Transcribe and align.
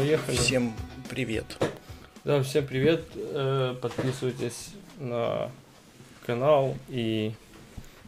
Поехали. 0.00 0.36
Всем 0.36 0.72
привет. 1.10 1.62
Да, 2.24 2.42
всем 2.42 2.66
привет. 2.66 3.04
Э, 3.16 3.76
Подписывайтесь 3.82 4.70
на 4.98 5.50
канал 6.24 6.74
и 6.88 7.34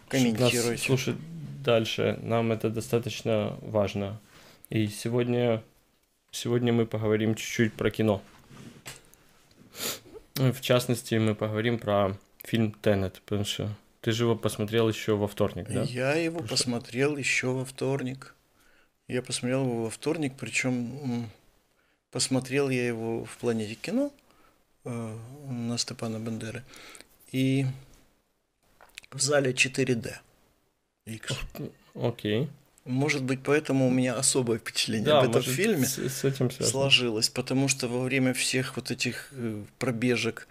Комментируйте. 0.08 0.70
нас 0.70 0.80
слушать 0.80 1.16
дальше. 1.62 2.18
Нам 2.22 2.50
это 2.50 2.70
достаточно 2.70 3.58
важно. 3.60 4.18
И 4.70 4.86
сегодня, 4.86 5.62
сегодня 6.30 6.72
мы 6.72 6.86
поговорим 6.86 7.34
чуть-чуть 7.34 7.74
про 7.74 7.90
кино. 7.90 8.22
В 10.36 10.62
частности, 10.62 11.16
мы 11.16 11.34
поговорим 11.34 11.78
про 11.78 12.16
фильм 12.42 12.72
Теннет, 12.72 13.20
потому 13.26 13.44
что 13.44 13.68
ты 14.00 14.12
же 14.12 14.24
его 14.24 14.34
посмотрел 14.34 14.88
еще 14.88 15.14
во 15.14 15.28
вторник, 15.28 15.68
да? 15.68 15.82
Я 15.82 16.14
его 16.14 16.36
Хорошо. 16.36 16.54
посмотрел 16.54 17.18
еще 17.18 17.48
во 17.48 17.66
вторник. 17.66 18.34
Я 19.08 19.20
посмотрел 19.20 19.64
его 19.64 19.84
во 19.84 19.90
вторник, 19.90 20.32
причем 20.40 21.28
посмотрел 22.12 22.68
я 22.70 22.86
его 22.86 23.24
в 23.24 23.36
планете 23.38 23.74
кино 23.74 24.12
э, 24.84 25.18
на 25.48 25.76
Степана 25.78 26.18
Бендеры 26.18 26.62
и 27.32 27.66
в 29.10 29.20
зале 29.20 29.52
4D. 29.52 30.14
X. 31.06 31.32
Окей. 31.94 32.48
Может 32.84 33.22
быть, 33.22 33.40
поэтому 33.44 33.86
у 33.86 33.90
меня 33.90 34.14
особое 34.14 34.58
впечатление 34.58 35.06
Да, 35.06 35.18
об 35.20 35.24
этом 35.30 35.34
может, 35.40 35.54
фильме 35.54 35.86
с, 35.86 35.98
с 35.98 36.24
этим 36.24 36.50
связано. 36.50 36.68
сложилось, 36.70 37.28
потому 37.28 37.68
что 37.68 37.88
во 37.88 38.02
время 38.02 38.34
всех 38.34 38.76
вот 38.76 38.90
этих 38.90 39.28
э, 39.32 39.62
пробежек 39.78 40.48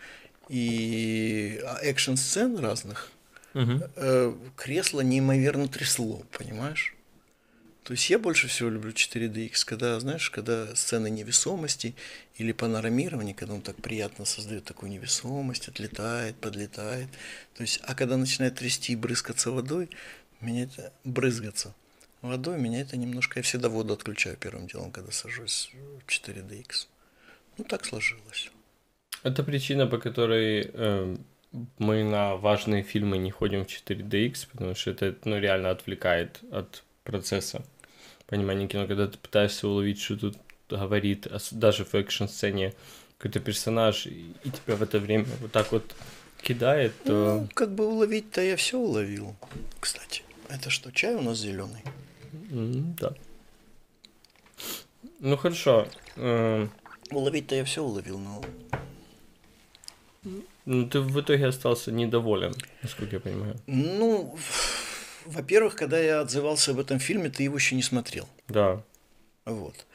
и 0.49 1.61
экшн-сцен 1.81 2.57
разных 2.57 3.11
Мгм. 3.53 3.83
э, 3.97 4.33
кресло 4.55 5.01
неимоверно 5.01 5.67
трясло, 5.67 6.23
понимаешь? 6.37 6.95
То 7.83 7.93
есть 7.93 8.09
я 8.11 8.19
больше 8.19 8.47
всего 8.47 8.69
люблю 8.69 8.91
4DX, 8.91 9.65
когда, 9.65 9.99
знаешь, 9.99 10.29
когда 10.29 10.75
сцены 10.75 11.09
невесомости 11.09 11.95
или 12.35 12.51
панорамирования, 12.51 13.33
когда 13.33 13.55
он 13.55 13.61
так 13.61 13.75
приятно 13.77 14.25
создает 14.25 14.65
такую 14.65 14.91
невесомость, 14.91 15.67
отлетает, 15.67 16.35
подлетает. 16.35 17.07
То 17.55 17.63
есть, 17.63 17.79
а 17.83 17.95
когда 17.95 18.17
начинает 18.17 18.55
трясти 18.55 18.93
и 18.93 18.95
брызгаться 18.95 19.49
водой, 19.51 19.89
меня 20.41 20.63
это 20.63 20.93
брызгаться 21.03 21.73
водой, 22.21 22.59
меня 22.59 22.81
это 22.81 22.97
немножко, 22.97 23.39
я 23.39 23.43
всегда 23.43 23.67
воду 23.67 23.93
отключаю 23.93 24.37
первым 24.37 24.67
делом, 24.67 24.91
когда 24.91 25.11
сажусь 25.11 25.71
в 26.05 26.07
4DX. 26.07 26.87
Ну, 27.57 27.63
так 27.63 27.85
сложилось. 27.85 28.51
Это 29.23 29.43
причина, 29.43 29.87
по 29.87 29.97
которой 29.97 30.69
э, 30.71 31.17
мы 31.79 32.03
на 32.03 32.35
важные 32.35 32.83
фильмы 32.83 33.17
не 33.17 33.31
ходим 33.31 33.65
в 33.65 33.67
4DX, 33.67 34.47
потому 34.51 34.75
что 34.75 34.91
это 34.91 35.15
ну, 35.25 35.39
реально 35.39 35.71
отвлекает 35.71 36.41
от 36.51 36.83
процесса 37.03 37.63
понимания 38.31 38.67
кино, 38.67 38.87
когда 38.87 39.07
ты 39.07 39.17
пытаешься 39.19 39.67
уловить, 39.67 40.01
что 40.01 40.17
тут 40.17 40.37
говорит, 40.69 41.27
ос- 41.27 41.51
даже 41.53 41.85
в 41.85 41.93
экшн-сцене 41.93 42.73
какой-то 43.19 43.39
персонаж, 43.39 44.07
и 44.07 44.33
тебя 44.43 44.75
в 44.75 44.81
это 44.81 44.97
время 44.99 45.25
вот 45.41 45.51
так 45.51 45.71
вот 45.71 45.83
кидает, 46.41 46.93
то... 47.03 47.41
Ну, 47.41 47.49
как 47.53 47.75
бы 47.75 47.85
уловить-то 47.85 48.41
я 48.41 48.55
все 48.55 48.77
уловил. 48.79 49.35
Кстати, 49.79 50.23
это 50.49 50.69
что, 50.71 50.91
чай 50.91 51.13
у 51.15 51.21
нас 51.21 51.37
зеленый? 51.37 51.83
Да. 52.31 53.13
Ну 55.19 55.37
хорошо. 55.37 55.87
э, 56.15 56.67
Уловить-то 57.11 57.55
я 57.55 57.63
все 57.65 57.83
уловил, 57.83 58.17
но 58.17 58.41
ну 60.65 60.87
ты 60.87 60.99
в 61.01 61.19
итоге 61.19 61.47
остался 61.47 61.91
недоволен, 61.91 62.53
насколько 62.83 63.15
я 63.15 63.19
понимаю. 63.19 63.55
Ну, 63.67 64.37
во-первых, 65.25 65.75
когда 65.75 65.99
я 65.99 66.21
отзывался 66.21 66.71
об 66.71 66.79
этом 66.79 66.99
фильме, 66.99 67.29
ты 67.29 67.43
его 67.43 67.55
еще 67.55 67.75
не 67.75 67.83
смотрел. 67.83 68.27
Да. 68.47 68.81
Вот. 69.45 69.85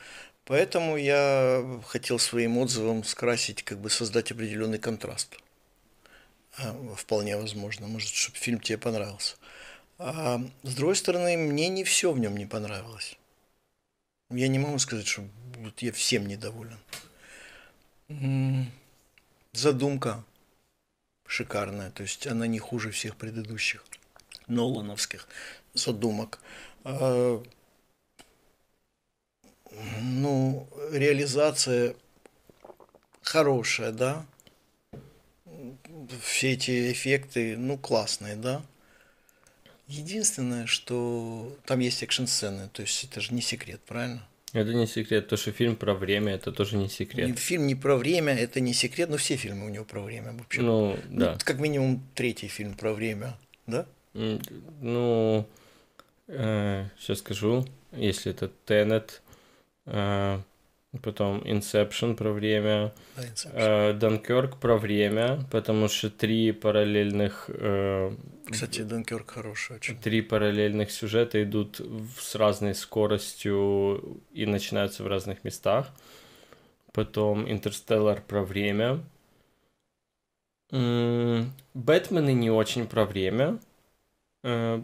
Поэтому 0.44 0.96
я 0.96 1.80
хотел 1.86 2.18
своим 2.18 2.58
отзывом 2.58 3.04
скрасить, 3.04 3.62
как 3.62 3.78
бы 3.78 3.90
создать 3.90 4.30
определенный 4.30 4.78
контраст. 4.78 5.36
А, 6.58 6.72
Вполне 6.96 7.36
возможно, 7.36 7.86
может, 7.86 8.10
чтобы 8.10 8.36
фильм 8.36 8.60
тебе 8.60 8.78
понравился. 8.78 9.36
А 9.98 10.40
с 10.62 10.74
другой 10.74 10.96
стороны, 10.96 11.36
мне 11.36 11.68
не 11.68 11.84
все 11.84 12.12
в 12.12 12.18
нем 12.18 12.36
не 12.36 12.46
понравилось. 12.46 13.18
Я 14.30 14.48
не 14.48 14.58
могу 14.58 14.78
сказать, 14.78 15.06
что 15.06 15.24
вот 15.58 15.80
я 15.82 15.92
всем 15.92 16.26
недоволен. 16.26 16.78
Задумка 19.52 20.24
шикарная, 21.26 21.90
то 21.90 22.02
есть 22.02 22.26
она 22.26 22.46
не 22.46 22.58
хуже 22.58 22.90
всех 22.90 23.16
предыдущих 23.16 23.84
Нолановских 24.46 25.28
задумок. 25.74 26.38
А, 26.84 27.42
Ну, 30.00 30.68
реализация 30.92 31.94
хорошая, 33.22 33.92
да. 33.92 34.24
Все 36.22 36.52
эти 36.52 36.92
эффекты, 36.92 37.56
ну, 37.56 37.76
классные, 37.76 38.36
да. 38.36 38.62
Единственное, 39.88 40.66
что 40.66 41.56
там 41.64 41.80
есть 41.80 42.02
экшн-сцены, 42.02 42.68
то 42.72 42.82
есть 42.82 43.04
это 43.04 43.20
же 43.20 43.34
не 43.34 43.40
секрет, 43.40 43.80
правильно? 43.86 44.26
Это 44.52 44.72
не 44.74 44.86
секрет. 44.86 45.28
То, 45.28 45.36
что 45.36 45.52
фильм 45.52 45.76
про 45.76 45.94
время, 45.94 46.34
это 46.34 46.50
тоже 46.50 46.76
не 46.76 46.88
секрет. 46.88 47.38
Фильм 47.38 47.66
не 47.66 47.74
про 47.74 47.96
время, 47.96 48.32
это 48.34 48.60
не 48.60 48.72
секрет, 48.72 49.10
но 49.10 49.16
все 49.16 49.36
фильмы 49.36 49.66
у 49.66 49.68
него 49.68 49.84
про 49.84 50.00
время 50.00 50.32
вообще. 50.32 50.62
Ну, 50.62 50.96
Ну, 51.08 51.20
да. 51.20 51.38
как 51.44 51.58
минимум 51.58 52.02
третий 52.14 52.48
фильм 52.48 52.74
про 52.74 52.92
время, 52.92 53.36
да? 53.66 53.86
Ну, 54.80 55.46
сейчас 56.28 57.18
скажу. 57.18 57.64
Если 57.92 58.32
это 58.32 58.50
Тенет, 58.64 59.22
потом 59.84 61.40
Inception 61.42 62.14
про 62.16 62.32
время, 62.32 62.92
Да, 63.16 63.22
Inception. 63.24 63.50
э, 63.54 63.92
про 64.58 64.76
время, 64.78 65.38
потому 65.50 65.88
что 65.88 66.10
три 66.10 66.52
параллельных 66.52 67.48
э, 67.52 68.12
Кстати, 68.50 68.82
Дункерк 68.82 69.30
хороший 69.30 69.76
очень. 69.76 69.96
три 69.98 70.22
параллельных 70.22 70.90
сюжета 70.90 71.42
идут 71.42 71.80
в- 71.80 72.20
с 72.20 72.34
разной 72.34 72.74
скоростью 72.74 74.20
и 74.32 74.46
начинаются 74.46 75.02
в 75.04 75.06
разных 75.06 75.44
местах. 75.44 75.88
Потом 76.92 77.50
Интерстеллар 77.50 78.22
про 78.22 78.42
время. 78.42 79.00
Бэтмены 80.70 82.32
не 82.32 82.50
очень 82.50 82.86
про 82.86 83.04
время. 83.04 83.58
Э, 84.46 84.80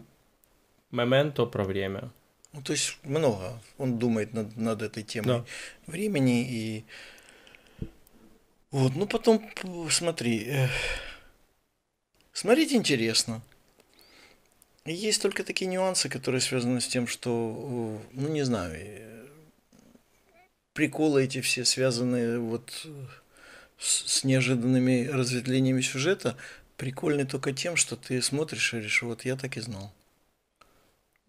Моменто 0.91 1.45
про 1.45 1.63
время. 1.63 2.11
Ну, 2.51 2.61
то 2.61 2.73
есть 2.73 2.97
много. 3.03 3.59
Он 3.77 3.97
думает 3.97 4.33
над, 4.33 4.57
над 4.57 4.81
этой 4.81 5.03
темой 5.03 5.27
Да. 5.39 5.45
времени 5.87 6.43
и 6.47 6.85
вот. 8.71 8.95
Ну 8.95 9.07
потом 9.07 9.49
смотри, 9.89 10.43
э, 10.47 10.67
смотреть 12.33 12.73
интересно. 12.73 13.41
И 14.85 14.93
Есть 14.93 15.21
только 15.21 15.43
такие 15.45 15.67
нюансы, 15.71 16.09
которые 16.09 16.41
связаны 16.41 16.81
с 16.81 16.87
тем, 16.87 17.07
что, 17.07 18.01
э, 18.03 18.07
ну 18.11 18.27
не 18.27 18.43
знаю, 18.43 19.29
приколы 20.73 21.23
эти 21.23 21.39
все 21.39 21.63
связанные 21.63 22.37
вот 22.37 22.85
с, 23.79 24.19
с 24.19 24.23
неожиданными 24.25 25.07
разветвлениями 25.07 25.81
сюжета, 25.81 26.35
прикольны 26.83 27.25
только 27.25 27.53
тем, 27.53 27.77
что 27.77 27.95
ты 27.95 28.21
смотришь 28.21 28.73
и 28.73 28.75
говоришь, 28.75 29.03
вот 29.03 29.23
я 29.23 29.37
так 29.37 29.55
и 29.55 29.61
знал. 29.61 29.93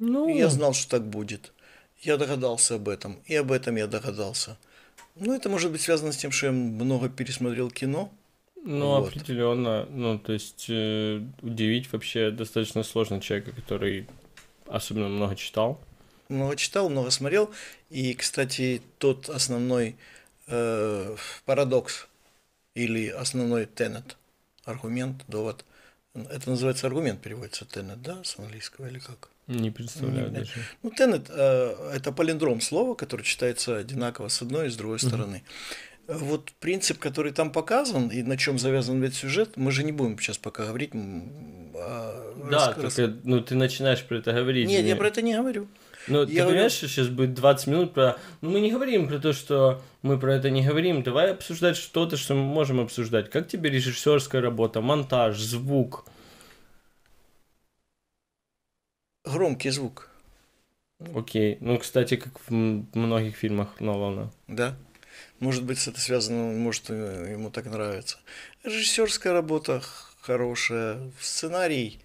Ну, 0.01 0.29
Я 0.29 0.49
знал, 0.49 0.75
что 0.75 0.91
так 0.91 1.07
будет. 1.07 1.53
Я 2.01 2.17
догадался 2.17 2.75
об 2.75 2.89
этом. 2.89 3.21
И 3.27 3.37
об 3.37 3.53
этом 3.53 3.77
я 3.77 3.87
догадался. 3.87 4.57
Ну, 5.15 5.33
это 5.33 5.49
может 5.49 5.71
быть 5.71 5.81
связано 5.81 6.11
с 6.11 6.17
тем, 6.17 6.33
что 6.33 6.47
я 6.47 6.53
много 6.53 7.09
пересмотрел 7.09 7.71
кино. 7.71 8.11
ну 8.65 8.99
вот. 8.99 9.09
определенно. 9.11 9.87
Ну, 9.91 10.19
то 10.19 10.33
есть 10.33 10.67
э, 10.69 11.23
удивить 11.41 11.93
вообще 11.93 12.33
достаточно 12.33 12.83
сложно 12.83 13.21
человека, 13.21 13.53
который 13.53 14.09
особенно 14.67 15.09
много 15.09 15.37
читал. 15.37 15.81
Много 16.29 16.57
читал, 16.57 16.91
много 16.91 17.11
смотрел. 17.11 17.49
И, 17.91 18.15
кстати, 18.15 18.83
тот 18.99 19.29
основной 19.29 19.95
э, 20.49 21.17
парадокс 21.45 22.09
или 22.75 23.07
основной 23.07 23.67
тенет, 23.67 24.17
аргумент, 24.65 25.25
довод. 25.29 25.65
Это 26.15 26.51
называется 26.51 26.87
аргумент, 26.87 27.21
переводится 27.21 27.65
тенет, 27.65 28.01
да, 28.03 28.23
с 28.23 28.39
английского 28.39 28.87
или 28.87 28.99
как? 29.01 29.31
Не 29.49 29.71
представляю 29.71 30.31
Не, 30.31 30.39
даже. 30.39 30.53
Ну, 30.83 30.91
тенет 30.91 31.27
э, 31.29 31.91
это 31.95 32.13
палиндром 32.13 32.61
слова, 32.61 32.95
которое 32.95 33.25
читается 33.25 33.77
одинаково 33.77 34.29
с 34.29 34.41
одной 34.41 34.69
и 34.69 34.71
с 34.71 34.77
другой 34.77 34.99
Мгм. 35.03 35.09
стороны. 35.09 35.43
Вот 36.07 36.53
принцип, 36.61 36.99
который 36.99 37.33
там 37.33 37.51
показан 37.51 38.09
и 38.09 38.23
на 38.23 38.37
чем 38.37 38.59
завязан 38.59 39.01
весь 39.01 39.15
сюжет, 39.17 39.57
мы 39.57 39.73
же 39.73 39.83
не 39.85 39.93
будем 39.93 40.19
сейчас 40.19 40.39
пока 40.39 40.67
говорить. 40.67 40.91
а, 40.95 42.35
Да, 42.51 42.75
рас- 42.81 42.95
только, 42.95 43.17
ну, 43.25 43.41
ты 43.41 43.55
начинаешь 43.57 44.03
про 44.05 44.19
это 44.19 44.33
говорить. 44.33 44.69
Нет, 44.69 44.85
я 44.85 44.97
про 44.97 45.09
это 45.09 45.23
не 45.23 45.35
говорю. 45.35 45.67
Ну, 46.09 46.27
ты 46.27 46.33
Я 46.33 46.47
понимаешь, 46.47 46.73
что 46.73 46.89
сейчас 46.89 47.09
будет 47.09 47.35
20 47.35 47.67
минут 47.69 47.95
про... 47.95 48.19
Ну, 48.41 48.51
мы 48.51 48.61
не 48.61 48.71
говорим 48.71 49.09
про 49.09 49.19
то, 49.19 49.33
что 49.33 49.83
мы 50.03 50.19
про 50.19 50.35
это 50.35 50.51
не 50.51 50.63
говорим. 50.63 51.03
Давай 51.03 51.33
обсуждать 51.33 51.77
что-то, 51.77 52.17
что 52.17 52.35
мы 52.35 52.43
можем 52.43 52.81
обсуждать. 52.81 53.31
Как 53.31 53.49
тебе 53.49 53.71
режиссерская 53.71 54.43
работа, 54.43 54.81
монтаж, 54.81 55.39
звук? 55.39 56.07
Громкий 59.25 59.71
звук, 59.71 60.11
Окей. 61.15 61.59
Ну, 61.61 61.79
кстати, 61.79 62.17
как 62.17 62.39
в 62.49 62.53
многих 62.53 63.37
фильмах 63.37 63.81
Нолана. 63.81 64.31
да. 64.49 64.77
Может 65.41 65.65
быть, 65.65 65.87
это 65.87 66.01
связано, 66.01 66.53
может, 66.57 66.89
ему 66.89 67.51
так 67.51 67.67
нравится. 67.67 68.19
Режиссерская 68.63 69.33
работа 69.33 69.83
хорошая, 70.21 71.13
сценарий. 71.21 72.01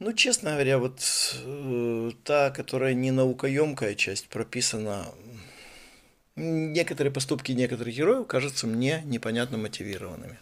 Ну, 0.00 0.12
честно 0.12 0.52
говоря, 0.52 0.78
вот 0.78 1.00
э, 1.44 2.10
та, 2.24 2.50
которая 2.50 2.94
не 2.94 3.10
наукоемкая 3.10 3.94
часть, 3.94 4.28
прописана. 4.28 5.06
Некоторые 6.36 7.12
поступки 7.12 7.52
некоторых 7.52 7.94
героев 7.94 8.26
кажутся 8.26 8.66
мне 8.66 9.02
непонятно 9.04 9.56
мотивированными. 9.56 10.38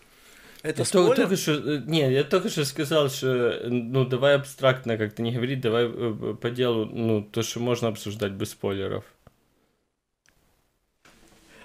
Это 0.62 0.82
я 0.82 0.84
только, 0.86 1.16
только 1.16 1.36
что, 1.36 1.52
э, 1.52 1.82
не, 1.86 2.10
я 2.12 2.24
только 2.24 2.48
что 2.48 2.64
сказал, 2.64 3.10
что, 3.10 3.60
ну, 3.66 4.06
давай 4.06 4.36
абстрактно 4.36 4.96
как-то 4.96 5.20
не 5.20 5.32
говорить, 5.32 5.60
давай 5.60 5.86
э, 5.86 6.34
по 6.40 6.50
делу, 6.50 6.86
ну, 6.86 7.22
то, 7.22 7.42
что 7.42 7.60
можно 7.60 7.88
обсуждать 7.88 8.32
без 8.32 8.50
спойлеров. 8.50 9.04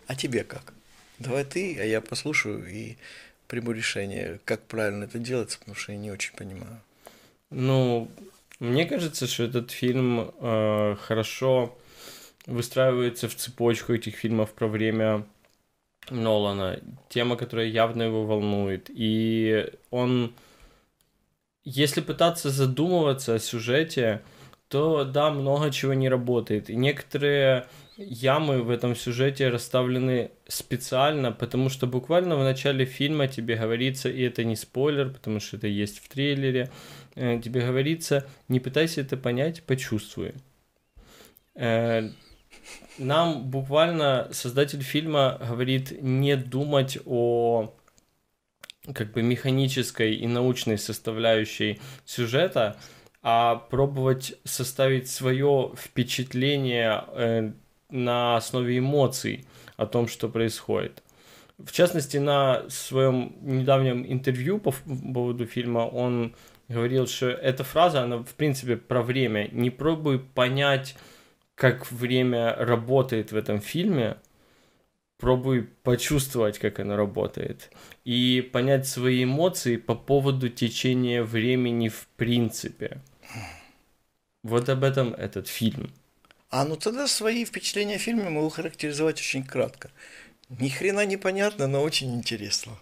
А 0.08 0.16
тебе 0.16 0.44
как? 0.44 0.74
Давай 1.20 1.46
ты, 1.46 1.78
а 1.80 1.86
я 1.86 2.02
послушаю 2.02 2.68
и 2.70 2.98
приму 3.48 3.72
решение, 3.72 4.40
как 4.46 4.62
правильно 4.64 5.06
это 5.06 5.20
делается, 5.20 5.60
потому 5.60 5.76
что 5.76 5.94
я 5.94 5.98
не 5.98 6.12
очень 6.12 6.36
понимаю. 6.36 6.82
Ну, 7.50 8.10
мне 8.60 8.86
кажется, 8.86 9.28
что 9.28 9.44
этот 9.44 9.72
фильм 9.72 10.32
э, 10.40 10.96
хорошо 11.00 11.78
выстраивается 12.46 13.28
в 13.30 13.36
цепочку 13.36 13.94
этих 13.94 14.16
фильмов 14.16 14.54
про 14.54 14.68
время 14.68 15.26
Нолана. 16.10 16.80
Тема, 17.10 17.36
которая 17.36 17.68
явно 17.68 18.04
его 18.04 18.26
волнует. 18.26 18.90
И 18.90 19.70
он, 19.92 20.34
если 21.64 22.02
пытаться 22.02 22.50
задумываться 22.50 23.36
о 23.36 23.40
сюжете, 23.40 24.22
то 24.70 25.06
да, 25.06 25.30
много 25.30 25.72
чего 25.72 25.94
не 25.94 26.10
работает. 26.10 26.70
И 26.70 26.76
некоторые 26.76 27.68
ямы 27.98 28.62
в 28.62 28.70
этом 28.70 28.96
сюжете 28.96 29.50
расставлены 29.50 30.32
специально, 30.48 31.32
потому 31.32 31.70
что 31.70 31.88
буквально 31.88 32.36
в 32.36 32.44
начале 32.44 32.86
фильма 32.86 33.28
тебе 33.28 33.56
говорится, 33.56 34.10
и 34.10 34.22
это 34.22 34.44
не 34.44 34.56
спойлер, 34.56 35.10
потому 35.10 35.40
что 35.40 35.58
это 35.58 35.68
есть 35.68 36.00
в 36.00 36.10
трейлере, 36.10 36.70
тебе 37.18 37.62
говорится, 37.62 38.28
не 38.48 38.60
пытайся 38.60 39.02
это 39.02 39.18
понять, 39.18 39.64
почувствуй. 39.64 40.34
Э, 41.56 42.10
нам 42.98 43.50
буквально 43.50 44.30
создатель 44.32 44.82
фильма 44.82 45.38
говорит 45.40 46.02
не 46.02 46.36
думать 46.36 46.98
о 47.06 47.74
как 48.94 49.12
бы 49.12 49.22
механической 49.22 50.16
и 50.16 50.28
научной 50.28 50.78
составляющей 50.78 51.80
сюжета, 52.06 52.78
а 53.22 53.56
пробовать 53.56 54.36
составить 54.44 55.10
свое 55.10 55.74
впечатление 55.76 57.04
э, 57.08 57.52
на 57.90 58.38
основе 58.38 58.78
эмоций 58.78 59.46
о 59.76 59.86
том, 59.86 60.08
что 60.08 60.30
происходит. 60.30 61.04
В 61.58 61.72
частности, 61.72 62.18
на 62.18 62.70
своем 62.70 63.36
недавнем 63.42 64.06
интервью 64.06 64.60
по 64.60 64.72
поводу 64.72 65.46
фильма 65.48 65.80
он 65.80 66.36
говорил, 66.68 67.08
что 67.08 67.30
эта 67.30 67.64
фраза, 67.64 68.04
она 68.04 68.18
в 68.18 68.34
принципе 68.36 68.78
про 68.78 69.02
время. 69.02 69.50
Не 69.52 69.70
пробуй 69.70 70.20
понять, 70.20 70.96
как 71.56 71.92
время 71.92 72.56
работает 72.56 73.32
в 73.32 73.36
этом 73.38 73.60
фильме, 73.60 74.18
пробуй 75.18 75.64
почувствовать, 75.84 76.60
как 76.60 76.80
оно 76.80 76.96
работает, 76.96 77.72
и 78.06 78.48
понять 78.54 78.88
свои 78.88 79.24
эмоции 79.24 79.78
по 79.78 79.96
поводу 79.96 80.50
течения 80.50 81.24
времени 81.24 81.90
в 81.90 82.08
принципе. 82.16 83.02
Вот 84.44 84.70
об 84.70 84.84
этом 84.84 85.14
этот 85.14 85.48
фильм. 85.48 85.92
А 86.50 86.64
ну 86.64 86.78
тогда 86.78 87.08
свои 87.08 87.44
впечатления 87.44 87.96
о 87.96 88.00
фильме 88.00 88.30
могу 88.30 88.50
характеризовать 88.50 89.20
очень 89.20 89.44
кратко. 89.44 89.90
Ни 90.50 90.70
хрена 90.70 91.06
не 91.06 91.18
понятно, 91.18 91.68
но 91.68 91.82
очень 91.82 92.16
интересно. 92.16 92.74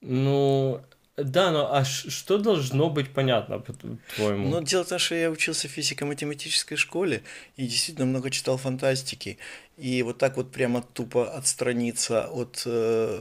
Ну, 0.00 0.82
да, 1.16 1.52
но 1.52 1.72
а 1.72 1.84
что 1.84 2.38
должно 2.38 2.90
быть 2.90 3.12
понятно, 3.12 3.58
по-твоему? 3.58 4.48
Ну, 4.48 4.62
дело 4.62 4.84
в 4.84 4.88
том, 4.88 4.98
что 4.98 5.14
я 5.14 5.30
учился 5.30 5.68
в 5.68 5.70
физико-математической 5.70 6.76
школе 6.76 7.22
и 7.56 7.66
действительно 7.66 8.06
много 8.06 8.30
читал 8.30 8.56
фантастики. 8.56 9.38
И 9.76 10.02
вот 10.02 10.18
так 10.18 10.36
вот 10.36 10.50
прямо 10.50 10.82
тупо 10.82 11.30
отстраниться 11.32 12.26
от, 12.26 12.62
э, 12.66 13.20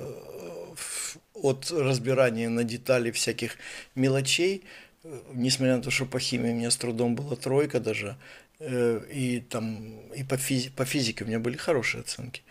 от 1.34 1.72
разбирания 1.72 2.50
на 2.50 2.64
детали 2.64 3.12
всяких 3.12 3.58
мелочей, 3.94 4.64
э, 5.04 5.20
несмотря 5.34 5.78
на 5.78 5.84
то, 5.84 5.92
что 5.92 6.06
по 6.06 6.20
химии 6.20 6.52
у 6.52 6.56
меня 6.56 6.72
с 6.72 6.78
трудом 6.78 7.16
была 7.16 7.36
тройка 7.36 7.80
даже, 7.80 8.18
Э, 8.66 9.02
и 9.12 9.42
там 9.42 10.00
и 10.16 10.24
по, 10.24 10.38
физи 10.38 10.70
по 10.70 10.86
физике 10.86 11.26
у 11.26 11.28
меня 11.28 11.40
были 11.40 11.58
хорошие 11.58 12.02
оценки. 12.02 12.44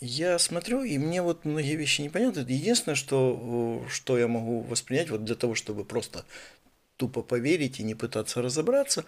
Я 0.00 0.38
смотрю, 0.38 0.82
и 0.82 0.98
мне 0.98 1.22
вот 1.22 1.44
многие 1.44 1.76
вещи 1.76 2.02
непонятны. 2.02 2.40
Единственное, 2.40 2.96
что, 2.96 3.84
что 3.88 4.18
я 4.18 4.28
могу 4.28 4.60
воспринять 4.60 5.10
вот 5.10 5.24
для 5.24 5.34
того, 5.34 5.54
чтобы 5.54 5.84
просто 5.84 6.24
тупо 6.96 7.22
поверить 7.22 7.80
и 7.80 7.82
не 7.82 7.94
пытаться 7.94 8.42
разобраться, 8.42 9.04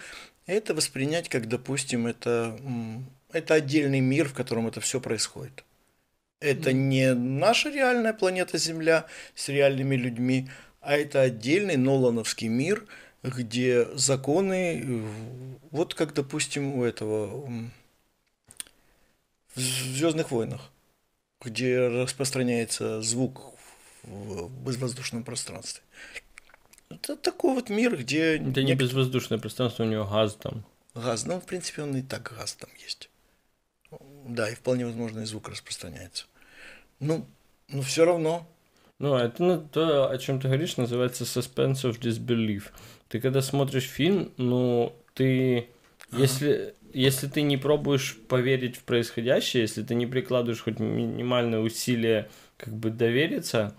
это 0.46 0.74
воспринять 0.74 1.28
как, 1.28 1.48
допустим, 1.48 2.06
это, 2.06 2.58
это 3.32 3.54
отдельный 3.54 4.00
мир, 4.00 4.28
в 4.28 4.34
котором 4.34 4.66
это 4.66 4.80
все 4.80 5.00
происходит. 5.00 5.64
Это 6.40 6.72
не 6.72 7.14
наша 7.14 7.70
реальная 7.70 8.12
планета 8.12 8.58
Земля 8.58 9.06
с 9.34 9.48
реальными 9.48 9.96
людьми, 9.96 10.48
а 10.80 10.96
это 10.96 11.20
отдельный 11.20 11.76
Нолановский 11.76 12.48
мир– 12.48 12.86
где 13.22 13.86
законы, 13.94 15.02
вот 15.70 15.94
как, 15.94 16.14
допустим, 16.14 16.76
у 16.76 16.84
этого 16.84 17.50
в 19.54 19.60
Звездных 19.60 20.30
войнах, 20.30 20.70
где 21.40 21.88
распространяется 21.88 23.00
звук 23.02 23.54
в 24.02 24.48
безвоздушном 24.64 25.24
пространстве. 25.24 25.82
Это 26.90 27.16
такой 27.16 27.54
вот 27.54 27.68
мир, 27.68 27.96
где... 27.96 28.36
Это 28.38 28.62
не 28.62 28.74
безвоздушное 28.74 29.38
пространство, 29.38 29.84
у 29.84 29.86
него 29.86 30.04
газ 30.04 30.34
там. 30.34 30.64
Газ, 30.94 31.26
ну, 31.26 31.40
в 31.40 31.44
принципе, 31.44 31.82
он 31.82 31.96
и 31.96 32.02
так 32.02 32.34
газ 32.36 32.54
там 32.54 32.70
есть. 32.82 33.10
Да, 34.26 34.48
и 34.50 34.54
вполне 34.54 34.86
возможно, 34.86 35.20
и 35.20 35.24
звук 35.24 35.48
распространяется. 35.48 36.26
Ну, 37.00 37.26
но 37.68 37.82
все 37.82 38.04
равно. 38.04 38.46
Ну, 38.98 39.14
это 39.14 39.42
ну, 39.42 39.60
то, 39.60 40.10
о 40.10 40.18
чем 40.18 40.40
ты 40.40 40.48
говоришь, 40.48 40.76
называется 40.76 41.24
suspense 41.24 41.84
of 41.84 42.00
disbelief. 42.00 42.64
Ты 43.08 43.20
когда 43.20 43.42
смотришь 43.42 43.84
фильм, 43.84 44.32
ну, 44.36 44.94
ты... 45.14 45.68
Ага. 46.10 46.22
Если, 46.22 46.74
если 46.92 47.26
ты 47.26 47.42
не 47.42 47.56
пробуешь 47.56 48.16
поверить 48.28 48.76
в 48.76 48.84
происходящее, 48.84 49.62
если 49.62 49.82
ты 49.82 49.94
не 49.94 50.06
прикладываешь 50.06 50.62
хоть 50.62 50.78
минимальное 50.78 51.60
усилие 51.60 52.28
как 52.56 52.74
бы 52.74 52.90
довериться, 52.90 53.76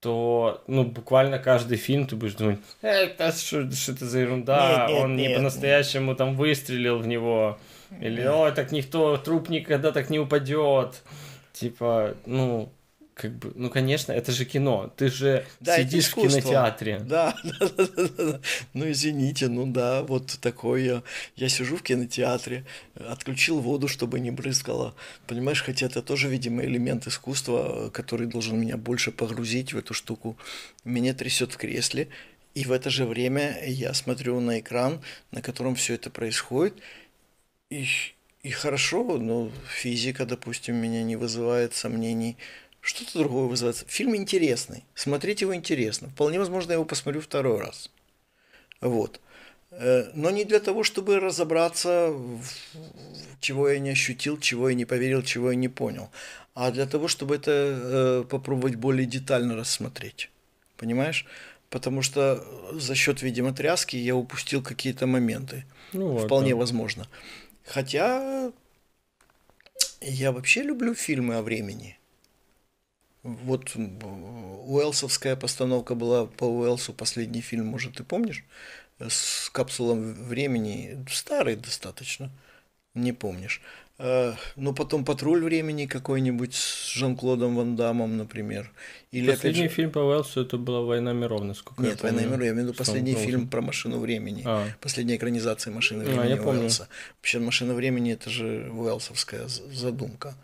то, 0.00 0.62
ну, 0.66 0.84
буквально 0.84 1.38
каждый 1.38 1.78
фильм 1.78 2.06
ты 2.06 2.16
будешь 2.16 2.34
думать, 2.34 2.58
э, 2.82 2.88
это 2.88 3.32
что, 3.32 3.70
что 3.72 3.92
это 3.92 4.06
за 4.06 4.20
ерунда, 4.20 4.86
нет, 4.86 4.88
нет, 4.90 5.04
он 5.04 5.16
нет, 5.16 5.28
не 5.28 5.34
по-настоящему 5.36 6.14
там 6.14 6.36
выстрелил 6.36 6.98
в 6.98 7.06
него, 7.06 7.58
или, 8.00 8.20
о, 8.22 8.52
так 8.52 8.72
никто, 8.72 9.16
труп 9.16 9.48
никогда 9.48 9.92
так 9.92 10.10
не 10.10 10.18
упадет, 10.18 11.02
типа, 11.52 12.14
ну, 12.26 12.70
как 13.16 13.32
бы, 13.32 13.50
ну, 13.54 13.70
конечно, 13.70 14.12
это 14.12 14.30
же 14.30 14.44
кино. 14.44 14.92
Ты 14.94 15.08
же 15.08 15.46
да, 15.60 15.78
сидишь 15.78 16.08
в 16.08 16.14
кинотеатре. 16.16 16.98
Да, 17.06 17.34
да, 17.44 17.68
да, 17.68 17.86
да, 17.96 18.08
да. 18.08 18.40
Ну, 18.74 18.90
извините, 18.90 19.48
ну 19.48 19.66
да, 19.66 20.02
вот 20.02 20.38
такое. 20.42 21.02
Я 21.34 21.48
сижу 21.48 21.78
в 21.78 21.82
кинотеатре, 21.82 22.66
отключил 22.94 23.60
воду, 23.60 23.88
чтобы 23.88 24.20
не 24.20 24.30
брызгало. 24.30 24.94
Понимаешь, 25.26 25.62
хотя 25.62 25.86
это 25.86 26.02
тоже, 26.02 26.28
видимо, 26.28 26.62
элемент 26.62 27.06
искусства, 27.06 27.88
который 27.90 28.26
должен 28.26 28.60
меня 28.60 28.76
больше 28.76 29.12
погрузить 29.12 29.72
в 29.72 29.78
эту 29.78 29.94
штуку. 29.94 30.36
Меня 30.84 31.14
трясет 31.14 31.52
в 31.52 31.56
кресле, 31.56 32.08
и 32.54 32.66
в 32.66 32.72
это 32.72 32.90
же 32.90 33.06
время 33.06 33.58
я 33.66 33.94
смотрю 33.94 34.40
на 34.40 34.60
экран, 34.60 35.00
на 35.30 35.40
котором 35.40 35.74
все 35.74 35.94
это 35.94 36.10
происходит, 36.10 36.74
и, 37.70 37.86
и 38.42 38.50
хорошо, 38.50 39.16
но 39.16 39.50
физика, 39.70 40.26
допустим, 40.26 40.76
меня 40.76 41.02
не 41.02 41.16
вызывает 41.16 41.74
сомнений 41.74 42.36
что-то 42.86 43.18
другое 43.18 43.46
вызывается. 43.46 43.84
Фильм 43.88 44.14
интересный, 44.14 44.84
смотреть 44.94 45.40
его 45.40 45.54
интересно. 45.54 46.08
Вполне 46.10 46.38
возможно, 46.38 46.70
я 46.70 46.74
его 46.74 46.84
посмотрю 46.84 47.20
второй 47.20 47.58
раз. 47.58 47.90
Вот. 48.80 49.20
Э, 49.72 50.10
но 50.14 50.30
не 50.30 50.44
для 50.44 50.60
того, 50.60 50.84
чтобы 50.84 51.18
разобраться, 51.18 52.14
чего 53.40 53.68
я 53.68 53.78
не 53.80 53.90
ощутил, 53.90 54.38
чего 54.38 54.68
я 54.68 54.74
не 54.74 54.84
поверил, 54.84 55.22
чего 55.22 55.50
я 55.50 55.56
не 55.56 55.68
понял, 55.68 56.10
а 56.54 56.70
для 56.70 56.86
того, 56.86 57.08
чтобы 57.08 57.34
это 57.34 57.50
э, 57.50 58.24
попробовать 58.28 58.76
более 58.76 59.06
детально 59.06 59.56
рассмотреть. 59.56 60.30
Понимаешь? 60.76 61.26
Потому 61.70 62.02
что 62.02 62.44
за 62.72 62.94
счет, 62.94 63.22
видимо, 63.22 63.52
тряски 63.52 63.96
я 63.96 64.14
упустил 64.14 64.62
какие-то 64.62 65.06
моменты. 65.06 65.64
Ну, 65.92 66.18
Вполне 66.18 66.50
да. 66.50 66.56
возможно. 66.56 67.08
Хотя 67.64 68.52
я 70.00 70.30
вообще 70.30 70.62
люблю 70.62 70.94
фильмы 70.94 71.34
о 71.34 71.42
времени. 71.42 71.98
Вот 73.26 73.74
Уэлсовская 73.74 75.36
постановка 75.36 75.94
была 75.94 76.26
по 76.26 76.44
Уэлсу, 76.44 76.92
последний 76.92 77.40
фильм, 77.40 77.66
может, 77.66 77.96
ты 77.96 78.04
помнишь? 78.04 78.44
С 79.00 79.50
капсулом 79.50 80.14
времени, 80.14 81.04
старый 81.10 81.56
достаточно, 81.56 82.30
не 82.94 83.12
помнишь. 83.12 83.60
Э, 83.98 84.34
ну, 84.56 84.74
потом 84.74 85.04
«Патруль 85.04 85.42
времени» 85.42 85.86
какой-нибудь 85.86 86.54
с 86.54 86.92
Жан-Клодом 86.92 87.56
Ван 87.56 87.76
Дамом, 87.76 88.16
например. 88.16 88.70
Или, 89.10 89.30
последний 89.30 89.64
же... 89.64 89.68
фильм 89.68 89.90
по 89.90 90.00
Уэллсу 90.00 90.42
это 90.42 90.58
была 90.58 90.82
«Война 90.82 91.12
миров», 91.12 91.42
насколько 91.42 91.82
Нет, 91.82 91.92
я 91.92 91.98
помню. 91.98 92.14
«Война 92.14 92.28
миров», 92.28 92.44
я 92.44 92.50
имею 92.52 92.66
в 92.66 92.68
виду 92.68 92.78
последний 92.78 93.14
фильм 93.14 93.48
про 93.48 93.60
машину 93.60 93.98
времени. 93.98 94.42
А. 94.44 94.68
Последняя 94.80 95.16
экранизация 95.16 95.72
«Машины 95.72 96.04
времени» 96.04 96.26
а, 96.26 96.26
я 96.26 96.36
помню. 96.36 96.60
Уэллса. 96.60 96.88
Вообще 97.16 97.38
«Машина 97.38 97.74
времени» 97.74 98.12
это 98.12 98.30
же 98.30 98.70
уэллсовская 98.70 99.48
задумка. 99.48 100.34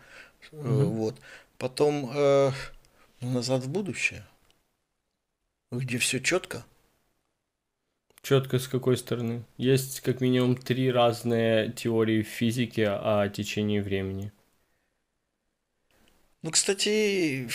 Угу. 0.51 0.85
Вот. 0.85 1.15
Потом 1.63 2.11
э, 2.13 2.51
«Назад 3.21 3.63
в 3.63 3.69
будущее», 3.69 4.25
где 5.71 5.97
все 5.97 6.19
четко. 6.19 6.65
Четко 8.21 8.59
с 8.59 8.67
какой 8.67 8.97
стороны? 8.97 9.45
Есть 9.55 10.01
как 10.01 10.19
минимум 10.19 10.57
три 10.57 10.91
разные 10.91 11.71
теории 11.71 12.21
физики 12.21 12.81
о 12.81 13.29
течении 13.29 13.79
времени. 13.79 14.33
Ну, 16.41 16.51
кстати, 16.51 17.47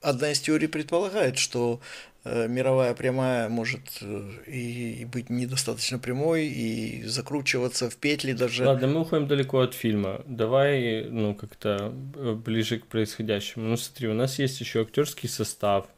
одна 0.00 0.32
из 0.32 0.40
теорий 0.40 0.66
предполагает, 0.66 1.38
что 1.38 1.80
мировая 2.24 2.94
прямая 2.94 3.48
может 3.48 3.80
э, 4.02 4.30
и, 4.46 5.02
и 5.02 5.04
быть 5.04 5.30
недостаточно 5.30 5.98
прямой, 5.98 6.46
и 6.46 7.04
закручиваться 7.04 7.88
в 7.88 7.96
петли 7.96 8.32
даже. 8.32 8.66
Ладно, 8.66 8.88
мы 8.88 9.00
уходим 9.00 9.26
далеко 9.26 9.60
от 9.60 9.74
фильма. 9.74 10.22
Давай, 10.26 11.04
ну, 11.04 11.34
как-то 11.34 11.94
э, 12.16 12.32
ближе 12.34 12.78
к 12.78 12.86
происходящему. 12.86 13.66
Ну, 13.66 13.76
смотри, 13.76 14.08
у 14.08 14.14
нас 14.14 14.38
есть 14.38 14.60
еще 14.60 14.82
актерский 14.82 15.28
состав– 15.28 15.86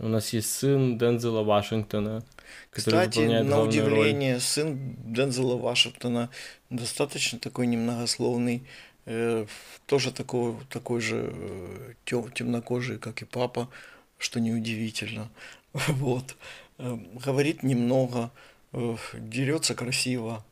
у 0.00 0.08
нас 0.08 0.32
есть 0.32 0.50
сын 0.50 0.96
Дензела 0.96 1.42
Вашингтона, 1.42 2.22
Кстати, 2.70 3.18
на 3.42 3.60
удивление, 3.60 4.34
роль. 4.34 4.40
сын 4.40 4.96
Дензела 5.04 5.56
Вашингтона 5.58 6.30
достаточно 6.70 7.38
такой 7.38 7.66
немногословный, 7.66 8.62
э, 9.04 9.44
тоже 9.84 10.10
такой, 10.10 10.54
такой 10.70 11.02
же 11.02 11.30
э, 11.34 11.92
тем, 12.06 12.32
темнокожий, 12.32 12.96
как 12.96 13.20
и 13.20 13.26
папа, 13.26 13.68
что 14.20 14.40
неудивительно. 14.40 15.30
Вот. 15.72 16.36
Э, 16.78 16.96
говорит 17.24 17.62
немного, 17.62 18.30
э, 18.72 18.96
дерется 19.18 19.74
красиво. 19.74 20.44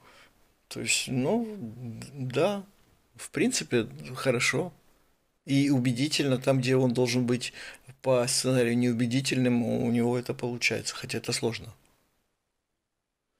То 0.68 0.80
есть, 0.80 1.08
ну, 1.08 1.46
да, 2.12 2.64
в 3.16 3.30
принципе, 3.30 3.88
хорошо 4.14 4.72
и 5.46 5.70
убедительно 5.70 6.38
там, 6.38 6.60
где 6.60 6.76
он 6.76 6.92
должен 6.92 7.26
быть 7.26 7.52
по 8.02 8.26
сценарию 8.26 8.76
неубедительным, 8.76 9.62
у 9.62 9.90
него 9.90 10.18
это 10.18 10.34
получается, 10.34 10.94
хотя 10.94 11.18
это 11.18 11.32
сложно. 11.32 11.74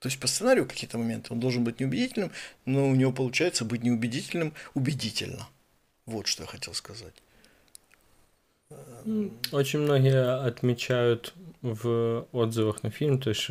То 0.01 0.09
есть 0.09 0.21
по 0.21 0.27
сценарию 0.27 0.67
какие-то 0.67 0.97
моменты 0.97 1.33
он 1.33 1.41
должен 1.41 1.65
быть 1.65 1.81
неубедительным, 1.81 2.33
но 2.65 2.89
у 2.89 2.95
него 2.95 3.13
получается 3.13 3.65
быть 3.65 3.83
неубедительным 3.83 4.55
убедительно. 4.75 5.49
Вот 6.07 6.27
что 6.27 6.45
я 6.45 6.49
хотел 6.49 6.73
сказать. 6.73 7.15
Очень 9.53 9.81
многие 9.81 10.45
отмечают 10.45 11.35
в 11.63 12.27
отзывах 12.33 12.83
на 12.83 12.91
фильм, 12.91 13.19
то 13.19 13.31
есть 13.31 13.49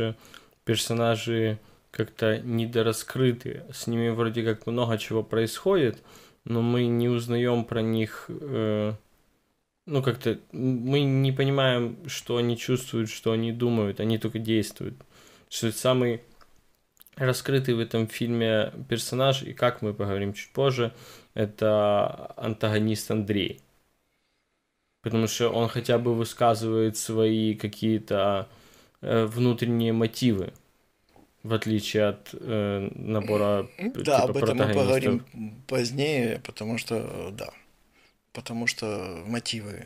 персонажи 0.63 1.59
как-то 1.91 2.39
недораскрыты, 2.39 3.63
с 3.73 3.87
ними 3.87 4.09
вроде 4.09 4.43
как 4.43 4.67
много 4.67 4.97
чего 4.97 5.23
происходит, 5.23 6.03
но 6.45 6.61
мы 6.61 6.85
не 6.85 7.09
узнаем 7.09 7.65
про 7.65 7.81
них, 7.81 8.25
э, 8.29 8.93
ну 9.87 10.03
как-то 10.03 10.39
мы 10.51 11.01
не 11.01 11.31
понимаем, 11.31 11.97
что 12.07 12.37
они 12.37 12.55
чувствуют, 12.55 13.09
что 13.09 13.31
они 13.31 13.51
думают, 13.51 13.99
они 13.99 14.17
только 14.19 14.37
действуют. 14.37 14.95
Что 15.49 15.71
самый 15.71 16.21
раскрытый 17.15 17.73
в 17.73 17.79
этом 17.79 18.07
фильме 18.07 18.73
персонаж, 18.89 19.41
и 19.41 19.53
как 19.53 19.81
мы 19.81 19.93
поговорим 19.93 20.33
чуть 20.33 20.51
позже, 20.51 20.93
это 21.33 22.33
антагонист 22.37 23.09
Андрей. 23.09 23.61
Потому 25.07 25.27
что 25.27 25.49
он 25.49 25.69
хотя 25.69 25.97
бы 25.97 26.13
высказывает 26.13 26.97
свои 26.97 27.55
какие-то 27.55 28.47
э, 29.01 29.25
внутренние 29.25 29.93
мотивы 29.93 30.53
в 31.43 31.53
отличие 31.53 32.07
от 32.07 32.29
э, 32.33 32.89
набора 32.93 33.69
Да, 33.77 34.21
типа, 34.21 34.23
об 34.23 34.37
этом 34.37 34.57
мы 34.57 34.67
поговорим 34.67 35.23
позднее, 35.67 36.41
потому 36.45 36.77
что, 36.77 37.31
да, 37.31 37.49
потому 38.33 38.67
что 38.67 39.23
мотивы 39.25 39.85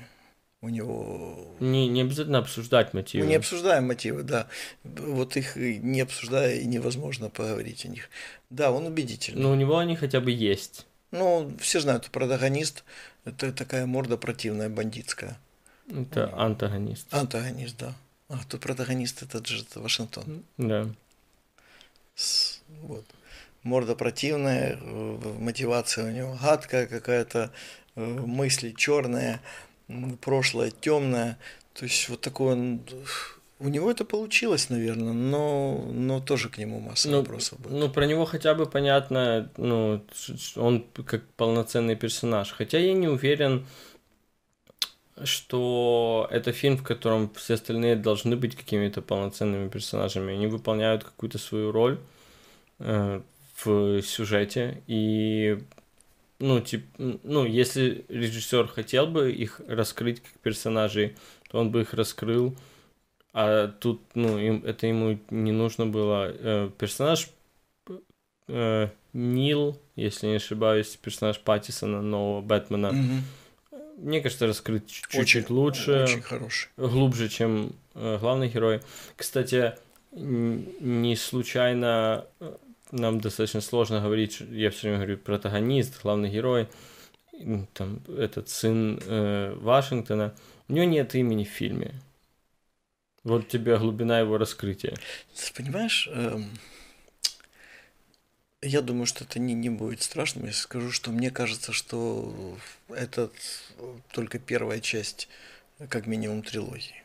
у 0.62 0.70
него... 0.70 1.56
Не, 1.60 1.88
не 1.88 2.02
обязательно 2.02 2.40
обсуждать 2.40 2.94
мотивы. 2.94 3.24
Мы 3.24 3.30
не 3.32 3.36
обсуждаем 3.36 3.88
мотивы, 3.88 4.24
да. 4.24 4.48
Вот 4.84 5.36
их 5.36 5.56
не 5.56 6.02
обсуждая, 6.02 6.60
и 6.60 6.66
невозможно 6.66 7.30
поговорить 7.30 7.86
о 7.86 7.90
них. 7.90 8.10
Да, 8.50 8.72
он 8.72 8.86
убедительный. 8.86 9.42
Но 9.42 9.52
у 9.52 9.56
него 9.56 9.78
они 9.78 9.96
хотя 9.96 10.20
бы 10.20 10.32
есть. 10.32 10.86
Ну, 11.12 11.52
все 11.60 11.80
знают, 11.82 12.10
протагонист– 12.10 12.84
это 13.26 13.52
такая 13.52 13.86
морда 13.86 14.18
противная, 14.18 14.70
бандитская. 14.70 15.38
Это 15.90 16.34
антагонист. 16.38 17.14
Антагонист, 17.14 17.78
да. 17.78 17.94
А, 18.30 18.40
тут 18.48 18.62
протагонист– 18.62 19.22
это 19.24 19.46
же 19.46 19.66
Вашингтон. 19.76 20.44
Да. 20.58 20.88
Вот. 22.82 23.06
Морда 23.64 23.96
противная, 23.96 24.78
мотивация 24.78 26.06
у 26.06 26.12
него 26.12 26.38
гадкая 26.42 26.88
какая-то, 26.88 27.52
э, 27.96 28.04
мысли 28.04 28.72
черные, 28.72 29.42
прошлое 30.22 30.72
темное. 30.72 31.38
То 31.74 31.86
есть 31.86 32.10
вот 32.10 32.22
такой 32.22 32.54
он 32.54 32.82
у 33.62 33.68
него 33.70 33.92
это 33.92 34.06
получилось, 34.06 34.70
наверное, 34.70 35.14
но, 35.14 35.86
но 35.94 36.20
тоже 36.20 36.50
к 36.50 36.58
нему 36.58 36.80
масса 36.80 37.10
ну, 37.10 37.20
вопросов 37.20 37.60
будет. 37.60 37.74
Ну, 37.74 37.90
про 37.90 38.08
него 38.08 38.26
хотя 38.26 38.56
бы 38.56 38.66
понятно, 38.66 39.50
ну, 39.58 40.04
он 40.56 40.86
как 41.06 41.24
полноценный 41.38 41.96
персонаж. 41.96 42.52
Хотя 42.52 42.80
я 42.80 42.94
не 42.94 43.08
уверен, 43.08 43.68
что 45.24 46.28
это 46.32 46.52
фильм, 46.54 46.78
в 46.78 46.84
котором 46.84 47.32
все 47.36 47.54
остальные 47.54 47.98
должны 47.98 48.36
быть 48.36 48.56
какими-то 48.56 49.04
полноценными 49.04 49.70
персонажами. 49.70 50.34
Они 50.34 50.48
выполняют 50.48 51.04
какую-то 51.04 51.38
свою 51.38 51.72
роль 51.72 52.00
э, 52.80 53.22
в 53.64 54.02
сюжете. 54.02 54.82
И, 54.88 55.60
ну, 56.40 56.62
тип, 56.62 56.86
ну, 56.98 57.46
если 57.46 58.06
режиссер 58.10 58.68
хотел 58.70 59.06
бы 59.06 59.32
их 59.32 59.62
раскрыть 59.68 60.22
как 60.22 60.34
персонажей, 60.42 61.16
то 61.52 61.60
он 61.60 61.70
бы 61.70 61.82
их 61.82 61.94
раскрыл. 61.94 62.56
А 63.34 63.68
тут, 63.68 64.02
ну, 64.14 64.38
им, 64.38 64.64
это 64.66 64.88
ему 64.88 65.18
не 65.30 65.52
нужно 65.52 65.86
было. 65.86 66.32
Э, 66.32 66.70
персонаж 66.78 67.30
э, 68.48 68.90
Нил, 69.14 69.80
если 69.96 70.28
не 70.28 70.36
ошибаюсь, 70.36 70.98
персонаж 71.02 71.40
Паттисона, 71.40 72.02
нового 72.02 72.42
Бэтмена. 72.42 72.88
Mm-hmm 72.88 73.22
мне 74.02 74.22
кажется, 74.22 74.48
раскрыт 74.48 74.88
чуть-чуть 74.88 75.50
лучше. 75.50 76.04
Очень 76.04 76.22
хороший. 76.22 76.70
Глубже, 76.76 77.30
чем 77.30 77.74
э, 77.94 78.18
главный 78.20 78.50
герой. 78.50 78.82
Кстати, 79.16 79.74
не 80.12 81.16
случайно 81.16 82.26
э, 82.40 82.56
нам 82.92 83.22
достаточно 83.22 83.62
сложно 83.62 84.02
говорить, 84.02 84.42
я 84.50 84.72
все 84.72 84.88
время 84.88 84.98
говорю, 84.98 85.18
протагонист, 85.18 86.02
главный 86.02 86.30
герой, 86.30 86.68
там, 87.74 88.02
этот 88.18 88.50
сын 88.50 89.00
э, 89.06 89.54
Вашингтона, 89.56 90.34
у 90.68 90.74
него 90.74 90.86
нет 90.86 91.16
имени 91.16 91.44
в 91.44 91.50
фильме. 91.50 91.94
Вот 93.24 93.48
тебе 93.48 93.78
глубина 93.78 94.20
его 94.20 94.38
раскрытия. 94.38 94.96
Ты 95.36 95.54
понимаешь, 95.54 96.10
эм, 96.12 96.50
я 98.62 98.82
думаю, 98.82 99.06
что 99.06 99.24
это 99.24 99.40
не, 99.40 99.54
не 99.54 99.70
будет 99.70 100.02
страшным, 100.02 100.46
если 100.46 100.62
скажу, 100.62 100.92
что 100.92 101.12
мне 101.12 101.30
кажется, 101.30 101.72
что 101.72 102.58
это 102.90 103.30
только 104.12 104.40
первая 104.40 104.80
часть, 104.80 105.28
как 105.90 106.08
минимум, 106.08 106.42
трилогии. 106.42 107.04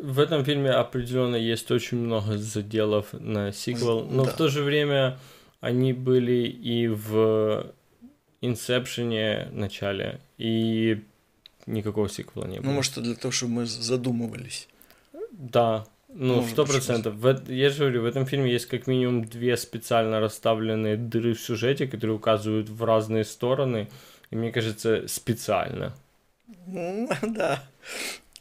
В 0.00 0.18
этом 0.18 0.44
фильме 0.44 0.70
определенно 0.70 1.36
есть 1.36 1.70
очень 1.70 1.98
много 1.98 2.36
заделов 2.36 3.12
на 3.12 3.52
сиквел, 3.52 4.04
но 4.04 4.24
да. 4.24 4.30
в 4.30 4.36
то 4.36 4.48
же 4.48 4.62
время 4.62 5.18
они 5.60 5.92
были 5.92 6.46
и 6.48 6.86
в 6.86 7.72
Инсепшене 8.40 9.48
начале, 9.52 10.20
и 10.36 11.02
никакого 11.66 12.08
сиквела 12.08 12.44
не 12.44 12.56
ну, 12.56 12.62
было. 12.62 12.70
Ну, 12.70 12.76
может, 12.76 13.02
для 13.02 13.14
того, 13.14 13.32
чтобы 13.32 13.52
мы 13.52 13.66
задумывались. 13.66 14.68
Да, 15.38 15.86
ну, 16.08 16.46
сто 16.48 16.64
процентов. 16.64 17.14
Я 17.48 17.68
же 17.68 17.80
говорю, 17.80 18.02
в 18.02 18.06
этом 18.06 18.24
фильме 18.24 18.50
есть 18.50 18.66
как 18.66 18.86
минимум 18.86 19.24
две 19.24 19.56
специально 19.56 20.18
расставленные 20.18 20.96
дыры 20.96 21.34
в 21.34 21.40
сюжете, 21.40 21.86
которые 21.86 22.16
указывают 22.16 22.70
в 22.70 22.82
разные 22.84 23.24
стороны, 23.24 23.88
и 24.30 24.36
мне 24.36 24.50
кажется, 24.50 25.06
специально. 25.08 25.94
Да. 27.22 27.62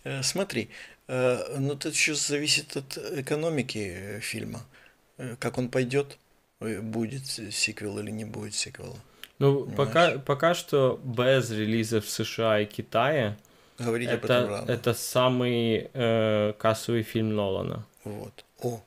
Э, 0.04 0.22
смотри, 0.24 0.70
э, 1.08 1.58
но 1.58 1.74
это 1.74 1.90
еще 1.90 2.14
зависит 2.14 2.78
от 2.78 2.98
экономики 2.98 3.94
э, 3.96 4.20
фильма. 4.20 4.62
Как 5.40 5.58
он 5.58 5.70
пойдет, 5.70 6.18
будет 6.60 7.26
сиквел 7.26 8.00
или 8.00 8.12
не 8.12 8.26
будет 8.26 8.54
сиквела. 8.54 8.98
Ну, 9.40 9.66
пока, 9.66 10.20
пока 10.20 10.54
что 10.54 11.00
без 11.04 11.52
релиза 11.52 12.00
в 12.00 12.10
США 12.10 12.60
и 12.62 12.66
Китае 12.66 13.38
Говорить 13.78 14.10
это, 14.10 14.18
об 14.18 14.26
этом 14.26 14.50
рано. 14.50 14.72
Это 14.72 14.94
самый 14.94 15.90
э, 15.94 16.54
кассовый 16.58 17.04
фильм 17.04 17.36
Нолана. 17.36 17.86
Вот. 18.04 18.46
О. 18.62 18.82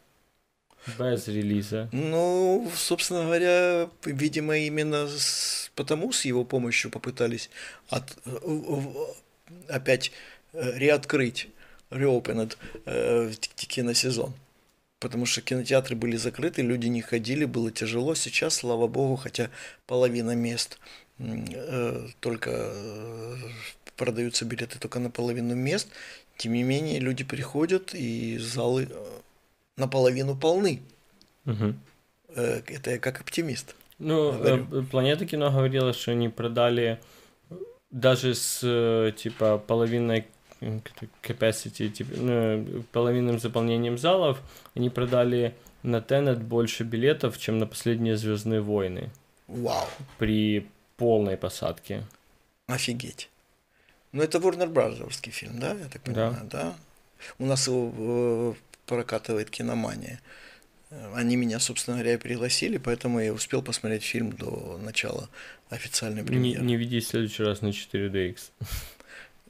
Без 0.99 1.29
релиза. 1.29 1.89
Ну, 1.93 2.71
собственно 2.75 3.25
говоря, 3.25 3.91
видимо, 4.05 4.57
именно 4.57 5.07
с, 5.07 5.71
потому 5.75 6.13
с 6.13 6.25
его 6.25 6.45
помощью 6.45 6.91
попытались 6.91 7.51
от, 7.91 8.17
опять 9.69 10.13
э, 10.53 10.79
реоткрыть, 10.79 11.49
reopened 11.91 12.57
э, 12.87 13.33
киносезон. 13.55 14.33
Потому 15.01 15.27
что 15.27 15.43
кинотеатры 15.43 15.95
были 15.95 16.17
закрыты, 16.17 16.63
люди 16.63 16.89
не 16.89 17.03
ходили, 17.03 17.45
было 17.45 17.71
тяжело. 17.71 18.15
Сейчас, 18.15 18.55
слава 18.55 18.89
богу, 18.89 19.17
хотя 19.17 19.51
половина 19.87 20.35
мест 20.35 20.79
э, 21.19 22.09
только 22.21 22.51
э, 22.51 23.37
продаются 23.99 24.47
билеты 24.47 24.79
только 24.79 24.99
на 25.01 25.11
половину 25.11 25.55
мест, 25.55 25.89
тем 26.39 26.55
не 26.55 26.63
менее 26.63 27.01
люди 27.01 27.25
приходят 27.25 27.95
и 27.95 28.39
залы 28.39 28.89
э, 28.91 29.07
наполовину 29.77 30.37
полны. 30.37 30.81
Угу. 31.45 31.75
Это 32.35 32.91
я 32.93 32.99
как 32.99 33.21
оптимист. 33.21 33.75
Ну, 33.99 34.33
говорю. 34.33 34.67
Э, 34.73 34.83
Планета 34.91 35.27
кино 35.27 35.51
говорила, 35.51 35.93
что 35.93 36.13
они 36.13 36.29
продали 36.29 37.01
даже 37.91 38.35
с 38.35 39.13
типа 39.17 39.59
половиной 39.59 40.27
capacity, 40.61 41.89
типа, 41.89 42.17
ну, 42.17 42.83
половинным 42.93 43.39
заполнением 43.39 43.99
залов, 43.99 44.41
они 44.75 44.91
продали 44.91 45.55
на 45.83 46.01
Тенет 46.01 46.43
больше 46.43 46.85
билетов, 46.85 47.39
чем 47.39 47.59
на 47.59 47.67
последние 47.67 48.17
Звездные 48.17 48.61
войны. 48.61 49.11
Вау. 49.47 49.87
При 50.19 50.67
полной 50.97 51.37
посадке. 51.37 52.05
Офигеть. 52.67 53.31
Ну, 54.13 54.23
это 54.23 54.39
Warner 54.39 54.73
Bros. 54.73 55.31
фильм, 55.31 55.59
да, 55.59 55.73
я 55.73 55.87
так 55.87 56.03
понимаю, 56.03 56.41
да? 56.45 56.63
да? 56.63 56.77
У 57.39 57.47
нас 57.47 57.67
его 57.67 58.57
прокатывает 58.87 59.51
киномания. 59.51 60.21
Они 61.15 61.37
меня, 61.37 61.59
собственно 61.59 61.99
говоря, 61.99 62.19
пригласили, 62.19 62.79
поэтому 62.79 63.21
я 63.21 63.33
успел 63.35 63.61
посмотреть 63.63 64.05
фильм 64.05 64.33
до 64.33 64.79
начала 64.83 65.29
официальной 65.69 66.25
премьеры. 66.25 66.63
Не, 66.63 66.67
не 66.69 66.77
веди 66.77 67.01
в 67.01 67.07
следующий 67.07 67.43
раз 67.43 67.61
на 67.61 67.69
4DX. 67.69 68.39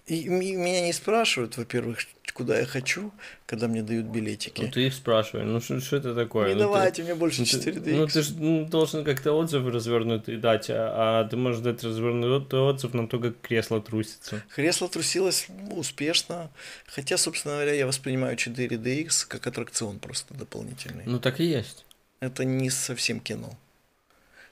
И 0.08 0.26
меня 0.26 0.80
не 0.80 0.94
спрашивают, 0.94 1.58
во-первых, 1.58 1.98
куда 2.32 2.58
я 2.58 2.64
хочу, 2.64 3.12
когда 3.46 3.68
мне 3.68 3.82
дают 3.82 4.06
билетики. 4.06 4.62
Ну, 4.62 4.70
ты 4.70 4.86
их 4.86 4.94
спрашиваешь, 4.94 5.46
ну 5.46 5.80
что, 5.80 5.96
это 5.96 6.14
такое? 6.14 6.48
Не 6.48 6.54
ну, 6.54 6.60
давайте 6.60 7.02
ты, 7.02 7.04
мне 7.04 7.14
больше 7.14 7.44
4 7.44 7.76
DX. 7.76 7.94
Ну, 7.94 8.06
ты 8.06 8.22
же 8.22 8.34
ну, 8.34 8.64
должен 8.64 9.04
как-то 9.04 9.32
отзыв 9.32 9.66
развернутый 9.66 10.38
дать, 10.38 10.70
а, 10.70 11.20
а 11.20 11.28
ты 11.28 11.36
можешь 11.36 11.60
дать 11.60 11.84
развернутый 11.84 12.58
отзыв 12.58 12.94
на 12.94 13.06
то, 13.06 13.18
как 13.18 13.38
кресло 13.42 13.82
трусится. 13.82 14.42
Кресло 14.54 14.88
трусилось 14.88 15.48
успешно, 15.72 16.50
хотя, 16.86 17.18
собственно 17.18 17.54
говоря, 17.56 17.74
я 17.74 17.86
воспринимаю 17.86 18.36
4DX 18.36 19.26
как 19.28 19.46
аттракцион 19.46 19.98
просто 19.98 20.32
дополнительный. 20.32 21.04
Ну, 21.04 21.20
так 21.20 21.38
и 21.40 21.44
есть. 21.44 21.84
Это 22.20 22.44
не 22.46 22.70
совсем 22.70 23.20
кино. 23.20 23.58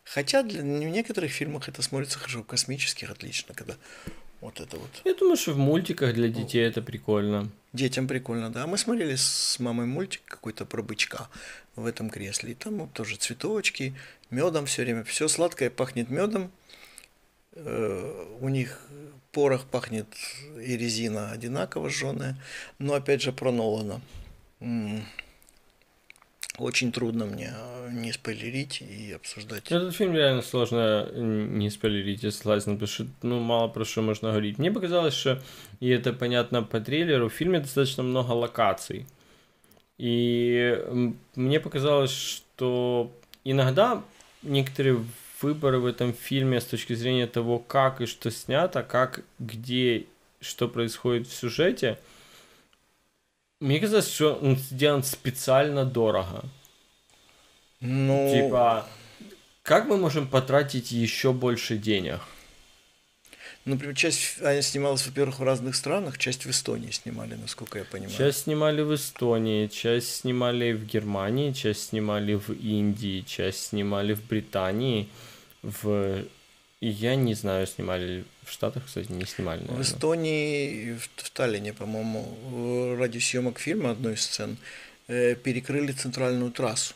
Хотя 0.04 0.42
для, 0.42 0.60
в 0.60 0.64
некоторых 0.64 1.32
фильмах 1.32 1.68
это 1.68 1.82
смотрится 1.82 2.18
хорошо, 2.18 2.42
в 2.42 2.46
космических 2.46 3.10
отлично, 3.10 3.54
когда 3.54 3.75
вот 4.46 4.60
это 4.60 4.76
вот. 4.76 4.90
Я 5.04 5.14
думаю, 5.14 5.36
что 5.36 5.52
в 5.52 5.58
мультиках 5.58 6.14
для 6.14 6.28
детей 6.28 6.64
это 6.64 6.80
прикольно. 6.80 7.50
Детям 7.72 8.06
прикольно, 8.06 8.48
да. 8.48 8.68
Мы 8.68 8.78
смотрели 8.78 9.16
с 9.16 9.58
мамой 9.58 9.86
мультик 9.86 10.22
какой-то 10.24 10.64
про 10.64 10.82
бычка 10.82 11.28
в 11.74 11.84
этом 11.84 12.10
кресле. 12.10 12.52
И 12.52 12.54
там 12.54 12.78
вот 12.78 12.92
тоже 12.92 13.16
цветочки, 13.16 13.94
медом 14.30 14.66
все 14.66 14.82
время. 14.82 15.02
Все 15.02 15.26
сладкое 15.26 15.68
пахнет 15.68 16.10
медом. 16.10 16.52
Э, 17.54 18.36
у 18.40 18.48
них 18.48 18.80
порох 19.32 19.64
пахнет 19.64 20.06
и 20.64 20.76
резина 20.76 21.32
одинаково 21.32 21.90
жженая. 21.90 22.36
Но 22.78 22.94
опять 22.94 23.22
же 23.22 23.32
про 23.32 23.50
Нолана. 23.50 24.00
Очень 26.58 26.90
трудно 26.90 27.26
мне 27.26 27.52
э, 27.54 27.90
не 27.92 28.12
спойлерить 28.12 28.81
и 28.81 29.12
обсуждать. 29.12 29.64
Этот 29.66 29.94
фильм 29.94 30.14
реально 30.14 30.42
сложно 30.42 31.09
не 31.14 31.68
спойлерить, 31.70 32.22
я 32.22 32.31
согласен, 32.31 32.74
потому 32.74 32.88
что 32.88 33.07
ну, 33.22 33.40
мало 33.40 33.68
про 33.68 33.85
что 33.85 34.02
можно 34.02 34.31
говорить. 34.31 34.59
Мне 34.59 34.70
показалось, 34.70 35.14
что, 35.14 35.40
и 35.81 35.88
это 35.88 36.12
понятно 36.12 36.62
по 36.62 36.81
трейлеру, 36.81 37.28
в 37.28 37.35
фильме 37.35 37.61
достаточно 37.61 38.02
много 38.02 38.33
локаций. 38.33 39.07
И 39.98 40.83
мне 41.35 41.61
показалось, 41.61 42.12
что 42.12 43.12
иногда 43.44 44.02
некоторые 44.42 45.04
выборы 45.42 45.78
в 45.78 45.87
этом 45.87 46.14
фильме 46.14 46.61
с 46.61 46.64
точки 46.64 46.94
зрения 46.94 47.26
того, 47.26 47.59
как 47.59 48.00
и 48.00 48.07
что 48.07 48.31
снято, 48.31 48.83
как, 48.83 49.22
где, 49.38 50.07
что 50.40 50.68
происходит 50.68 51.26
в 51.26 51.35
сюжете– 51.35 51.98
мне 53.61 53.81
казалось, 53.81 54.12
что 54.12 54.35
он 54.35 54.57
сделан 54.57 55.03
специально 55.03 55.85
дорого. 55.85 56.45
Ну... 57.81 58.31
Типа, 58.33 58.87
как 59.62 59.87
мы 59.87 59.97
можем 59.97 60.29
потратить 60.29 60.92
еще 60.92 61.33
больше 61.33 61.77
денег? 61.77 62.21
Например, 63.64 63.97
часть 63.97 64.40
она 64.40 64.62
снималась, 64.62 65.05
во-первых, 65.05 65.40
в 65.40 65.42
разных 65.42 65.75
странах, 65.75 66.19
часть 66.19 66.47
в 66.47 66.51
Эстонии 66.51 66.92
снимали, 66.92 67.35
насколько 67.35 67.79
я 67.81 67.85
понимаю. 67.85 68.16
Часть 68.16 68.45
снимали 68.45 68.81
в 68.83 68.95
Эстонии, 68.95 69.66
часть 69.66 70.21
снимали 70.21 70.73
в 70.73 70.87
Германии, 70.87 71.51
часть 71.53 71.88
снимали 71.88 72.35
в 72.35 72.51
Индии, 72.51 73.23
часть 73.27 73.66
снимали 73.66 74.14
в 74.14 74.25
Британии, 74.25 75.09
в 75.62 76.23
я 76.80 77.16
не 77.16 77.34
знаю, 77.34 77.66
снимали 77.66 78.24
в 78.44 78.52
Штатах, 78.52 78.84
кстати, 78.86 79.10
не 79.10 79.24
снимали. 79.24 79.60
Наверное. 79.60 79.82
В 79.82 79.86
Эстонии, 79.86 80.92
в, 80.92 81.08
в 81.22 81.30
Таллине, 81.30 81.72
по-моему, 81.72 82.96
ради 82.96 83.18
съемок 83.18 83.58
фильма 83.58 83.90
одной 83.90 84.14
из 84.14 84.22
сцен 84.22 84.56
э, 85.08 85.34
перекрыли 85.34 85.92
центральную 85.92 86.50
трассу. 86.50 86.94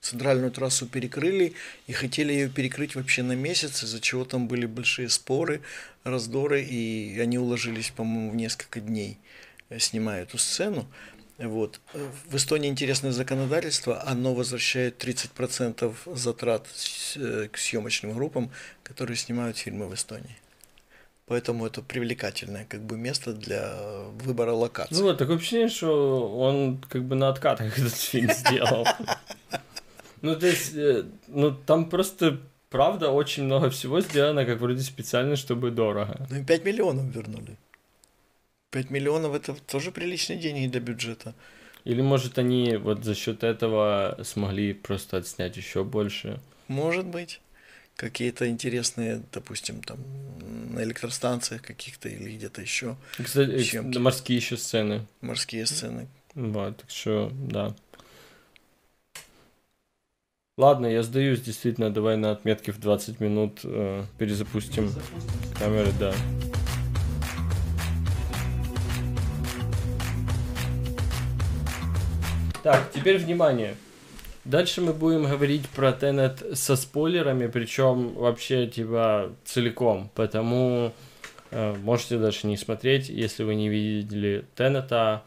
Центральную 0.00 0.50
трассу 0.50 0.86
перекрыли 0.86 1.54
и 1.86 1.92
хотели 1.92 2.32
ее 2.32 2.48
перекрыть 2.48 2.94
вообще 2.94 3.22
на 3.22 3.32
месяц, 3.32 3.82
из-за 3.82 4.00
чего 4.00 4.24
там 4.24 4.48
были 4.48 4.64
большие 4.66 5.10
споры, 5.10 5.60
раздоры, 6.04 6.62
и 6.62 7.18
они 7.20 7.38
уложились, 7.38 7.90
по-моему, 7.90 8.30
в 8.30 8.36
несколько 8.36 8.80
дней, 8.80 9.18
э, 9.68 9.78
снимая 9.78 10.22
эту 10.22 10.38
сцену. 10.38 10.86
Вот. 11.40 11.80
В 12.28 12.36
Эстонии 12.36 12.68
интересное 12.68 13.12
законодательство, 13.12 14.02
оно 14.06 14.34
возвращает 14.34 15.02
30% 15.02 15.94
затрат 16.14 16.66
э, 17.16 17.48
к 17.50 17.56
съемочным 17.56 18.12
группам, 18.12 18.50
которые 18.82 19.16
снимают 19.16 19.56
фильмы 19.56 19.88
в 19.88 19.94
Эстонии. 19.94 20.36
Поэтому 21.26 21.64
это 21.64 21.80
привлекательное 21.80 22.66
как 22.68 22.82
бы 22.82 22.98
место 22.98 23.32
для 23.32 23.72
выбора 24.24 24.52
локаций. 24.52 24.96
Ну 24.96 25.04
вот, 25.04 25.18
такое 25.18 25.36
ощущение, 25.36 25.68
что 25.68 26.28
он 26.36 26.78
как 26.88 27.04
бы 27.04 27.14
на 27.14 27.28
откатах 27.28 27.78
этот 27.78 27.94
фильм 27.94 28.30
сделал. 28.32 28.86
Ну, 30.22 30.36
то 30.36 30.46
есть, 30.46 30.74
э, 30.74 31.04
ну, 31.28 31.52
там 31.52 31.88
просто, 31.88 32.38
правда, 32.68 33.10
очень 33.10 33.44
много 33.44 33.70
всего 33.70 34.00
сделано, 34.02 34.44
как 34.44 34.60
вроде 34.60 34.82
специально, 34.82 35.36
чтобы 35.36 35.70
дорого. 35.70 36.26
Ну, 36.28 36.36
и 36.36 36.44
5 36.44 36.64
миллионов 36.64 37.06
вернули. 37.14 37.56
5 38.70 38.90
миллионов 38.90 39.34
это 39.34 39.54
тоже 39.54 39.90
приличные 39.90 40.38
деньги 40.38 40.70
для 40.70 40.80
бюджета. 40.80 41.34
Или 41.84 42.02
может 42.02 42.38
они 42.38 42.76
вот 42.76 43.04
за 43.04 43.14
счет 43.14 43.42
этого 43.42 44.18
смогли 44.22 44.74
просто 44.74 45.18
отснять 45.18 45.56
еще 45.56 45.84
больше? 45.84 46.40
Может 46.68 47.06
быть. 47.06 47.40
Какие-то 47.96 48.48
интересные, 48.48 49.22
допустим, 49.32 49.82
там 49.82 49.98
на 50.72 50.82
электростанциях 50.82 51.62
каких-то 51.62 52.08
или 52.08 52.36
где-то 52.36 52.62
еще. 52.62 52.96
Кстати, 53.22 53.62
съемки. 53.62 53.98
морские 53.98 54.38
еще 54.38 54.56
сцены. 54.56 55.06
Морские 55.20 55.66
сцены. 55.66 56.08
Вот, 56.34 56.78
так 56.78 56.90
что, 56.90 57.30
да. 57.34 57.74
Ладно, 60.56 60.86
я 60.86 61.02
сдаюсь, 61.02 61.40
действительно, 61.40 61.90
давай 61.90 62.16
на 62.16 62.30
отметке 62.30 62.72
в 62.72 62.78
20 62.78 63.20
минут 63.20 63.60
э, 63.64 64.04
перезапустим 64.18 64.92
камеры, 65.58 65.90
да. 65.98 66.14
Так, 72.62 72.90
теперь 72.92 73.16
внимание. 73.16 73.74
Дальше 74.44 74.82
мы 74.82 74.92
будем 74.92 75.24
говорить 75.24 75.66
про 75.70 75.92
Тенет 75.92 76.42
со 76.52 76.76
спойлерами, 76.76 77.46
причем 77.46 78.12
вообще 78.14 78.66
типа 78.66 79.32
целиком, 79.44 80.10
потому 80.14 80.92
э, 81.50 81.74
можете 81.76 82.18
даже 82.18 82.46
не 82.46 82.58
смотреть, 82.58 83.08
если 83.08 83.44
вы 83.44 83.54
не 83.54 83.70
видели 83.70 84.44
Тенета. 84.56 85.22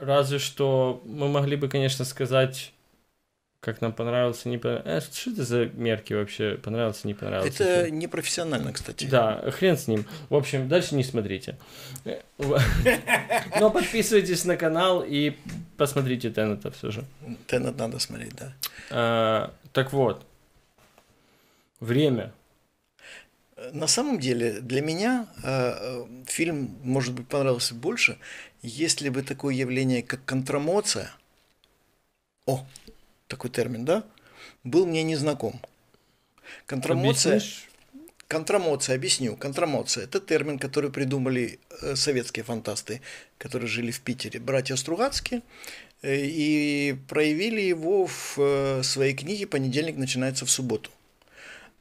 Разве 0.00 0.38
что 0.38 1.00
мы 1.06 1.28
могли 1.28 1.56
бы, 1.56 1.68
конечно, 1.68 2.04
сказать 2.04 2.74
как 3.66 3.80
нам 3.80 3.92
понравился, 3.92 4.48
не 4.48 4.58
понравился. 4.58 5.08
Э, 5.10 5.12
что 5.12 5.30
это 5.32 5.44
за 5.44 5.66
мерки 5.66 6.12
вообще? 6.12 6.54
Понравился, 6.54 7.08
не 7.08 7.14
понравился? 7.14 7.64
Это 7.64 7.90
непрофессионально, 7.90 8.72
кстати. 8.72 9.06
Да, 9.06 9.50
хрен 9.50 9.76
с 9.76 9.88
ним. 9.88 10.06
В 10.28 10.36
общем, 10.36 10.68
дальше 10.68 10.94
не 10.94 11.02
смотрите. 11.02 11.58
Но 13.60 13.70
подписывайтесь 13.70 14.44
на 14.44 14.56
канал 14.56 15.04
и 15.04 15.36
посмотрите 15.76 16.30
Теннета 16.30 16.70
все 16.70 16.92
же. 16.92 17.04
Теннет 17.48 17.76
надо 17.76 17.98
смотреть, 17.98 18.36
да. 18.36 18.54
А, 18.90 19.52
так 19.72 19.92
вот. 19.92 20.24
Время. 21.80 22.32
На 23.72 23.88
самом 23.88 24.20
деле, 24.20 24.60
для 24.60 24.80
меня 24.80 25.26
э, 25.42 26.04
фильм, 26.26 26.78
может 26.84 27.14
быть, 27.14 27.26
понравился 27.26 27.74
больше, 27.74 28.16
если 28.62 29.08
бы 29.08 29.22
такое 29.22 29.56
явление, 29.56 30.04
как 30.04 30.24
контрамоция– 30.24 31.10
о, 32.46 32.64
такой 33.28 33.50
термин, 33.50 33.84
да, 33.84 34.04
был 34.64 34.86
мне 34.86 35.02
незнаком. 35.02 35.60
Контрамоция, 36.66 37.36
Объяснишь? 37.36 37.68
контрамоция, 38.28 38.96
объясню, 38.96 39.36
контрамоция– 39.36 40.04
это 40.06 40.20
термин, 40.20 40.58
который 40.58 40.90
придумали 40.90 41.58
э, 41.82 41.96
советские 41.96 42.44
фантасты, 42.44 43.00
которые 43.38 43.68
жили 43.68 43.90
в 43.90 44.00
Питере, 44.00 44.40
братья 44.40 44.76
Стругацкие, 44.76 45.42
э, 46.02 46.16
и 46.24 46.96
проявили 47.08 47.60
его 47.60 48.06
в 48.06 48.34
э, 48.38 48.82
своей 48.82 49.14
книге 49.14 49.46
«Понедельник 49.46 49.96
начинается 49.96 50.46
в 50.46 50.50
субботу». 50.50 50.90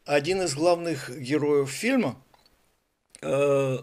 Один 0.06 0.42
из 0.44 0.54
главных 0.56 1.10
героев 1.20 1.70
фильма 1.70 2.22
э, 3.22 3.78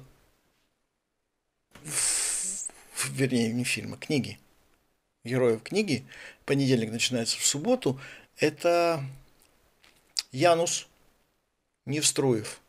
в- 1.85 2.69
в- 2.95 3.11
вернее, 3.13 3.53
не 3.53 3.65
фильма, 3.65 3.97
книги, 3.97 4.39
героев 5.25 5.63
книги 5.63 6.05
«Понедельник 6.45 6.91
начинается 6.91 7.39
в 7.39 7.45
субботу»– 7.45 8.01
это 8.39 9.05
Янус 10.33 10.89
Невструев, 11.87 12.61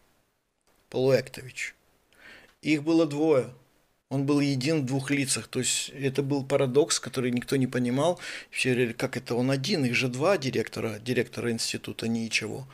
Полуэктович. 0.89 1.76
Их 2.62 2.84
было 2.84 3.06
двое. 3.06 3.54
Он 4.10 4.26
был 4.26 4.39
един 4.39 4.82
в 4.82 4.86
двух 4.86 5.10
лицах. 5.10 5.48
То 5.48 5.60
есть 5.60 5.89
это 5.89 6.22
был 6.22 6.46
парадокс, 6.46 7.00
который 7.00 7.32
никто 7.32 7.56
не 7.56 7.68
понимал. 7.68 8.20
Все 8.52 8.70
говорили, 8.70 8.94
как 8.94 9.18
это 9.18 9.34
он 9.34 9.50
один, 9.50 9.86
их 9.86 9.96
же 9.96 10.08
два 10.08 10.38
директора, 10.38 11.00
директора 11.00 11.52
института, 11.52 12.08
ничего. 12.08 12.68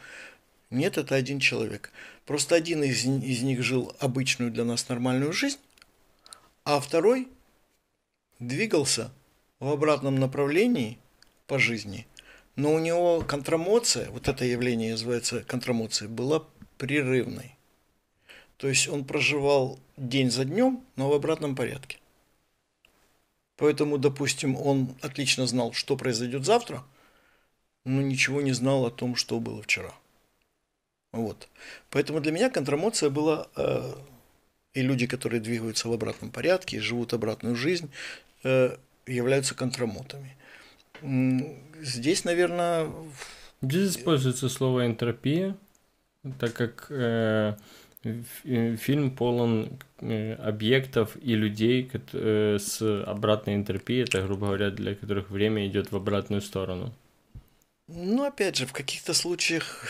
Нет, 0.70 0.98
это 0.98 1.16
один 1.16 1.40
человек. 1.40 1.92
Просто 2.26 2.56
один 2.56 2.84
из, 2.84 3.06
из 3.06 3.42
них 3.42 3.64
жил 3.64 3.96
обычную 4.00 4.52
для 4.52 4.66
нас 4.66 4.90
нормальную 4.90 5.34
жизнь, 5.34 5.60
а 6.64 6.80
второй 6.80 7.28
двигался 8.40 9.12
в 9.60 9.70
обратном 9.70 10.16
направлении 10.16 11.00
по 11.48 11.60
жизни, 11.60 12.08
но 12.56 12.74
у 12.74 12.80
него 12.80 13.22
контрамоция, 13.22 14.10
вот 14.12 14.28
это 14.28 14.46
явление 14.46 14.92
называется 14.92 15.44
контрамоцией, 15.44 16.10
была 16.10 16.46
прерывной. 16.78 17.56
То 18.58 18.68
есть 18.68 18.88
он 18.88 19.06
проживал 19.06 19.80
день 19.96 20.32
за 20.32 20.46
днем, 20.46 20.84
но 20.96 21.10
в 21.10 21.14
обратном 21.14 21.56
порядке. 21.56 21.98
Поэтому, 23.56 23.98
допустим, 23.98 24.56
он 24.56 24.96
отлично 25.02 25.46
знал, 25.48 25.74
что 25.74 25.98
произойдет 25.98 26.46
завтра, 26.46 26.84
но 27.86 28.02
ничего 28.02 28.42
не 28.42 28.54
знал 28.54 28.86
о 28.86 28.92
том, 28.92 29.16
что 29.16 29.40
было 29.40 29.62
вчера. 29.62 29.94
Вот. 31.12 31.50
Поэтому 31.90 32.22
для 32.22 32.32
меня 32.32 32.50
контрамоция 32.50 33.10
была 33.10 33.48
э, 33.56 33.94
и 34.74 34.82
люди, 34.82 35.08
которые 35.08 35.42
двигаются 35.42 35.90
в 35.90 35.94
обратном 35.94 36.32
порядке, 36.32 36.80
живут 36.80 37.14
обратную 37.14 37.56
жизнь, 37.56 37.90
э, 38.44 38.78
являются 39.14 39.56
контрамотами. 39.56 40.36
Здесь, 41.82 42.26
наверное, 42.26 42.90
Здесь 43.62 43.98
используется 43.98 44.48
слово 44.48 44.86
энтропия, 44.86 45.58
так 46.40 46.54
как 46.54 46.88
э, 46.90 47.56
э, 48.04 48.76
фильм 48.78 49.12
полон 49.12 49.80
э, 50.00 50.34
объектов 50.36 51.18
и 51.22 51.36
людей 51.36 51.90
э, 52.14 52.58
с 52.58 52.82
обратной 53.04 53.56
энтропией, 53.56 54.04
это, 54.04 54.22
грубо 54.22 54.48
говоря, 54.48 54.72
для 54.72 54.96
которых 54.96 55.30
время 55.30 55.68
идет 55.68 55.92
в 55.92 55.96
обратную 55.98 56.42
сторону. 56.42 56.94
ну, 57.88 58.24
опять 58.24 58.56
же, 58.56 58.66
в 58.66 58.72
каких-то 58.72 59.14
случаях, 59.14 59.86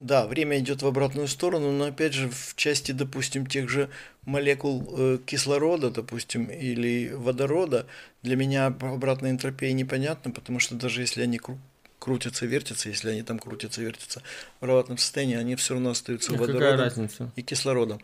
да, 0.00 0.26
время 0.26 0.58
идет 0.60 0.82
в 0.82 0.86
обратную 0.86 1.26
сторону, 1.26 1.72
но 1.72 1.86
опять 1.86 2.12
же, 2.12 2.30
в 2.30 2.54
части, 2.54 2.92
допустим, 2.92 3.46
тех 3.46 3.68
же 3.68 3.90
молекул 4.24 4.86
э, 4.96 5.18
кислорода, 5.26 5.90
допустим, 5.90 6.46
или 6.46 7.10
водорода, 7.12 7.86
для 8.22 8.36
меня 8.36 8.66
обратная 8.66 9.30
энтропия 9.32 9.72
непонятна, 9.72 10.30
потому 10.30 10.60
что 10.60 10.76
даже 10.76 11.00
если 11.00 11.22
они 11.22 11.38
кру- 11.38 11.58
крутятся, 11.98 12.46
вертятся, 12.46 12.90
если 12.90 13.10
они 13.10 13.22
там 13.22 13.40
крутятся, 13.40 13.82
вертятся 13.82 14.22
в 14.60 14.64
обратном 14.64 14.98
состоянии, 14.98 15.36
они 15.36 15.56
все 15.56 15.74
равно 15.74 15.90
остаются 15.90 16.32
А 16.32 16.36
водородом 16.36 16.78
разница? 16.78 17.32
и 17.34 17.42
кислородом. 17.42 18.00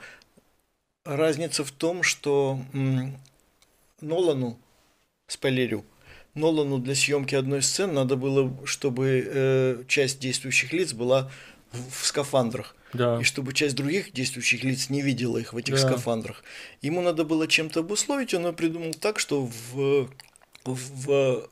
Разница 1.04 1.64
в 1.64 1.70
том, 1.70 2.02
что 2.02 2.58
м, 2.72 3.16
Нолану, 4.00 4.58
спойлерю, 5.28 5.84
Нолану 6.34 6.78
для 6.78 6.94
съемки 6.96 7.34
одной 7.36 7.62
сцены 7.62 7.92
надо 7.92 8.16
было, 8.16 8.66
чтобы 8.66 9.22
э, 9.24 9.84
часть 9.86 10.18
действующих 10.18 10.72
лиц 10.72 10.92
была 10.92 11.30
в, 11.74 12.04
скафандрах, 12.06 12.74
Да. 12.92 13.18
и 13.20 13.24
чтобы 13.24 13.52
часть 13.52 13.74
других 13.76 14.12
действующих 14.12 14.64
лиц 14.64 14.90
не 14.90 15.02
видела 15.02 15.38
их 15.38 15.52
в 15.52 15.56
этих 15.56 15.74
Да. 15.74 15.80
скафандрах. 15.80 16.42
Ему 16.82 17.00
надо 17.02 17.24
было 17.24 17.46
чем-то 17.48 17.80
обусловить, 17.80 18.34
он 18.34 18.54
придумал 18.54 18.92
так, 18.94 19.18
что 19.18 19.48
в, 19.74 20.08
в 20.64 21.48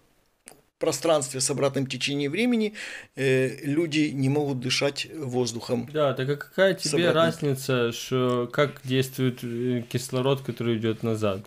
пространстве 0.79 1.41
с 1.41 1.49
обратным 1.51 1.87
течением 1.87 2.33
времени 2.33 2.75
э, 3.15 3.57
люди 3.65 4.11
не 4.13 4.29
могут 4.29 4.59
дышать 4.61 5.07
воздухом. 5.17 5.89
Да, 5.93 6.13
так 6.13 6.29
а 6.29 6.37
какая 6.37 6.75
тебе 6.75 7.09
обратной- 7.11 7.13
разница, 7.15 7.93
что 7.93 8.49
как 8.53 8.81
действует 8.85 9.45
э, 9.45 9.83
кислород, 9.89 10.41
который 10.43 10.77
идет 10.79 11.03
назад? 11.05 11.45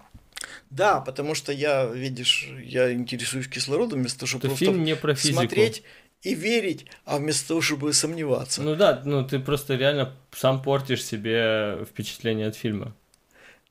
Да, 0.69 1.01
потому 1.01 1.35
что 1.35 1.51
я, 1.51 1.85
видишь, 1.85 2.47
я 2.63 2.93
интересуюсь 2.93 3.47
кислородом 3.47 3.99
вместо 3.99 4.19
того, 4.19 4.27
чтобы 4.27 4.41
просто 4.47 4.65
фильм 4.65 4.83
не 4.83 4.95
про 4.95 5.15
физику. 5.15 5.39
смотреть 5.39 5.83
и 6.25 6.33
верить, 6.35 6.85
а 7.05 7.17
вместо 7.17 7.47
того, 7.49 7.61
чтобы 7.61 7.93
сомневаться. 7.93 8.61
Ну 8.61 8.75
да, 8.75 9.01
ну 9.05 9.23
ты 9.25 9.39
просто 9.39 9.75
реально 9.75 10.13
сам 10.33 10.61
портишь 10.61 11.03
себе 11.05 11.85
впечатление 11.89 12.47
от 12.47 12.55
фильма. 12.55 12.93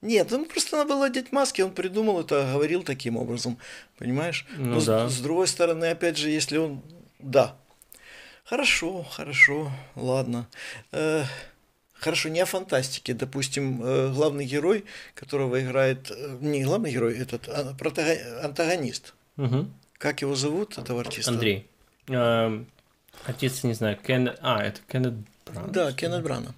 Нет, 0.03 0.31
ему 0.33 0.45
просто 0.45 0.77
надо 0.77 0.91
было 0.91 1.07
одеть 1.07 1.33
маски, 1.33 1.63
он 1.63 1.71
придумал 1.73 2.21
это, 2.21 2.51
говорил 2.53 2.83
таким 2.83 3.17
образом, 3.17 3.59
понимаешь? 3.99 4.47
Ну 4.57 4.75
Но 4.75 4.81
с- 4.81 4.85
да. 4.87 5.09
с, 5.09 5.19
другой 5.21 5.47
стороны, 5.49 5.87
опять 5.87 6.17
же, 6.19 6.29
если 6.31 6.59
он... 6.59 6.83
Да. 7.19 7.57
Хорошо, 8.45 9.03
хорошо, 9.11 9.71
ладно. 9.97 10.47
Э, 10.93 11.25
хорошо, 11.95 12.29
не 12.29 12.41
о 12.41 12.45
фантастике. 12.47 13.15
Допустим, 13.15 13.83
э, 13.83 14.13
главный 14.13 14.45
герой, 14.45 14.85
которого 15.15 15.59
играет... 15.61 16.11
э, 16.11 16.37
Не 16.41 16.63
главный 16.65 16.93
герой, 16.93 17.17
этот 17.19 17.49
а, 17.49 17.75
протага- 17.79 18.43
антагонист. 18.45 19.15
Мгм. 19.37 19.73
Как 19.97 20.21
его 20.21 20.35
зовут, 20.37 20.77
этого 20.77 21.01
артиста? 21.01 21.31
Андрей. 21.31 21.67
Эм, 22.09 22.67
Отец, 23.27 23.63
не 23.65 23.75
знаю, 23.75 23.97
Кен... 23.97 24.31
А, 24.41 24.63
это 24.63 24.81
Кеннет 24.89 25.15
Брана, 25.47 25.69
Да? 25.69 25.93
Кеннет 25.93 26.23
Брана. 26.23 26.55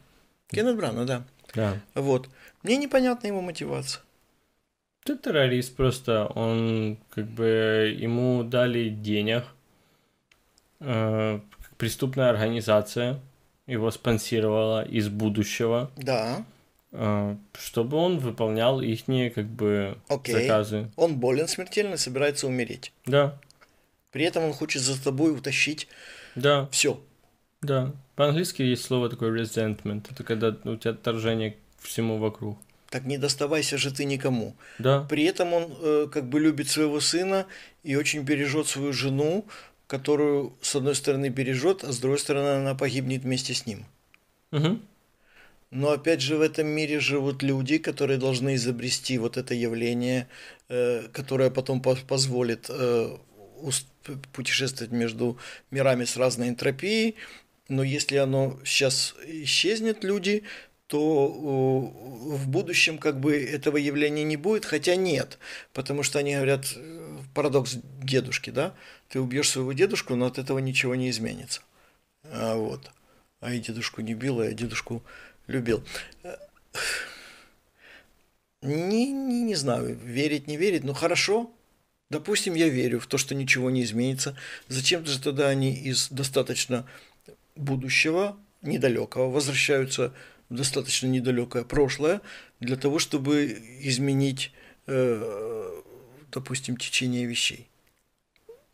Кеннет 0.49 0.77
Брана, 0.77 1.05
да. 1.07 1.25
Да. 1.55 1.81
Вот. 1.95 2.29
Мне 2.63 2.77
непонятна 2.77 3.29
его 3.29 3.41
мотивация. 3.41 4.03
Ты 5.05 5.17
террорист 5.17 5.77
просто, 5.77 6.27
он 6.35 6.99
как 7.11 7.27
бы 7.27 7.95
ему 7.97 8.43
дали 8.43 8.89
денег, 8.89 9.45
э, 10.81 11.41
преступная 11.79 12.31
организация 12.31 13.21
его 13.67 13.91
спонсировала 13.91 14.85
из 14.85 15.09
будущего, 15.09 15.91
Да, 15.97 16.45
э, 16.91 17.37
чтобы 17.55 17.97
он 17.97 18.19
выполнял 18.19 18.81
их 18.81 19.05
как 19.35 19.47
бы 19.47 19.97
Окей. 20.09 20.35
заказы. 20.35 20.91
он 20.97 21.17
болен 21.17 21.47
смертельно, 21.47 21.97
собирается 21.97 22.47
умереть. 22.49 22.93
Да, 23.07 23.39
При 24.17 24.25
этом 24.25 24.45
он 24.45 24.55
хочет 24.55 24.81
за 24.81 24.99
тобой 24.99 25.37
утащить 25.37 25.89
да, 26.37 26.71
все. 26.73 26.99
да. 27.61 27.93
По-английски 28.15 28.63
есть 28.63 28.83
слово 28.83 29.11
такое 29.11 29.31
resentment, 29.31 30.07
это 30.11 30.25
когда 30.25 30.57
у 30.65 30.77
тебя 30.77 30.93
отторжение 30.93 31.51
к 31.51 31.57
всему 31.83 32.17
вокруг. 32.17 32.59
Так 32.89 33.05
не 33.05 33.19
доставайся 33.19 33.77
же 33.77 33.93
ты 33.93 34.07
никому. 34.07 34.57
Да, 34.79 35.03
При 35.03 35.25
этом 35.25 35.53
он 35.53 35.77
э, 35.83 36.07
как 36.11 36.31
бы 36.31 36.41
любит 36.41 36.71
своего 36.71 36.99
сына 36.99 37.45
и 37.83 37.95
очень 37.95 38.23
бережет 38.23 38.69
свою 38.69 38.95
жену, 38.95 39.45
которую 39.87 40.55
с 40.63 40.75
одной 40.75 40.95
стороны 40.95 41.29
бережет, 41.29 41.85
а 41.85 41.93
с 41.93 41.99
другой 41.99 42.19
стороны 42.19 42.61
она 42.61 42.75
погибнет 42.75 43.21
вместе 43.21 43.53
с 43.53 43.67
ним. 43.67 43.85
Мгм. 44.51 44.81
Но 45.71 45.91
опять 45.91 46.23
же 46.23 46.37
в 46.37 46.41
этом 46.41 46.69
мире 46.69 47.01
живут 47.01 47.43
люди, 47.43 47.77
которые 47.77 48.19
должны 48.19 48.55
изобрести 48.55 49.19
вот 49.19 49.37
это 49.37 49.53
явление, 49.53 50.27
э, 50.71 51.09
которое 51.13 51.51
потом 51.51 51.83
по- 51.83 51.97
позволит 51.97 52.67
э, 52.71 53.19
путешествовать 54.33 54.93
между 54.93 55.39
мирами 55.71 56.05
с 56.05 56.17
разной 56.17 56.49
энтропией. 56.49 57.17
Но 57.69 57.83
если 57.83 58.17
оно 58.17 58.59
сейчас 58.65 59.15
исчезнет, 59.27 60.05
люди, 60.05 60.45
то 60.87 61.29
в 61.29 62.49
будущем 62.49 62.99
как 62.99 63.19
бы 63.19 63.37
этого 63.37 63.77
явления 63.77 64.23
не 64.23 64.37
будет, 64.37 64.65
хотя 64.65 64.95
нет, 64.95 65.39
потому 65.73 66.05
что 66.05 66.21
они 66.21 66.35
говорят, 66.35 66.73
э, 66.77 67.19
парадокс 67.35 67.79
дедушки, 68.03 68.51
да, 68.51 68.73
ты 69.09 69.21
убьешь 69.21 69.51
своего 69.51 69.73
дедушку, 69.73 70.15
но 70.15 70.27
от 70.27 70.39
этого 70.39 70.59
ничего 70.61 70.95
не 70.95 71.11
изменится. 71.11 71.63
А, 72.25 72.55
вот. 72.55 72.93
А 73.41 73.53
я 73.53 73.61
дедушку 73.61 74.01
не 74.01 74.15
бил, 74.15 74.41
а 74.41 74.47
я 74.47 74.53
дедушку 74.53 75.03
любил. 75.49 75.83
Э, 76.23 76.37
Не, 78.63 79.13
не, 79.13 79.43
не 79.43 79.55
знаю, 79.55 79.97
верить, 79.97 80.47
не 80.47 80.57
верить, 80.57 80.85
но 80.85 80.93
хорошо. 80.95 81.51
Допустим, 82.09 82.55
я 82.55 82.69
верю 82.69 83.01
в 83.01 83.07
то, 83.07 83.19
что 83.19 83.35
ничего 83.35 83.71
не 83.71 83.83
изменится. 83.83 84.37
Зачем 84.69 85.05
же 85.05 85.21
тогда 85.21 85.49
они 85.49 85.75
из 85.75 86.09
достаточно 86.09 86.87
будущего, 87.57 88.37
недалекого, 88.63 89.31
возвращаются 89.31 90.13
в 90.49 90.55
достаточно 90.55 91.09
недалекое 91.09 91.65
прошлое 91.65 92.21
для 92.61 92.77
того, 92.77 93.01
чтобы 93.01 93.47
изменить, 93.81 94.53
э, 94.87 95.83
допустим, 96.31 96.77
течение 96.77 97.27
вещей? 97.27 97.69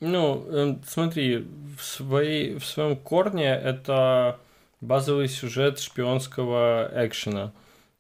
Ну, 0.00 0.44
э, 0.48 0.76
смотри, 0.86 1.46
в, 1.78 1.82
своей, 1.82 2.58
в 2.58 2.64
своем 2.66 2.96
корне 2.96 3.48
это 3.48 4.40
базовый 4.80 5.28
сюжет 5.28 5.78
шпионского 5.78 6.90
экшена. 6.92 7.52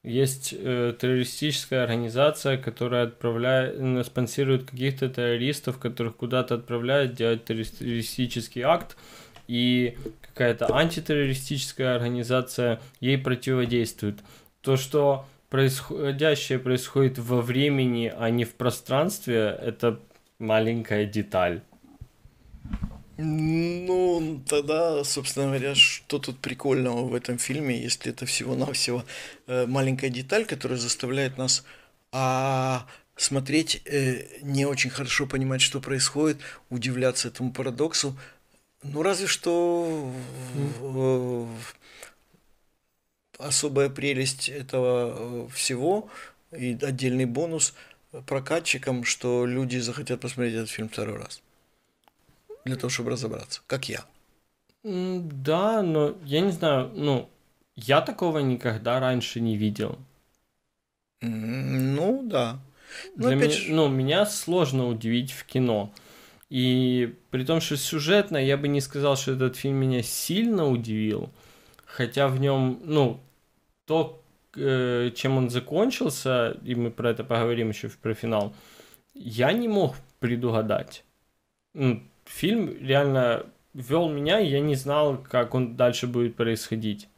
Есть 0.04 0.52
э, 0.52 0.94
террористическая 0.98 1.84
организация, 1.84 2.56
которая 2.56 3.04
отправляет, 3.04 4.04
спонсирует 4.04 4.68
каких-то 4.68 5.08
террористов, 5.08 5.78
которых 5.78 6.16
куда-то 6.16 6.56
отправляют 6.56 7.14
делать 7.14 7.44
террористический 7.44 8.62
акт, 8.62 8.96
и 9.46 9.96
какая-то 10.20 10.74
антитеррористическая 10.74 11.94
организация 11.94 12.80
ей 13.00 13.16
противодействует. 13.16 14.18
То, 14.60 14.76
что 14.76 15.24
происходящее 15.50 16.58
происходит 16.58 17.18
во 17.18 17.40
времени, 17.40 18.12
а 18.16 18.30
не 18.30 18.44
в 18.44 18.54
пространстве, 18.54 19.56
это 19.60 20.00
маленькая 20.40 21.04
деталь. 21.04 21.62
Ну, 23.18 24.42
тогда, 24.48 25.04
собственно 25.04 25.46
говоря, 25.46 25.74
что 25.74 26.18
тут 26.18 26.38
прикольного 26.38 27.04
в 27.06 27.14
этом 27.14 27.38
фильме, 27.38 27.82
если 27.82 28.10
это 28.10 28.24
всего-навсего 28.24 29.04
э, 29.46 29.66
маленькая 29.66 30.08
деталь, 30.08 30.46
которая 30.46 30.78
заставляет 30.78 31.36
нас 31.36 31.64
а, 32.10 32.86
смотреть, 33.16 33.82
э, 33.84 34.40
не 34.42 34.64
очень 34.64 34.90
хорошо 34.90 35.26
понимать, 35.26 35.60
что 35.60 35.80
происходит, 35.80 36.38
удивляться 36.70 37.28
этому 37.28 37.52
парадоксу. 37.52 38.16
Ну, 38.82 39.02
разве 39.02 39.26
что 39.26 40.10
mm. 40.80 41.48
особая 43.38 43.90
прелесть 43.90 44.48
этого 44.48 45.46
э, 45.46 45.48
всего 45.54 46.08
и 46.50 46.78
отдельный 46.80 47.26
бонус 47.26 47.74
прокатчикам, 48.26 49.04
что 49.04 49.46
люди 49.46 49.78
захотят 49.78 50.20
посмотреть 50.20 50.54
этот 50.54 50.70
фильм 50.70 50.88
второй 50.88 51.18
раз 51.18 51.42
для 52.64 52.76
того, 52.76 52.90
чтобы 52.90 53.10
разобраться, 53.10 53.60
как 53.66 53.88
я. 53.88 54.04
Да, 54.82 55.82
но 55.82 56.16
я 56.24 56.40
не 56.40 56.50
знаю, 56.50 56.90
ну, 56.94 57.30
я 57.76 58.00
такого 58.00 58.40
никогда 58.40 59.00
раньше 59.00 59.40
не 59.40 59.56
видел. 59.56 59.98
Ну, 61.20 62.22
да. 62.24 62.58
Но 63.16 63.28
Для 63.28 63.36
опять... 63.36 63.64
меня, 63.64 63.74
ну, 63.74 63.88
меня 63.88 64.26
сложно 64.26 64.88
удивить 64.88 65.30
в 65.30 65.44
кино. 65.44 65.92
И 66.50 67.14
при 67.30 67.44
том, 67.44 67.60
что 67.60 67.76
сюжетно, 67.76 68.36
я 68.36 68.56
бы 68.56 68.68
не 68.68 68.80
сказал, 68.80 69.16
что 69.16 69.32
этот 69.32 69.56
фильм 69.56 69.76
меня 69.76 70.02
сильно 70.02 70.68
удивил. 70.68 71.30
Хотя 71.86 72.28
в 72.28 72.38
нем, 72.40 72.80
ну, 72.84 73.20
то, 73.86 74.22
э, 74.56 75.10
чем 75.14 75.38
он 75.38 75.48
закончился, 75.48 76.58
и 76.64 76.74
мы 76.74 76.90
про 76.90 77.10
это 77.10 77.24
поговорим 77.24 77.70
еще 77.70 77.88
про 77.88 78.14
финал, 78.14 78.54
я 79.14 79.52
не 79.52 79.68
мог 79.68 79.96
предугадать. 80.18 81.04
Ну, 81.74 82.02
фильм 82.32 82.76
реально 82.80 83.46
вел 83.74 84.08
меня, 84.08 84.40
и 84.40 84.48
я 84.48 84.60
не 84.60 84.74
знал, 84.74 85.16
как 85.16 85.54
он 85.54 85.76
дальше 85.76 86.06
будет 86.06 86.36
происходить. 86.36 87.08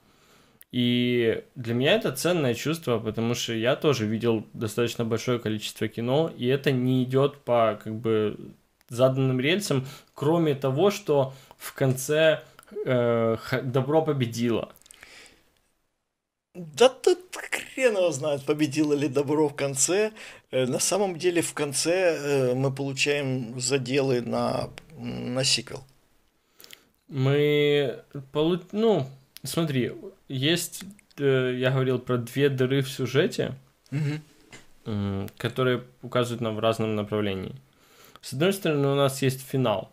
И 0.72 1.44
для 1.54 1.74
меня 1.74 1.92
это 1.92 2.10
ценное 2.12 2.54
чувство, 2.54 2.98
потому 2.98 3.34
что 3.34 3.52
я 3.52 3.76
тоже 3.76 4.06
видел 4.06 4.44
достаточно 4.52 5.04
большое 5.04 5.38
количество 5.38 5.86
кино, 5.86 6.32
и 6.36 6.46
это 6.46 6.72
не 6.72 7.04
идет 7.04 7.38
по 7.38 7.80
как 7.82 7.94
бы 7.94 8.36
заданным 8.88 9.40
рельсам, 9.40 9.86
кроме 10.14 10.54
того, 10.54 10.90
что 10.90 11.32
в 11.58 11.74
конце 11.74 12.42
э, 12.84 13.36
добро 13.62 14.02
победило. 14.02 14.72
Да 16.54 16.88
тут 16.88 17.20
хрен 17.74 17.96
его 17.96 18.10
знает, 18.12 18.44
победило 18.44 18.94
ли 18.94 19.08
добро 19.08 19.48
в 19.48 19.54
конце. 19.54 20.12
Э, 20.50 20.66
на 20.66 20.78
самом 20.78 21.18
деле 21.18 21.42
в 21.42 21.52
конце 21.54 22.16
э, 22.16 22.54
мы 22.54 22.72
получаем 22.72 23.60
заделы 23.60 24.20
на 24.20 24.70
на 24.96 25.42
сиквел? 25.44 25.84
Мы, 27.08 28.00
полу... 28.32 28.60
ну, 28.72 29.06
смотри, 29.42 29.92
есть, 30.28 30.84
э, 31.18 31.56
я 31.58 31.70
говорил 31.70 31.98
про 31.98 32.16
две 32.16 32.48
дыры 32.48 32.80
в 32.80 32.88
сюжете, 32.88 33.54
угу. 33.90 35.28
которые 35.36 35.82
указывают 36.02 36.40
нам 36.40 36.56
в 36.56 36.60
разном 36.60 36.94
направлении. 36.94 37.54
С 38.20 38.32
одной 38.32 38.52
стороны, 38.52 38.88
у 38.88 38.94
нас 38.94 39.20
есть 39.20 39.46
финал. 39.46 39.92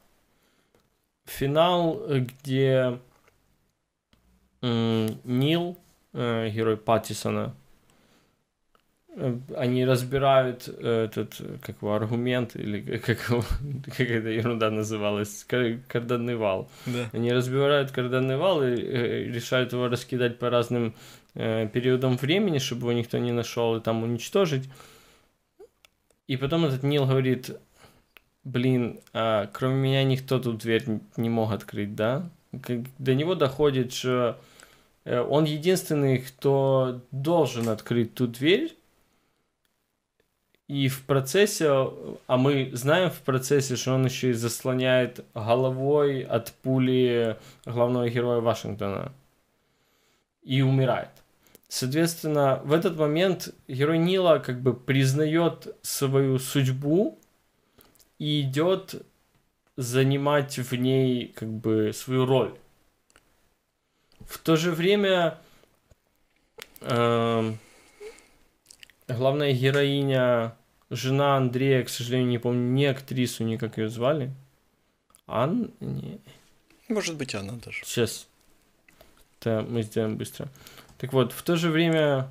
Финал, 1.25 2.01
где 2.07 2.99
Нил, 4.61 5.77
герой 6.13 6.77
Паттисона, 6.77 7.55
они 9.57 9.85
разбирают 9.85 10.67
этот, 10.67 11.41
как 11.61 11.81
его, 11.81 11.95
аргумент, 11.95 12.55
или 12.55 12.97
как, 13.05 13.29
его, 13.29 13.43
как 13.85 13.99
эта 13.99 14.29
ерунда 14.29 14.71
называлась, 14.71 15.45
карданный 15.87 16.35
вал. 16.35 16.69
Да. 16.85 17.09
Они 17.11 17.31
разбирают 17.33 17.91
карданный 17.91 18.37
вал 18.37 18.63
и 18.63 18.67
э, 18.67 19.23
решают 19.25 19.73
его 19.73 19.89
раскидать 19.89 20.39
по 20.39 20.49
разным 20.49 20.95
э, 21.35 21.67
периодам 21.67 22.15
времени, 22.15 22.59
чтобы 22.59 22.83
его 22.83 22.93
никто 22.93 23.17
не 23.17 23.31
нашел 23.31 23.75
и 23.75 23.81
там 23.81 24.03
уничтожить. 24.03 24.69
И 26.27 26.37
потом 26.37 26.63
этот 26.63 26.83
Нил 26.83 27.05
говорит, 27.05 27.51
блин, 28.45 29.01
а 29.11 29.47
кроме 29.47 29.75
меня 29.75 30.03
никто 30.05 30.39
тут 30.39 30.59
дверь 30.59 30.85
не 31.17 31.29
мог 31.29 31.51
открыть, 31.51 31.95
да? 31.95 32.29
До 32.97 33.13
него 33.13 33.35
доходит, 33.35 33.91
что 33.91 34.39
э, 35.03 35.19
он 35.19 35.43
единственный, 35.43 36.19
кто 36.19 37.01
должен 37.11 37.67
открыть 37.67 38.13
ту 38.13 38.27
дверь, 38.27 38.77
и 40.71 40.87
в 40.87 41.03
процессе, 41.03 41.67
а 41.67 42.37
мы 42.37 42.71
знаем 42.71 43.09
в 43.09 43.19
процессе, 43.23 43.75
что 43.75 43.95
он 43.95 44.05
еще 44.05 44.29
и 44.29 44.33
заслоняет 44.33 45.25
головой 45.33 46.21
от 46.21 46.53
пули 46.53 47.37
главного 47.65 48.07
героя 48.07 48.39
Вашингтона. 48.39 49.11
И 50.43 50.61
умирает. 50.61 51.09
Соответственно, 51.67 52.61
в 52.63 52.71
этот 52.71 52.95
момент 52.95 53.53
герой 53.67 53.97
Нила 53.97 54.39
как 54.39 54.61
бы 54.61 54.73
признает 54.73 55.75
свою 55.81 56.39
судьбу 56.39 57.19
и 58.17 58.39
идет 58.39 59.05
занимать 59.75 60.57
в 60.57 60.73
ней 60.73 61.33
как 61.35 61.49
бы 61.49 61.91
свою 61.93 62.25
роль. 62.25 62.57
В 64.21 64.37
то 64.37 64.55
же 64.55 64.71
время 64.71 65.37
э, 66.79 67.53
главная 69.09 69.51
героиня 69.51 70.55
жена 70.91 71.37
Андрея, 71.37 71.83
к 71.83 71.89
сожалению, 71.89 72.29
не 72.29 72.37
помню 72.37 72.71
ни 72.71 72.83
актрису, 72.83 73.43
ни 73.43 73.57
как 73.57 73.77
ее 73.77 73.89
звали. 73.89 74.33
Анна? 75.25 75.69
Не. 75.79 76.19
Может 76.89 77.15
быть, 77.17 77.33
Анна 77.33 77.53
даже. 77.53 77.83
Сейчас. 77.85 78.27
Это 79.39 79.65
мы 79.67 79.81
сделаем 79.81 80.17
быстро. 80.17 80.49
Так 80.97 81.13
вот, 81.13 81.31
в 81.31 81.41
то 81.41 81.55
же 81.55 81.69
время 81.69 82.29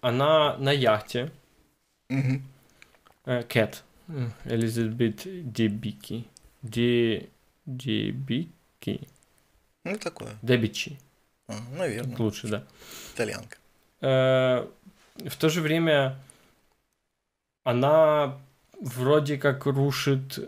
она 0.00 0.56
на 0.58 0.70
яхте. 0.70 1.32
Угу. 2.10 2.42
Кэт. 3.48 3.82
Элизабет 4.44 5.22
Дебики. 5.52 6.26
Де... 6.62 7.28
Дебики. 7.66 9.08
Ну, 9.84 9.98
такое. 9.98 10.36
Дебичи. 10.42 10.98
А, 11.48 11.54
наверное. 11.76 12.16
Лучше, 12.16 12.48
да. 12.48 12.64
Итальянка. 13.14 13.58
Э, 14.00 14.66
в 15.26 15.36
то 15.36 15.48
же 15.48 15.60
время 15.60 16.16
она 17.64 18.38
вроде 18.80 19.36
как 19.36 19.66
рушит 19.66 20.38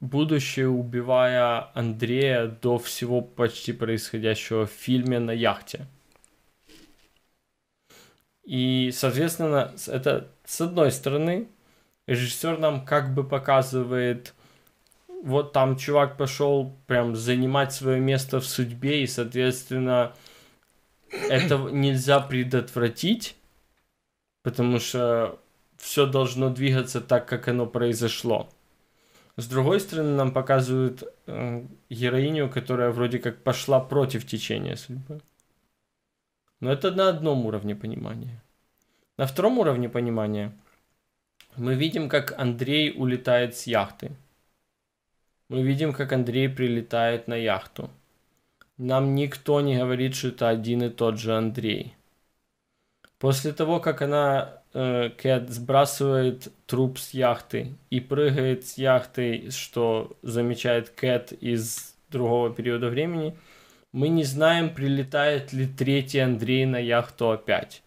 будущее, 0.00 0.68
убивая 0.68 1.70
Андрея 1.74 2.46
до 2.46 2.78
всего 2.78 3.20
почти 3.20 3.72
происходящего 3.72 4.66
в 4.66 4.70
фильме 4.70 5.18
на 5.18 5.30
яхте. 5.30 5.86
И, 8.44 8.90
соответственно, 8.92 9.74
это 9.88 10.30
с 10.44 10.60
одной 10.60 10.92
стороны, 10.92 11.48
режиссер 12.06 12.58
нам 12.58 12.84
как 12.84 13.12
бы 13.12 13.24
показывает, 13.24 14.34
вот 15.22 15.52
там 15.52 15.76
чувак 15.76 16.16
пошел 16.16 16.76
прям 16.86 17.16
занимать 17.16 17.72
свое 17.72 18.00
место 18.00 18.38
в 18.38 18.46
судьбе, 18.46 19.02
и, 19.02 19.06
соответственно, 19.06 20.14
это 21.10 21.56
нельзя 21.56 22.20
предотвратить, 22.20 23.34
потому 24.46 24.78
что 24.78 25.40
все 25.76 26.06
должно 26.06 26.50
двигаться 26.50 27.00
так, 27.00 27.26
как 27.26 27.48
оно 27.48 27.66
произошло. 27.66 28.48
С 29.36 29.48
другой 29.48 29.80
стороны, 29.80 30.10
нам 30.10 30.30
показывают 30.30 31.02
э, 31.26 31.64
героиню, 31.90 32.48
которая 32.48 32.92
вроде 32.92 33.18
как 33.18 33.42
пошла 33.42 33.80
против 33.80 34.24
течения 34.24 34.76
судьбы. 34.76 35.20
Но 36.60 36.70
это 36.70 36.92
на 36.92 37.08
одном 37.08 37.44
уровне 37.44 37.74
понимания. 37.74 38.40
На 39.16 39.26
втором 39.26 39.58
уровне 39.58 39.88
понимания 39.88 40.52
мы 41.56 41.74
видим, 41.74 42.08
как 42.08 42.38
Андрей 42.38 42.94
улетает 42.96 43.56
с 43.56 43.66
яхты. 43.66 44.12
Мы 45.48 45.62
видим, 45.62 45.92
как 45.92 46.12
Андрей 46.12 46.48
прилетает 46.48 47.26
на 47.26 47.34
яхту. 47.34 47.90
Нам 48.78 49.16
никто 49.16 49.60
не 49.60 49.76
говорит, 49.76 50.14
что 50.14 50.28
это 50.28 50.48
один 50.48 50.84
и 50.84 50.88
тот 50.88 51.18
же 51.18 51.36
Андрей. 51.36 51.95
После 53.26 53.52
того, 53.52 53.80
как 53.80 54.02
она, 54.02 54.62
э, 54.72 55.10
Кэт, 55.10 55.50
сбрасывает 55.50 56.46
труп 56.66 56.96
с 57.00 57.10
яхты 57.10 57.74
и 57.90 57.98
прыгает 57.98 58.68
с 58.68 58.78
яхты, 58.78 59.50
что 59.50 60.16
замечает 60.22 60.90
Кэт 60.90 61.32
из 61.32 61.96
другого 62.08 62.54
периода 62.54 62.86
времени, 62.86 63.36
мы 63.90 64.06
не 64.06 64.22
знаем, 64.22 64.72
прилетает 64.72 65.52
ли 65.52 65.66
третий 65.66 66.20
Андрей 66.20 66.66
на 66.66 66.76
яхту 66.76 67.32
опять. 67.32 67.82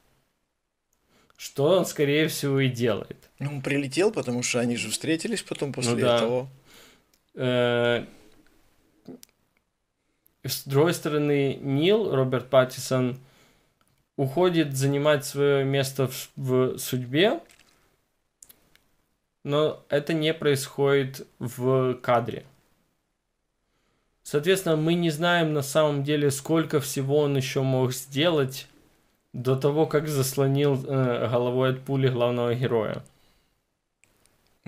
Что 1.38 1.68
он, 1.78 1.86
скорее 1.86 2.28
всего, 2.28 2.60
и 2.60 2.68
делает. 2.68 3.30
Ну, 3.40 3.50
он 3.52 3.62
прилетел, 3.62 4.12
потому 4.12 4.44
что 4.44 4.60
они 4.60 4.76
же 4.76 4.90
встретились 4.90 5.42
потом 5.42 5.72
после 5.72 5.94
ну, 5.94 6.02
да. 6.02 6.16
этого. 6.18 6.50
Э, 7.36 8.06
с 10.44 10.66
другой 10.68 10.94
стороны, 10.94 11.56
Нил, 11.62 12.14
Роберт 12.14 12.50
Паттисон, 12.50 13.20
уходит 14.20 14.76
занимать 14.76 15.24
свое 15.24 15.64
место 15.64 16.10
в, 16.10 16.30
в 16.36 16.78
судьбе, 16.78 17.40
но 19.46 19.82
это 19.88 20.12
не 20.12 20.34
происходит 20.34 21.26
в 21.40 21.94
кадре. 22.02 22.44
Соответственно, 24.24 24.76
мы 24.76 24.96
не 24.96 25.10
знаем 25.10 25.54
на 25.54 25.62
самом 25.62 26.04
деле, 26.04 26.32
сколько 26.32 26.82
всего 26.82 27.20
он 27.20 27.38
еще 27.38 27.62
мог 27.62 27.94
сделать 27.94 28.68
до 29.32 29.56
того, 29.56 29.86
как 29.86 30.10
заслонил 30.10 30.76
э, 30.76 31.30
головой 31.30 31.70
от 31.70 31.80
пули 31.80 32.10
главного 32.10 32.54
героя. 32.54 33.02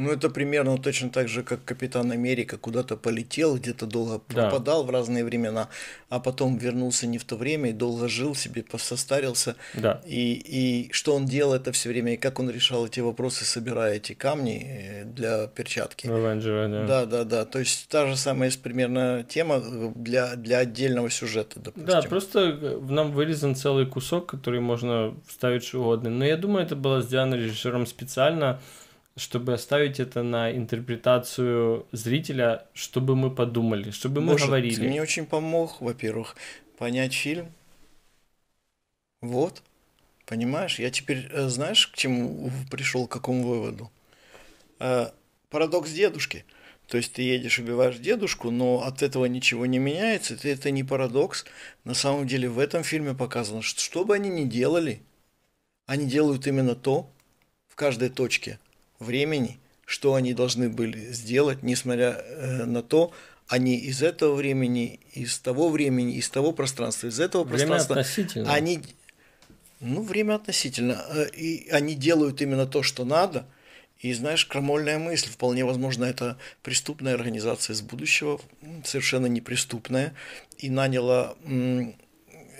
Ну, 0.02 0.12
это 0.12 0.30
примерно 0.30 0.78
точно 0.78 1.10
так 1.10 1.28
же, 1.28 1.44
как 1.44 1.64
Капитан 1.64 2.12
Америка 2.12 2.58
куда-то 2.58 2.98
полетел, 2.98 3.58
где-то 3.58 3.86
долго 3.86 4.20
да. 4.30 4.50
пропадал 4.50 4.84
в 4.84 4.90
разные 4.90 5.24
времена, 5.24 5.70
а 6.10 6.20
потом 6.20 6.58
вернулся 6.58 7.06
не 7.06 7.20
в 7.20 7.24
то 7.24 7.36
время 7.36 7.70
и 7.70 7.74
долго 7.74 8.08
жил 8.08 8.34
себе, 8.34 8.66
состарился. 8.78 9.56
Да. 9.76 10.02
И, 10.06 10.34
и 10.34 10.92
что 10.92 11.16
он 11.16 11.26
делал 11.26 11.54
это 11.54 11.72
все 11.72 11.90
время, 11.90 12.16
и 12.16 12.18
как 12.18 12.40
он 12.40 12.50
решал 12.50 12.88
эти 12.88 13.00
вопросы, 13.00 13.46
собирая 13.46 13.98
эти 13.98 14.14
камни 14.14 14.66
э, 14.66 15.06
для 15.06 15.46
перчатки. 15.48 16.08
Оранжевая, 16.08 16.68
да. 16.68 16.86
Да, 16.88 17.06
да, 17.06 17.24
да. 17.24 17.46
То 17.46 17.60
есть 17.60 17.88
та 17.88 18.08
же 18.08 18.18
самая 18.18 18.50
есть 18.50 18.62
примерно 18.64 19.24
тема 19.24 19.62
э, 19.64 19.92
для, 19.96 20.36
для 20.36 20.60
отдельного 20.60 21.12
сюжета, 21.12 21.60
допустим. 21.60 21.86
Да, 21.86 22.02
просто 22.02 22.40
э, 22.40 22.80
нам 22.90 23.12
вырезан 23.12 23.56
целый 23.56 23.86
кусок, 23.86 24.26
который 24.26 24.62
можно 24.62 25.14
вставить 25.28 25.64
что 25.64 25.82
угодно. 25.82 26.10
Но 26.10 26.26
я 26.26 26.38
думаю, 26.38 26.66
это 26.66 26.76
было 26.76 27.02
сделано 27.02 27.36
режиссером 27.36 27.86
специально, 27.86 28.60
чтобы 29.18 29.54
оставить 29.54 30.00
это 30.00 30.24
на 30.24 30.52
интерпретацию 30.52 31.86
зрителя, 31.92 32.66
чтобы 32.74 33.16
мы 33.16 33.30
подумали, 33.30 33.92
чтобы 33.92 34.22
мы 34.22 34.34
Боже, 34.34 34.46
говорили. 34.46 34.76
Ты 34.76 34.82
мне 34.84 35.02
очень 35.02 35.26
помог, 35.26 35.82
во-первых, 35.82 36.36
понять 36.78 37.14
фильм. 37.14 37.52
Вот. 39.22 39.62
Понимаешь, 40.26 40.80
я 40.80 40.90
теперь, 40.90 41.28
э, 41.32 41.50
знаешь, 41.50 41.88
к 41.88 41.96
чему 41.96 42.50
пришел, 42.72 43.06
к 43.06 43.12
какому 43.12 43.44
выводу? 43.44 43.92
Э, 44.80 45.10
парадокс 45.50 45.92
дедушки. 45.92 46.46
То 46.88 46.98
есть 46.98 47.14
ты 47.14 47.22
едешь, 47.22 47.60
убиваешь 47.60 47.98
дедушку, 47.98 48.50
но 48.50 48.84
от 48.84 49.02
этого 49.02 49.26
ничего 49.26 49.66
не 49.66 49.78
меняется. 49.78 50.36
Это, 50.36 50.48
это 50.48 50.72
не 50.72 50.84
парадокс. 50.84 51.46
На 51.84 51.94
самом 51.94 52.28
деле 52.28 52.50
в 52.50 52.60
этом 52.60 52.84
фильме 52.84 53.14
показано, 53.14 53.62
что 53.62 53.82
что 53.82 54.06
бы 54.06 54.16
они 54.16 54.30
ни 54.30 54.46
делали, 54.46 55.02
они 55.86 56.06
делают 56.06 56.48
именно 56.48 56.76
то 56.76 57.10
в 57.68 57.76
каждой 57.76 58.10
точке– 58.10 58.58
времени, 59.02 59.60
что 59.86 60.14
они 60.16 60.34
должны 60.34 60.70
были 60.70 61.12
сделать, 61.12 61.64
несмотря 61.64 62.12
э, 62.12 62.66
на 62.66 62.82
то, 62.82 63.12
они 63.48 63.76
из 63.76 64.02
этого 64.02 64.36
времени, 64.36 65.02
из 65.12 65.38
того 65.40 65.70
времени, 65.70 66.16
из 66.16 66.30
того 66.30 66.54
пространства, 66.54 67.08
из 67.08 67.20
этого 67.20 67.44
время 67.44 67.68
пространства, 67.68 68.00
относительно. 68.00 68.54
они, 68.54 68.82
ну 69.82 70.02
время 70.04 70.36
относительно, 70.36 71.04
э, 71.10 71.30
и 71.36 71.70
они 71.70 71.96
делают 71.96 72.42
именно 72.42 72.66
то, 72.66 72.84
что 72.84 73.04
надо. 73.04 73.46
И 74.00 74.14
знаешь, 74.14 74.46
крамольная 74.46 74.98
мысль, 74.98 75.30
вполне 75.30 75.64
возможно, 75.66 76.06
это 76.06 76.38
преступная 76.64 77.14
организация 77.14 77.74
из 77.74 77.82
будущего, 77.82 78.40
совершенно 78.84 79.28
неприступная, 79.28 80.16
и 80.58 80.70
наняла 80.70 81.36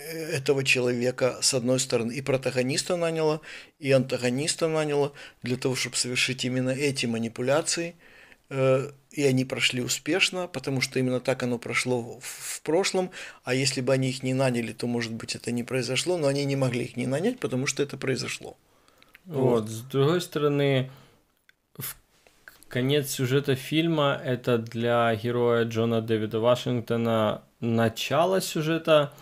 этого 0.02 0.64
человека, 0.64 1.38
с 1.40 1.54
одной 1.54 1.80
стороны, 1.80 2.12
и 2.12 2.20
протагониста 2.20 2.96
наняла, 2.96 3.40
и 3.78 3.90
антагониста 3.90 4.68
наняла 4.68 5.12
для 5.42 5.56
того, 5.56 5.74
чтобы 5.74 5.96
совершить 5.96 6.44
именно 6.44 6.70
эти 6.70 7.06
манипуляции, 7.06 7.94
э, 8.50 8.90
и 9.10 9.24
они 9.24 9.44
прошли 9.44 9.82
успешно, 9.82 10.48
потому 10.48 10.80
что 10.80 10.98
именно 10.98 11.20
так 11.20 11.42
оно 11.42 11.58
прошло 11.58 12.18
в 12.20 12.62
прошлом, 12.62 13.10
а 13.44 13.54
если 13.54 13.80
бы 13.80 13.92
они 13.92 14.10
их 14.10 14.22
не 14.22 14.34
наняли, 14.34 14.72
то, 14.72 14.86
может 14.86 15.12
быть, 15.12 15.34
это 15.34 15.52
не 15.52 15.62
произошло, 15.62 16.16
но 16.16 16.26
они 16.26 16.44
не 16.44 16.56
могли 16.56 16.84
их 16.84 16.96
не 16.96 17.06
нанять, 17.06 17.38
потому 17.38 17.66
что 17.66 17.82
это 17.82 17.96
произошло. 17.96 18.56
Вот, 19.24 19.62
вот. 19.62 19.68
с 19.68 19.80
другой 19.82 20.20
стороны, 20.20 20.90
в 21.76 21.96
конец 22.68 23.10
сюжета 23.10 23.54
фильма 23.54 24.20
это 24.24 24.58
для 24.58 25.14
героя 25.14 25.64
Джона 25.64 26.00
Дэвида 26.00 26.40
Вашингтона 26.40 27.42
начало 27.60 28.40
сюжета, 28.40 29.12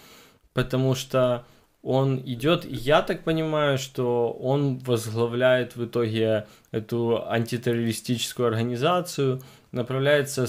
потому 0.52 0.94
что 0.94 1.44
он 1.82 2.20
идет, 2.26 2.66
я 2.66 3.00
так 3.00 3.24
понимаю, 3.24 3.78
что 3.78 4.32
он 4.32 4.78
возглавляет 4.78 5.76
в 5.76 5.86
итоге 5.86 6.46
эту 6.72 7.26
антитеррористическую 7.26 8.48
организацию, 8.48 9.40
направляется 9.72 10.46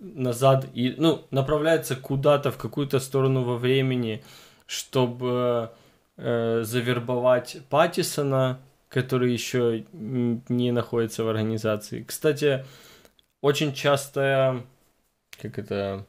назад 0.00 0.66
и, 0.72 0.94
ну, 0.96 1.26
направляется 1.30 1.94
куда-то 1.94 2.50
в 2.50 2.56
какую-то 2.56 3.00
сторону 3.00 3.42
во 3.44 3.58
времени, 3.58 4.24
чтобы 4.66 5.72
э, 6.16 6.62
завербовать 6.64 7.58
Паттисона, 7.68 8.58
который 8.88 9.32
еще 9.32 9.84
не 9.92 10.70
находится 10.70 11.24
в 11.24 11.28
организации. 11.28 12.02
Кстати, 12.02 12.64
очень 13.42 13.74
частая, 13.74 14.64
как 15.38 15.58
это, 15.58 16.06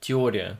теория 0.00 0.58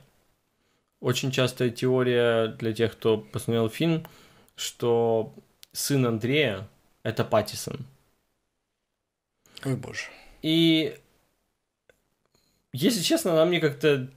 очень 1.03 1.31
частая 1.31 1.69
теория 1.69 2.47
для 2.47 2.73
тех, 2.73 2.93
кто 2.93 3.17
посмотрел 3.17 3.69
фильм, 3.69 4.07
что 4.55 5.35
сын 5.73 6.05
Андрея— 6.05 6.67
это 7.03 7.25
Паттисон. 7.25 7.85
Ой, 9.65 9.75
боже. 9.75 10.05
И, 10.41 10.97
если 12.71 13.01
честно, 13.01 13.33
она 13.33 13.45
мне 13.45 13.59
как-то... 13.59 14.09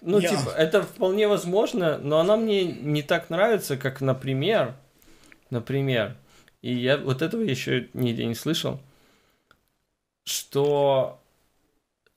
Ну, 0.00 0.20
Я... 0.20 0.28
типа, 0.28 0.50
это 0.50 0.82
вполне 0.82 1.26
возможно, 1.26 1.98
но 1.98 2.20
она 2.20 2.36
мне 2.36 2.64
не 2.64 3.02
так 3.02 3.30
нравится, 3.30 3.76
как, 3.76 4.00
например, 4.00 4.76
например, 5.50 6.16
и 6.62 6.72
я 6.72 6.98
вот 6.98 7.20
этого 7.20 7.42
еще 7.42 7.88
нигде 7.94 8.24
не 8.26 8.36
слышал, 8.36 8.80
что 10.24 11.20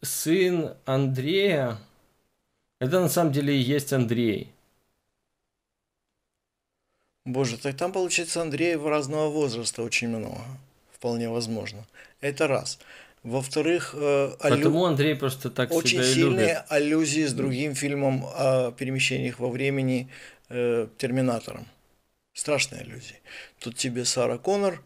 сын 0.03 0.75
Андрея 0.85 1.79
это 2.81 2.99
на 2.99 3.09
самом 3.09 3.31
деле 3.31 3.55
и 3.55 3.61
есть 3.61 3.93
Андрей. 3.93 4.51
Боже, 7.25 7.57
так 7.57 7.77
там 7.77 7.91
получается 7.91 8.41
Андреев 8.41 8.83
разного 8.83 9.29
возраста 9.29 9.83
очень 9.83 10.07
много. 10.07 10.41
Вполне 10.91 11.29
возможно. 11.29 11.85
Это 12.21 12.47
раз. 12.47 12.79
Во-вторых, 13.21 13.93
э, 13.93 14.33
аллю... 14.39 14.57
Потому 14.57 14.85
Андрей 14.85 15.15
просто 15.15 15.51
так 15.51 15.71
очень 15.71 16.03
сильные 16.03 16.47
любит. 16.47 16.65
аллюзии 16.69 17.25
с 17.27 17.33
другим 17.33 17.75
фильмом 17.75 18.25
о 18.25 18.71
перемещениях 18.71 19.37
во 19.39 19.49
времени 19.49 20.09
э, 20.49 20.87
Терминатором. 20.97 21.67
Страшные 22.33 22.81
аллюзии. 22.81 23.21
Тут 23.59 23.75
тебе 23.75 24.05
Сара 24.05 24.39
Коннор 24.39 24.81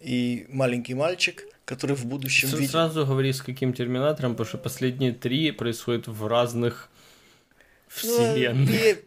и 0.00 0.46
маленький 0.48 0.94
мальчик– 0.94 1.44
который 1.66 1.96
в 1.96 2.06
будущем 2.06 2.48
видит. 2.48 2.70
Сразу 2.70 3.04
говори, 3.04 3.32
с 3.32 3.42
каким 3.42 3.74
терминатором, 3.74 4.32
потому 4.32 4.48
что 4.48 4.56
последние 4.56 5.12
три 5.12 5.50
происходят 5.50 6.06
в 6.06 6.26
разных 6.26 6.88
вселенной. 7.96 8.94
Ну, 8.94 9.00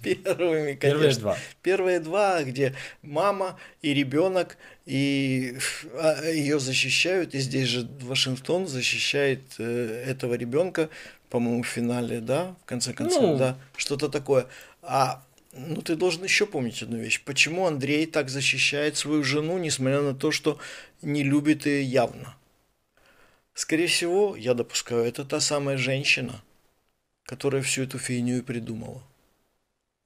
первыми, 0.02 0.74
конечно. 0.74 0.78
Первые 0.78 1.14
два. 1.14 1.38
Первые 1.62 2.00
два, 2.00 2.42
где 2.42 2.74
мама 3.02 3.58
и 3.82 3.94
ребенок, 3.94 4.58
и 4.86 5.56
а, 5.94 6.24
ее 6.24 6.58
защищают, 6.58 7.34
и 7.34 7.38
здесь 7.38 7.68
же 7.68 7.88
Вашингтон 8.00 8.66
защищает 8.66 9.40
э, 9.58 10.04
этого 10.06 10.34
ребенка, 10.34 10.88
по-моему, 11.28 11.62
в 11.62 11.66
финале, 11.66 12.20
да, 12.20 12.56
в 12.62 12.64
конце 12.64 12.92
концов, 12.92 13.22
ну, 13.22 13.36
да, 13.38 13.56
что-то 13.76 14.08
такое. 14.08 14.46
А 14.82 15.22
ну, 15.52 15.80
ты 15.82 15.94
должен 15.94 16.24
еще 16.24 16.46
помнить 16.46 16.82
одну 16.82 16.98
вещь. 16.98 17.22
Почему 17.24 17.66
Андрей 17.66 18.06
так 18.06 18.28
защищает 18.28 18.96
свою 18.96 19.22
жену, 19.22 19.58
несмотря 19.58 20.00
на 20.00 20.14
то, 20.14 20.32
что 20.32 20.58
не 21.02 21.22
любит 21.22 21.66
ее 21.66 21.84
явно? 21.84 22.34
Скорее 23.54 23.88
всего, 23.88 24.36
я 24.36 24.54
допускаю, 24.54 25.04
это 25.04 25.24
та 25.24 25.40
самая 25.40 25.76
женщина– 25.76 26.42
которая 27.30 27.62
всю 27.62 27.84
эту 27.84 27.98
фигню 27.98 28.38
и 28.38 28.42
придумала. 28.42 29.00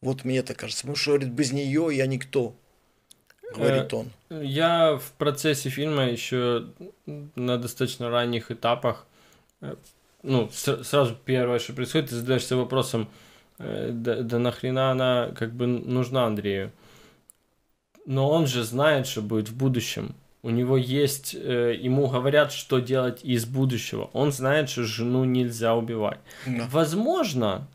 Вот 0.02 0.24
мне 0.24 0.42
так 0.42 0.58
кажется. 0.58 0.82
Потому 0.82 0.96
что, 0.96 1.12
говорит, 1.12 1.30
без 1.30 1.52
нее 1.52 1.88
я 1.90 2.06
никто, 2.06 2.54
говорит 3.56 3.94
он. 3.94 4.10
Я 4.28 4.98
в 4.98 5.12
процессе 5.12 5.70
фильма 5.70 6.10
еще 6.10 6.66
на 7.06 7.56
достаточно 7.56 8.10
ранних 8.10 8.50
этапах, 8.50 9.06
э, 9.62 9.74
ну, 10.22 10.50
сразу 10.50 11.16
первое, 11.24 11.60
что 11.60 11.72
происходит, 11.72 12.10
ты 12.10 12.16
задаешься 12.16 12.58
вопросом, 12.58 13.08
э, 13.58 13.88
да, 13.90 14.20
да 14.20 14.38
нахрена 14.38 14.90
она 14.90 15.32
как 15.34 15.54
бы 15.54 15.66
нужна 15.66 16.26
Андрею? 16.26 16.72
но 18.06 18.30
он 18.30 18.46
же 18.46 18.64
знает, 18.64 19.06
что 19.06 19.22
будет 19.22 19.48
в 19.48 19.56
будущем. 19.56 20.14
У 20.44 20.50
него 20.50 20.76
есть, 20.76 21.34
э, 21.34 21.74
ему 21.80 22.06
говорят, 22.06 22.52
что 22.52 22.78
делать 22.78 23.24
из 23.24 23.46
будущего. 23.46 24.10
Он 24.12 24.30
знает, 24.30 24.68
что 24.68 24.82
жену 24.84 25.24
нельзя 25.24 25.74
убивать. 25.74 26.18
Да. 26.46 26.68
Возможно, 26.70 27.66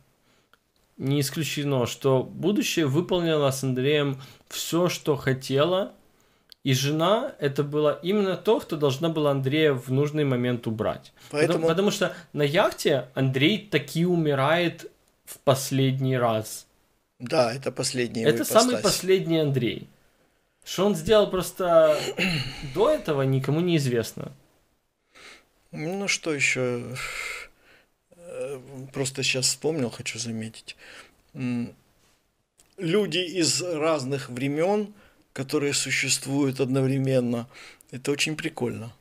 не 0.98 1.20
исключено, 1.22 1.88
что 1.88 2.22
будущее 2.24 2.86
выполнило 2.86 3.50
с 3.50 3.64
Андреем 3.64 4.22
все, 4.50 4.88
что 4.88 5.16
хотела, 5.16 5.94
и 6.64 6.74
жена 6.74 7.34
это 7.40 7.64
была 7.64 7.94
именно 8.04 8.36
то, 8.38 8.60
кто 8.60 8.76
должна 8.76 9.10
была 9.10 9.32
Андрея 9.32 9.74
в 9.74 9.90
нужный 9.92 10.24
момент 10.26 10.68
убрать. 10.68 11.12
Поэтому- 11.32 11.54
Потому, 11.54 11.68
потому 11.70 11.92
что 11.92 12.14
на 12.34 12.44
яхте 12.44 13.08
Андрей 13.16 13.68
таки 13.72 14.06
умирает 14.06 14.92
в 15.26 15.40
последний 15.40 16.18
раз. 16.18 16.68
Да, 17.20 17.52
это 17.54 17.72
последний 17.72 18.24
это 18.24 18.46
самый 18.46 18.74
ипостась. 18.76 18.92
последний 18.94 19.40
Андрей. 19.40 19.88
Что 20.72 20.86
он 20.86 20.96
сделал 20.96 21.28
просто 21.32 22.00
до 22.76 22.92
этого, 22.92 23.24
никому 23.24 23.60
не 23.60 23.78
известно. 23.78 24.32
Ну, 25.72 26.08
что 26.08 26.32
еще? 26.32 26.96
Э, 28.12 28.60
Просто 28.94 29.24
сейчас 29.24 29.48
вспомнил, 29.48 29.90
хочу 29.90 30.20
заметить. 30.20 30.76
Люди 32.78 33.18
из 33.18 33.64
разных 33.64 34.30
времен, 34.30 34.94
которые 35.34 35.74
существуют 35.74 36.60
одновременно, 36.60 37.48
это 37.90 38.12
очень 38.12 38.36
прикольно. 38.36 38.94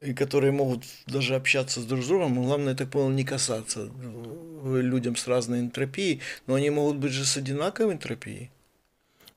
И 0.00 0.14
которые 0.14 0.52
могут 0.52 0.84
даже 1.06 1.34
общаться 1.34 1.80
с 1.82 1.84
друг 1.84 2.02
с 2.02 2.06
другом, 2.06 2.42
главное, 2.42 2.72
я 2.72 2.76
так 2.76 2.88
понял, 2.90 3.10
не 3.10 3.24
касаться 3.24 3.90
э, 3.90 4.80
людям 4.80 5.16
с 5.16 5.26
разной 5.26 5.60
энтропией, 5.60 6.22
но 6.46 6.54
они 6.54 6.70
могут 6.70 6.96
быть 6.96 7.12
же 7.12 7.26
с 7.26 7.36
одинаковой 7.36 7.92
энтропией. 7.92 8.50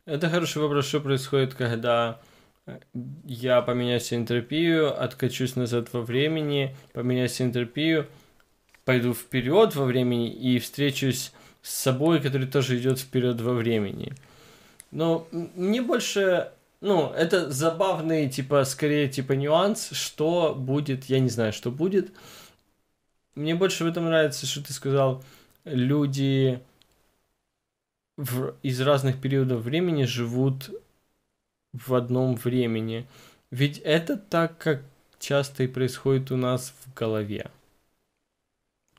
Это 0.08 0.30
хороший 0.30 0.62
вопрос, 0.62 0.88
что 0.88 1.02
происходит, 1.02 1.54
когда 1.54 2.22
э, 2.66 2.80
я 3.26 3.62
поменяю 3.62 4.00
себе 4.00 4.22
энтропию, 4.22 5.04
откачусь 5.04 5.58
назад 5.58 5.92
во 5.92 6.00
времени, 6.00 6.78
поменяю 6.94 7.28
себе 7.28 7.50
энтропию, 7.50 8.08
пойду 8.86 9.14
вперед 9.14 9.76
во 9.76 9.84
времени 9.84 10.32
и 10.32 10.60
встречусь 10.60 11.34
с 11.62 11.74
собой, 11.74 12.22
который 12.22 12.48
тоже 12.48 12.78
идет 12.78 13.00
вперед 13.00 13.42
во 13.42 13.52
времени. 13.52 14.14
Но 14.92 15.28
мне 15.32 15.82
больше, 15.82 16.54
ну, 16.80 17.12
это 17.12 17.52
забавный, 17.52 18.30
типа, 18.30 18.64
скорее, 18.64 19.10
типа, 19.10 19.34
нюанс, 19.34 19.90
что 19.92 20.56
будет, 20.58 21.04
я 21.10 21.20
не 21.20 21.30
знаю, 21.30 21.52
что 21.52 21.70
будет. 21.70 22.14
Мне 23.36 23.56
больше 23.56 23.84
в 23.84 23.88
этом 23.88 24.06
нравится, 24.06 24.46
что 24.46 24.64
ты 24.64 24.72
сказал, 24.72 25.22
люди 25.66 26.62
в- 28.18 28.56
из 28.64 28.82
разных 28.82 29.22
периодов 29.22 29.62
времени 29.62 30.04
живут 30.04 30.70
в 31.74 31.94
одном 31.94 32.36
времени. 32.36 33.08
Ведь 33.52 33.78
это 33.80 34.18
так, 34.18 34.58
как 34.58 34.82
часто 35.20 35.64
и 35.64 35.68
происходит 35.68 36.32
у 36.32 36.38
нас 36.38 36.74
в 36.86 36.94
голове. 36.94 37.50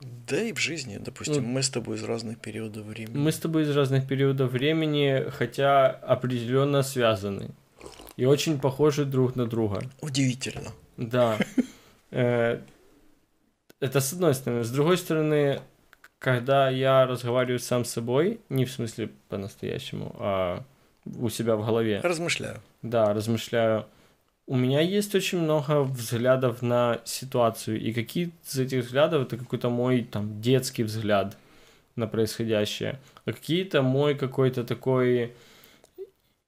Да 0.01 0.41
и 0.41 0.53
в 0.53 0.59
жизни, 0.59 0.97
допустим, 0.97 1.43
Ну, 1.43 1.49
мы 1.49 1.61
с 1.61 1.69
тобой 1.69 1.97
из 1.97 2.03
разных 2.03 2.39
периодов 2.39 2.85
времени. 2.85 3.17
Мы 3.17 3.31
с 3.33 3.37
тобой 3.37 3.63
из 3.63 3.75
разных 3.75 4.07
периодов 4.07 4.51
времени, 4.51 5.29
хотя 5.29 5.87
определенно 5.89 6.83
связаны. 6.83 7.51
И 8.15 8.25
очень 8.25 8.59
похожи 8.59 9.03
друг 9.05 9.35
на 9.35 9.45
друга. 9.45 9.81
Удивительно. 10.01 10.71
Да. 10.97 11.37
Э, 12.11 12.59
Это 13.79 13.99
с 14.01 14.13
одной 14.13 14.33
стороны. 14.33 14.63
С 14.63 14.71
другой 14.71 14.97
стороны, 14.97 15.61
когда 16.19 16.69
я 16.69 17.07
разговариваю 17.07 17.59
сам 17.59 17.85
с 17.85 17.91
собой, 17.91 18.41
не 18.49 18.65
в 18.65 18.71
смысле 18.71 19.09
по-настоящему, 19.29 20.15
а 20.19 20.63
у 21.17 21.29
себя 21.29 21.55
в 21.55 21.65
голове, 21.65 22.01
Размышляю. 22.03 22.61
да, 22.81 23.13
размышляю, 23.13 23.85
у 24.45 24.55
меня 24.55 24.81
есть 24.81 25.15
очень 25.15 25.39
много 25.39 25.83
взглядов 25.83 26.61
на 26.61 26.99
ситуацию, 27.05 27.79
и 27.79 27.93
какие 27.93 28.31
из 28.47 28.59
этих 28.59 28.83
взглядов 28.85 29.23
это 29.23 29.37
какой-то 29.37 29.69
мой 29.69 30.03
там 30.03 30.41
детский 30.41 30.83
взгляд 30.83 31.37
на 31.95 32.07
происходящее, 32.07 32.99
а 33.25 33.31
какие-то 33.31 33.81
мой 33.81 34.15
какой-то 34.15 34.63
такой 34.63 35.33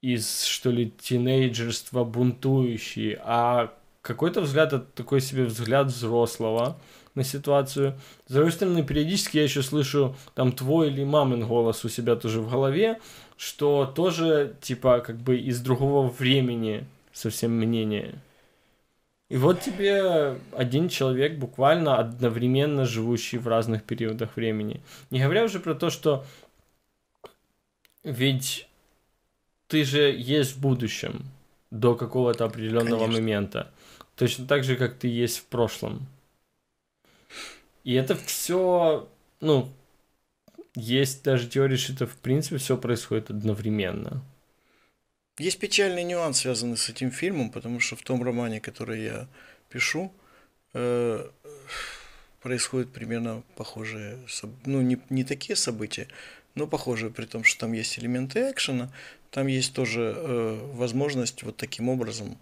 из, 0.01 0.43
что 0.43 0.71
ли, 0.71 0.89
тинейджерства 0.89 2.03
бунтующий, 2.03 3.17
а 3.21 3.71
какой-то 4.01 4.41
взгляд, 4.41 4.73
это 4.73 4.85
такой 4.95 5.21
себе 5.21 5.45
взгляд 5.45 5.87
взрослого 5.87 6.77
на 7.15 7.23
ситуацию. 7.23 7.97
С 8.27 8.33
другой 8.33 8.51
стороны, 8.51 8.83
периодически 8.83 9.37
я 9.37 9.43
еще 9.43 9.61
слышу 9.61 10.15
там 10.35 10.51
твой 10.51 10.89
или 10.89 11.03
мамин 11.03 11.45
голос 11.45 11.83
у 11.85 11.89
себя 11.89 12.15
тоже 12.15 12.41
в 12.41 12.49
голове, 12.49 12.99
что 13.37 13.85
тоже, 13.85 14.55
типа, 14.61 14.99
как 14.99 15.17
бы 15.17 15.37
из 15.37 15.59
другого 15.61 16.07
времени 16.07 16.85
совсем 17.11 17.51
мнение. 17.51 18.15
И 19.29 19.37
вот 19.37 19.61
тебе 19.61 20.37
один 20.51 20.89
человек, 20.89 21.37
буквально 21.37 21.97
одновременно 21.97 22.85
живущий 22.85 23.37
в 23.37 23.47
разных 23.47 23.83
периодах 23.83 24.35
времени. 24.35 24.81
Не 25.09 25.21
говоря 25.21 25.45
уже 25.45 25.59
про 25.59 25.73
то, 25.73 25.89
что 25.89 26.25
ведь 28.03 28.67
ты 29.67 29.85
же 29.85 30.11
есть 30.11 30.55
в 30.55 30.59
будущем 30.59 31.23
до 31.69 31.95
какого-то 31.95 32.45
определенного 32.45 33.05
Конечно. 33.05 33.21
момента. 33.21 33.71
Точно 34.17 34.45
так 34.45 34.63
же, 34.63 34.75
как 34.75 34.95
ты 34.95 35.07
есть 35.07 35.37
в 35.37 35.45
прошлом. 35.45 36.07
И 37.83 37.93
это 37.93 38.15
все, 38.15 39.09
ну, 39.39 39.71
есть 40.75 41.23
даже 41.23 41.47
теория, 41.47 41.77
что 41.77 41.93
это 41.93 42.07
в 42.07 42.15
принципе 42.17 42.57
все 42.57 42.77
происходит 42.77 43.29
одновременно. 43.29 44.23
Есть 45.39 45.59
печальный 45.59 46.03
нюанс, 46.03 46.39
связанный 46.39 46.77
с 46.77 46.89
этим 46.89 47.09
фильмом, 47.11 47.49
потому 47.49 47.79
что 47.79 47.95
в 47.95 48.03
том 48.03 48.21
романе, 48.21 48.61
который 48.61 49.03
я 49.03 49.27
пишу, 49.69 50.13
э, 50.73 51.27
происходят 52.41 52.91
примерно 52.91 53.43
похожие, 53.55 54.19
ну 54.65 54.81
не, 54.81 54.99
не 55.09 55.23
такие 55.23 55.55
события, 55.55 56.07
но 56.53 56.67
похожие, 56.67 57.11
при 57.11 57.25
том, 57.25 57.43
что 57.43 57.61
там 57.61 57.73
есть 57.73 57.97
элементы 57.97 58.51
экшена, 58.51 58.91
там 59.31 59.47
есть 59.47 59.73
тоже 59.73 60.13
э, 60.15 60.71
возможность 60.73 61.43
вот 61.43 61.57
таким 61.57 61.89
образом 61.89 62.37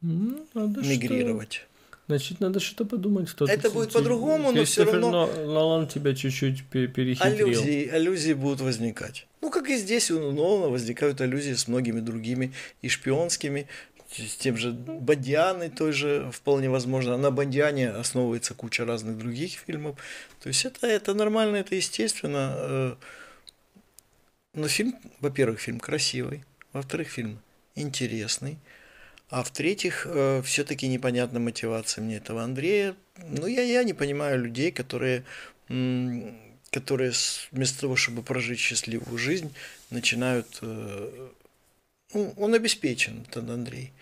Ну, 0.00 0.46
надо 0.54 0.82
мигрировать. 0.82 1.54
что- 1.54 1.66
Значит, 2.08 2.40
надо 2.40 2.60
что-то 2.60 2.84
подумать. 2.84 3.30
Кто-то 3.30 3.50
Это 3.52 3.70
будет 3.70 3.92
по-другому, 3.92 4.50
но 4.50 4.58
Кристофер 4.58 4.92
равно- 4.94 5.26
Но- 5.26 5.52
Нолан 5.52 5.86
тебя 5.86 6.14
чуть-чуть 6.14 6.64
пе- 6.66 6.88
перехитрил. 6.88 7.46
Аллюзии, 7.46 7.88
аллюзии 7.88 8.32
будут 8.34 8.60
возникать. 8.60 9.26
Ну, 9.40 9.50
как 9.50 9.68
и 9.70 9.76
здесь 9.76 10.10
у 10.10 10.32
Нолана 10.32 10.68
возникают 10.68 11.20
аллюзии 11.20 11.54
с 11.54 11.68
многими 11.68 12.00
другими 12.00 12.52
и 12.82 12.88
шпионскими, 12.88 13.66
с 14.10 14.36
тем 14.36 14.56
же 14.58 14.72
Бондианой 14.72 15.70
той 15.70 15.92
же 15.92 16.28
вполне 16.32 16.68
возможно. 16.68 17.16
На 17.16 17.30
Бондиане 17.30 17.90
основывается 17.90 18.52
куча 18.54 18.84
разных 18.84 19.16
других 19.16 19.52
фильмов. 19.52 19.96
То 20.42 20.48
есть 20.48 20.64
это, 20.66 20.86
это 20.86 21.14
нормально, 21.14 21.56
это 21.56 21.74
естественно. 21.76 22.54
э. 22.56 22.94
Но 24.54 24.68
фильм, 24.68 24.94
во-первых, 25.20 25.60
фильм 25.60 25.80
красивый, 25.80 26.44
во-вторых, 26.74 27.08
фильм 27.08 27.38
интересный, 27.74 28.58
а 29.32 29.42
в-третьих, 29.42 30.06
все-таки 30.44 30.86
непонятна 30.88 31.40
мотивация 31.40 32.04
мне 32.04 32.18
этого 32.18 32.42
Андрея. 32.42 32.94
Ну, 33.16 33.46
я, 33.46 33.62
я 33.62 33.82
не 33.82 33.94
понимаю 33.94 34.44
людей, 34.44 34.70
которые, 34.70 35.24
которые 35.68 37.12
вместо 37.50 37.80
того, 37.80 37.96
чтобы 37.96 38.22
прожить 38.22 38.58
счастливую 38.58 39.16
жизнь, 39.16 39.50
начинают... 39.88 40.58
э, 40.60 41.28
ну, 42.12 42.34
он 42.36 42.52
обеспечен, 42.52 43.24
этот 43.26 43.48
Андрей. 43.48 43.92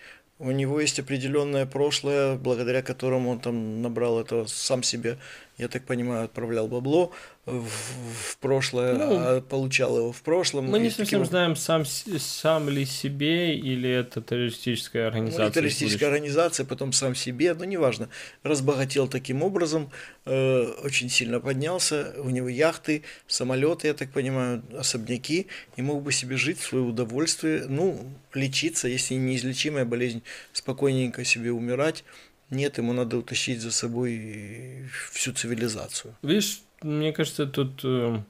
У 0.40 0.50
него 0.50 0.80
есть 0.80 0.98
определенное 0.98 1.64
прошлое, 1.64 2.34
благодаря 2.34 2.82
которому 2.82 3.30
он 3.30 3.40
там 3.40 3.82
набрал 3.82 4.18
этого 4.18 4.46
сам 4.46 4.82
себе, 4.82 5.16
я 5.60 5.68
так 5.68 5.84
понимаю, 5.84 6.24
отправлял 6.24 6.66
бабло 6.68 7.12
в, 7.44 7.66
в 7.66 8.38
прошлое, 8.38 8.94
Ну, 8.94 9.16
а 9.18 9.40
получал 9.40 9.96
его 9.96 10.12
в 10.12 10.22
прошлом. 10.22 10.66
Мы 10.66 10.78
не 10.78 10.88
таким 10.88 11.04
совсем 11.04 11.24
знаем, 11.26 11.56
сам, 11.56 11.84
сам 11.84 12.68
ли 12.68 12.84
себе 12.86 13.56
или 13.56 13.90
это 13.90 14.22
террористическая 14.22 15.02
Ну, 15.04 15.08
организация. 15.08 15.44
или 15.46 15.52
террористическая 15.52 16.08
организация, 16.08 16.66
потом 16.66 16.92
сам 16.92 17.14
себе, 17.14 17.54
ну, 17.54 17.64
неважно, 17.64 18.08
разбогател 18.42 19.06
таким 19.08 19.42
образом, 19.42 19.90
э, 20.24 20.62
очень 20.82 21.10
сильно 21.10 21.40
поднялся, 21.40 22.14
у 22.18 22.30
него 22.30 22.48
яхты, 22.48 23.02
самолеты, 23.26 23.88
я 23.88 23.94
так 23.94 24.10
понимаю, 24.10 24.62
особняки, 24.78 25.46
и 25.76 25.82
мог 25.82 26.02
бы 26.02 26.12
себе 26.12 26.36
жить 26.36 26.58
в 26.58 26.64
свое 26.64 26.84
удовольствие, 26.84 27.64
ну, 27.68 27.98
лечиться, 28.32 28.88
если 28.88 29.14
неизлечимая 29.14 29.84
болезнь, 29.84 30.22
спокойненько 30.52 31.24
себе 31.24 31.52
умирать. 31.52 32.04
Нет, 32.50 32.78
ему 32.78 32.92
надо 32.92 33.16
утащить 33.16 33.60
за 33.60 33.70
собой 33.70 34.88
всю 35.10 35.32
цивилизацию. 35.32 36.16
Видишь, 36.22 36.62
мне 36.82 37.12
кажется, 37.12 37.46
тут 37.46 37.80
э, 37.84 38.22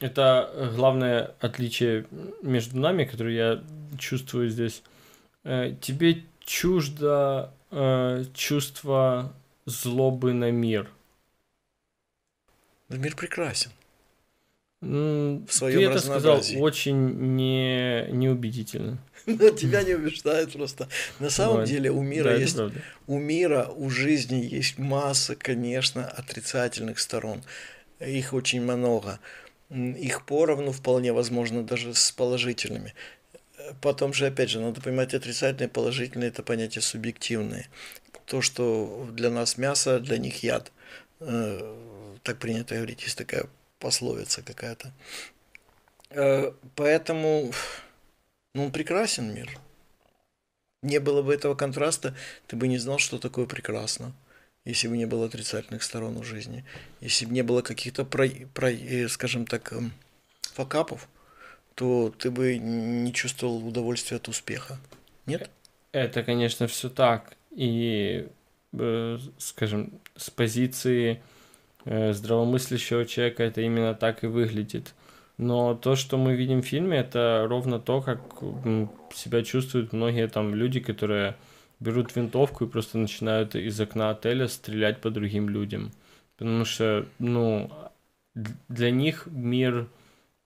это 0.00 0.72
главное 0.76 1.34
отличие 1.40 2.06
между 2.42 2.78
нами, 2.78 3.04
которое 3.04 3.34
я 3.34 3.64
чувствую 3.98 4.50
здесь. 4.50 4.82
Э, 5.42 5.74
тебе 5.80 6.24
чуждо 6.40 7.52
э, 7.70 8.24
чувство 8.34 9.32
злобы 9.66 10.32
на 10.32 10.52
мир. 10.52 10.88
Но 12.88 12.96
мир 12.96 13.16
прекрасен. 13.16 13.72
В 14.80 15.48
своем 15.48 15.80
Ты 15.80 15.86
это 15.86 15.98
сказал 15.98 16.40
очень 16.58 17.34
не, 17.34 18.06
неубедительно. 18.12 18.98
Тебя 19.26 19.82
не 19.82 19.94
убеждает 19.94 20.52
просто. 20.52 20.88
На 21.18 21.30
самом 21.30 21.64
деле 21.64 21.90
у 21.90 22.00
мира 22.00 22.38
есть, 22.38 22.56
у 23.08 23.18
мира, 23.18 23.68
у 23.74 23.90
жизни 23.90 24.36
есть 24.36 24.78
масса, 24.78 25.34
конечно, 25.34 26.06
отрицательных 26.06 27.00
сторон. 27.00 27.42
Их 27.98 28.32
очень 28.32 28.62
много. 28.62 29.18
Их 29.70 30.24
поровну 30.24 30.70
вполне 30.70 31.12
возможно 31.12 31.64
даже 31.64 31.92
с 31.94 32.12
положительными. 32.12 32.94
Потом 33.82 34.12
же, 34.12 34.26
опять 34.26 34.48
же, 34.48 34.60
надо 34.60 34.80
понимать, 34.80 35.12
отрицательные 35.12 35.68
и 35.68 35.72
положительные– 35.72 36.28
это 36.30 36.44
понятия 36.44 36.80
субъективные. 36.80 37.66
То, 38.26 38.40
что 38.40 39.08
для 39.12 39.30
нас 39.30 39.58
мясо, 39.58 39.98
для 39.98 40.18
них 40.18 40.42
яд. 40.42 40.70
Э, 41.20 41.76
так 42.22 42.38
принято 42.38 42.76
говорить, 42.76 43.02
есть 43.02 43.18
такая 43.18 43.46
пословица 43.78 44.42
какая-то. 44.42 44.92
Э, 46.10 46.52
поэтому, 46.74 47.52
ну, 48.54 48.70
прекрасен 48.70 49.34
мир. 49.34 49.58
Не 50.82 51.00
было 51.00 51.22
бы 51.22 51.34
этого 51.34 51.54
контраста, 51.54 52.14
ты 52.46 52.56
бы 52.56 52.68
не 52.68 52.78
знал, 52.78 52.98
что 52.98 53.18
такое 53.18 53.46
прекрасно, 53.46 54.12
если 54.64 54.86
бы 54.88 54.96
не 54.96 55.06
было 55.06 55.26
отрицательных 55.26 55.82
сторон 55.82 56.16
у 56.16 56.22
жизни, 56.22 56.64
если 57.00 57.26
бы 57.26 57.32
не 57.32 57.42
было 57.42 57.62
каких-то, 57.62 58.04
про, 58.04 58.28
про, 58.54 58.70
э, 58.70 59.08
скажем 59.08 59.46
так, 59.46 59.72
эм, 59.72 59.92
факапов, 60.40 61.08
то 61.74 62.12
ты 62.16 62.30
бы 62.30 62.58
не 62.58 63.12
чувствовал 63.12 63.66
удовольствия 63.66 64.16
от 64.16 64.28
успеха. 64.28 64.78
Нет? 65.26 65.50
Это, 65.92 66.22
конечно, 66.22 66.66
все 66.66 66.90
так. 66.90 67.36
И, 67.50 68.28
э, 68.72 69.18
скажем, 69.38 70.00
с 70.16 70.30
позиции 70.30 71.22
здравомыслящего 71.88 73.04
человека 73.06 73.42
это 73.42 73.62
именно 73.62 73.94
так 73.94 74.22
и 74.24 74.26
выглядит. 74.26 74.94
Но 75.38 75.74
то, 75.74 75.96
что 75.96 76.18
мы 76.18 76.34
видим 76.34 76.62
в 76.62 76.66
фильме, 76.66 76.98
это 76.98 77.46
ровно 77.48 77.78
то, 77.78 78.00
как 78.00 78.20
себя 79.14 79.42
чувствуют 79.42 79.92
многие 79.92 80.28
там 80.28 80.54
люди, 80.54 80.80
которые 80.80 81.36
берут 81.80 82.14
винтовку 82.14 82.64
и 82.64 82.68
просто 82.68 82.98
начинают 82.98 83.54
из 83.54 83.80
окна 83.80 84.10
отеля 84.10 84.48
стрелять 84.48 85.00
по 85.00 85.10
другим 85.10 85.48
людям. 85.48 85.92
Потому 86.36 86.64
что, 86.64 87.06
ну, 87.18 87.70
для 88.68 88.90
них 88.90 89.26
мир 89.26 89.86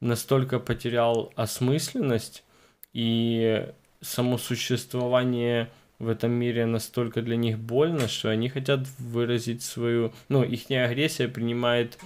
настолько 0.00 0.58
потерял 0.58 1.32
осмысленность, 1.36 2.44
и 2.92 3.66
само 4.00 4.36
существование 4.36 5.70
в 6.02 6.08
этом 6.08 6.32
мире 6.32 6.66
настолько 6.66 7.22
для 7.22 7.36
них 7.36 7.58
больно, 7.58 8.08
что 8.08 8.28
они 8.28 8.48
хотят 8.48 8.80
выразить 8.98 9.62
свою... 9.62 10.12
Ну, 10.28 10.42
их 10.42 10.68
агрессия 10.68 11.28
принимает 11.28 11.96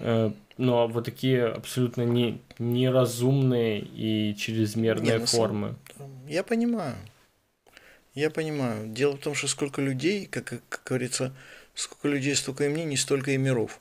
э, 0.00 0.32
ну, 0.58 0.88
вот 0.88 1.04
такие 1.04 1.46
абсолютно 1.46 2.02
не, 2.02 2.42
неразумные 2.58 3.80
и 3.80 4.34
чрезмерные 4.36 5.12
не, 5.12 5.18
ну, 5.20 5.26
формы. 5.26 5.76
Я 6.26 6.42
понимаю. 6.42 6.96
Я 8.14 8.30
понимаю. 8.30 8.88
Дело 8.88 9.16
в 9.16 9.20
том, 9.20 9.36
что 9.36 9.46
сколько 9.46 9.80
людей, 9.80 10.26
как, 10.26 10.60
как 10.68 10.82
говорится, 10.84 11.32
сколько 11.74 12.08
людей, 12.08 12.34
столько 12.34 12.64
и 12.64 12.68
мнений, 12.68 12.96
столько 12.96 13.30
и 13.30 13.36
миров. 13.36 13.80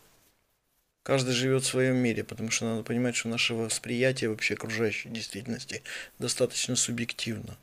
Каждый 1.02 1.34
живет 1.34 1.64
в 1.64 1.68
своем 1.68 1.96
мире, 1.96 2.24
потому 2.24 2.52
что 2.52 2.66
надо 2.66 2.84
понимать, 2.84 3.16
что 3.16 3.30
наше 3.30 3.56
восприятие 3.56 4.30
вообще 4.30 4.54
окружающей 4.54 5.10
действительности 5.10 5.82
достаточно 6.20 6.76
субъективно. 6.76 7.58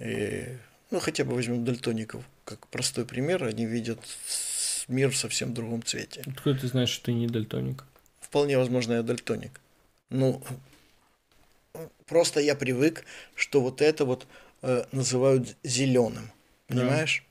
И 0.00 0.56
ну, 0.90 1.00
хотя 1.00 1.24
бы 1.24 1.34
возьмем 1.34 1.64
дальтоников, 1.64 2.24
как 2.44 2.66
простой 2.68 3.04
пример, 3.04 3.44
они 3.44 3.66
видят 3.66 3.98
мир 4.88 5.10
в 5.10 5.16
совсем 5.16 5.54
другом 5.54 5.82
цвете. 5.82 6.24
Откуда 6.26 6.58
ты 6.58 6.68
знаешь, 6.68 6.88
что 6.88 7.06
ты 7.06 7.12
не 7.12 7.26
дальтоник? 7.26 7.84
Вполне 8.20 8.58
возможно, 8.58 8.94
я 8.94 9.02
дальтоник. 9.02 9.60
Ну, 10.10 10.42
просто 12.06 12.40
я 12.40 12.54
привык, 12.54 13.04
что 13.34 13.60
вот 13.60 13.82
это 13.82 14.04
вот 14.04 14.26
э, 14.62 14.84
называют 14.92 15.56
зеленым. 15.62 16.30
Понимаешь? 16.66 17.24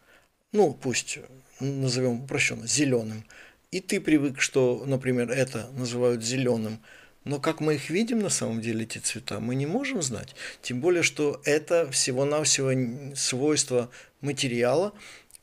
Да. 0.52 0.60
Ну, 0.60 0.74
пусть 0.74 1.20
назовем 1.60 2.24
упрощенно 2.24 2.68
зеленым. 2.68 3.26
И 3.72 3.80
ты 3.80 4.00
привык, 4.00 4.40
что, 4.40 4.84
например, 4.86 5.30
это 5.32 5.70
называют 5.74 6.24
зеленым. 6.24 6.80
Но 7.28 7.42
как 7.42 7.60
мы 7.60 7.76
их 7.76 7.90
видим 7.90 8.20
на 8.20 8.30
самом 8.30 8.62
деле, 8.62 8.84
эти 8.84 9.00
цвета, 9.00 9.42
мы 9.42 9.56
не 9.56 9.66
можем 9.66 10.02
знать. 10.02 10.34
Тем 10.62 10.80
более, 10.80 11.04
что 11.04 11.42
это 11.44 11.92
всего-навсего 11.92 13.16
свойство 13.18 13.90
материала 14.22 14.94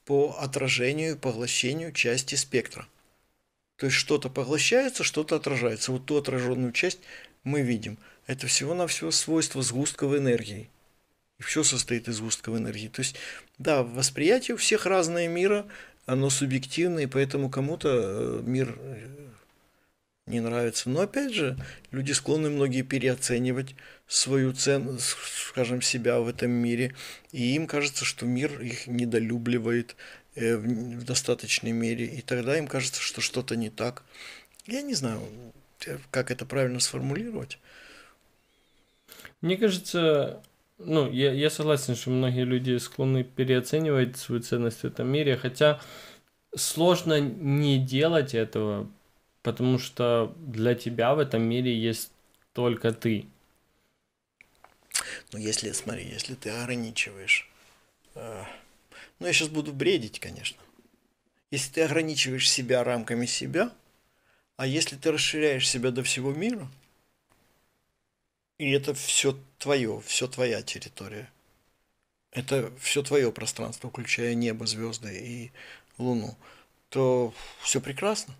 по 0.06 0.34
отражению 0.40 1.12
и 1.12 1.18
поглощению 1.18 1.92
части 1.92 2.36
спектра. 2.36 2.88
То 3.76 3.86
есть 3.86 3.98
что-то 3.98 4.30
поглощается, 4.30 5.04
что-то 5.04 5.36
отражается. 5.36 5.92
Вот 5.92 6.06
ту 6.06 6.16
отраженную 6.16 6.72
часть 6.72 7.00
мы 7.42 7.60
видим. 7.60 7.98
Это 8.26 8.46
всего-навсего 8.46 9.10
свойство 9.10 9.60
сгустков 9.60 10.16
энергии. 10.16 10.70
И 11.38 11.42
все 11.42 11.62
состоит 11.64 12.08
из 12.08 12.16
сгустков 12.16 12.56
энергии. 12.56 12.88
То 12.88 13.00
есть, 13.00 13.16
да, 13.58 13.82
восприятие 13.82 14.54
у 14.54 14.58
всех 14.58 14.86
разное 14.86 15.28
мира, 15.28 15.66
оно 16.06 16.30
субъективное, 16.30 17.02
и 17.02 17.08
поэтому 17.08 17.50
кому-то 17.50 17.88
э, 17.92 18.42
мир 18.42 18.74
э, 18.80 19.24
не 20.26 20.40
нравится. 20.40 20.88
Но 20.88 21.00
опять 21.00 21.32
же, 21.34 21.56
люди 21.90 22.12
склонны 22.12 22.50
многие 22.50 22.82
переоценивать 22.82 23.74
свою 24.06 24.52
цену, 24.52 24.98
скажем, 24.98 25.82
себя 25.82 26.20
в 26.20 26.28
этом 26.28 26.50
мире. 26.50 26.94
И 27.32 27.54
им 27.54 27.66
кажется, 27.66 28.04
что 28.04 28.26
мир 28.26 28.60
их 28.60 28.86
недолюбливает 28.86 29.96
э, 30.34 30.56
в 30.56 31.04
достаточной 31.04 31.72
мере. 31.72 32.06
И 32.06 32.22
тогда 32.22 32.56
им 32.56 32.66
кажется, 32.66 33.00
что 33.02 33.20
что-то 33.20 33.56
не 33.56 33.70
так. 33.70 34.02
Я 34.66 34.82
не 34.82 34.94
знаю, 34.94 35.20
э, 35.86 35.98
как 36.10 36.30
это 36.30 36.46
правильно 36.46 36.80
сформулировать. 36.80 37.58
Мне 39.42 39.58
кажется, 39.58 40.42
ну, 40.78 41.10
я, 41.10 41.32
я 41.32 41.50
согласен, 41.50 41.96
что 41.96 42.10
многие 42.10 42.44
люди 42.44 42.78
склонны 42.78 43.24
переоценивать 43.24 44.16
свою 44.16 44.40
ценность 44.40 44.80
в 44.80 44.84
этом 44.84 45.06
мире, 45.08 45.36
хотя 45.36 45.80
сложно 46.56 47.20
не 47.20 47.78
делать 47.78 48.34
этого, 48.34 48.88
потому 49.44 49.78
что 49.78 50.34
для 50.38 50.74
тебя 50.74 51.14
в 51.14 51.18
этом 51.18 51.42
мире 51.42 51.78
есть 51.78 52.10
только 52.54 52.92
ты. 52.92 53.26
Ну, 55.32 55.38
если, 55.38 55.70
смотри, 55.72 56.08
если 56.08 56.34
ты 56.34 56.48
ограничиваешь... 56.48 57.48
Э, 58.14 58.44
ну, 59.18 59.26
я 59.26 59.32
сейчас 59.34 59.48
буду 59.48 59.72
бредить, 59.72 60.18
конечно. 60.18 60.60
Если 61.50 61.70
ты 61.72 61.82
ограничиваешь 61.82 62.50
себя 62.50 62.82
рамками 62.82 63.26
себя, 63.26 63.70
а 64.56 64.66
если 64.66 64.96
ты 64.96 65.12
расширяешь 65.12 65.68
себя 65.68 65.90
до 65.90 66.02
всего 66.02 66.32
мира, 66.32 66.66
и 68.56 68.70
это 68.70 68.94
все 68.94 69.38
твое, 69.58 70.00
все 70.06 70.26
твоя 70.26 70.62
территория, 70.62 71.30
это 72.30 72.72
все 72.80 73.02
твое 73.02 73.30
пространство, 73.30 73.90
включая 73.90 74.34
небо, 74.34 74.66
звезды 74.66 75.18
и 75.18 75.52
Луну, 75.98 76.34
то 76.88 77.34
все 77.60 77.82
прекрасно. 77.82 78.34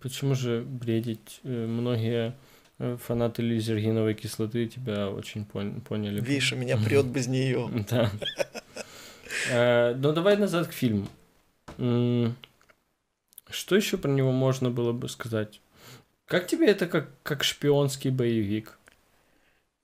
Почему 0.00 0.34
же 0.34 0.62
бредить? 0.62 1.40
Э, 1.44 1.66
многие 1.66 2.34
э, 2.78 2.96
фанаты 2.96 3.42
лизергиновой 3.42 4.14
кислоты 4.14 4.66
тебя 4.66 5.08
очень 5.10 5.42
пон- 5.42 5.80
поняли. 5.80 6.20
Видишь, 6.20 6.52
меня 6.52 6.76
прет 6.76 7.06
без 7.06 7.26
нее. 7.26 7.68
Да. 7.90 8.10
Э, 9.50 9.94
ну, 9.94 10.12
давай 10.12 10.36
назад 10.36 10.68
к 10.68 10.72
фильму. 10.72 11.08
Что 13.50 13.76
еще 13.76 13.96
про 13.96 14.10
него 14.10 14.32
можно 14.32 14.70
было 14.70 14.92
бы 14.92 15.08
сказать? 15.08 15.60
Как 16.26 16.46
тебе 16.46 16.66
это 16.68 16.86
как, 16.86 17.10
как 17.22 17.44
шпионский 17.44 18.10
боевик? 18.10 18.78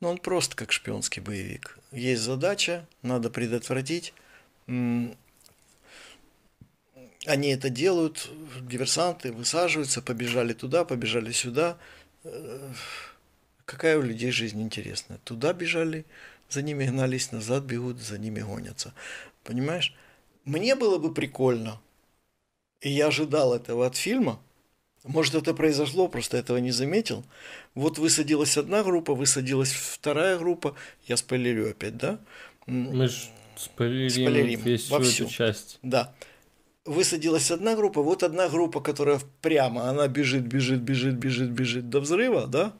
Ну, 0.01 0.09
он 0.09 0.19
просто 0.19 0.57
как 0.57 0.73
шпионский 0.73 1.23
боевик. 1.23 1.79
Есть 1.93 2.23
задача, 2.23 2.87
надо 3.03 3.31
предотвратить 3.31 4.13
они 7.27 7.49
это 7.51 7.71
делают, 7.71 8.31
диверсанты 8.61 9.33
высаживаются, 9.33 10.03
побежали 10.03 10.53
туда, 10.53 10.85
побежали 10.85 11.33
сюда. 11.33 11.79
Э, 12.25 12.73
какая 13.65 13.99
у 13.99 14.03
людей 14.03 14.31
жизнь 14.31 14.61
интересная. 14.61 15.19
Туда 15.25 15.53
бежали, 15.53 16.05
за 16.49 16.63
ними 16.63 16.87
гнались, 16.87 17.33
назад 17.33 17.65
бегут, 17.65 18.01
за 18.01 18.19
ними 18.19 18.41
гонятся. 18.41 18.93
Понимаешь? 19.43 19.95
Мне 20.45 20.75
было 20.75 20.99
бы 20.99 21.13
прикольно, 21.15 21.81
и 22.81 22.91
я 22.91 23.07
ожидал 23.07 23.55
этого 23.55 23.87
от 23.87 23.97
фильма, 23.97 24.41
может, 25.05 25.35
это 25.35 25.53
произошло, 25.53 26.09
просто 26.09 26.39
этого 26.39 26.57
не 26.57 26.71
заметил. 26.71 27.25
Вот 27.75 27.99
высадилась 27.99 28.57
одна 28.57 28.83
группа, 28.83 29.15
высадилась 29.15 29.71
вторая 29.71 30.39
группа. 30.39 30.75
Я 31.07 31.19
спойлерю 31.19 31.71
опять, 31.71 31.99
да? 31.99 32.19
Мы 32.67 33.09
же 33.09 33.19
спойлерим, 33.55 34.09
спойлерим 34.09 34.61
весь 34.63 34.85
всю 34.85 35.25
эту 35.25 35.27
часть. 35.27 35.79
Да 35.83 36.15
высадилась 36.85 37.51
одна 37.51 37.75
группа, 37.75 38.03
вот 38.03 38.23
одна 38.23 38.49
группа, 38.49 38.81
которая 38.81 39.21
прямо, 39.41 39.89
она 39.89 40.09
бежит, 40.09 40.45
бежит, 40.45 40.81
бежит, 40.81 41.15
бежит, 41.15 41.51
бежит 41.51 41.91
до 41.91 42.01
взрыва, 42.01 42.47
да? 42.47 42.73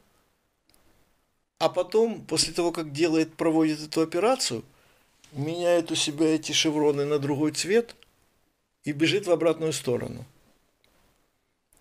А 1.59 1.69
потом, 1.69 2.25
после 2.27 2.53
того, 2.53 2.73
как 2.73 2.93
делает, 2.93 3.35
проводит 3.35 3.81
эту 3.81 4.03
операцию, 4.03 4.63
меняет 5.33 5.91
у 5.91 5.95
себя 5.95 6.35
эти 6.35 6.53
шевроны 6.53 7.05
на 7.05 7.19
другой 7.19 7.53
цвет 7.53 7.95
и 8.85 8.93
бежит 8.93 9.27
в 9.27 9.31
обратную 9.31 9.73
сторону. 9.73 10.25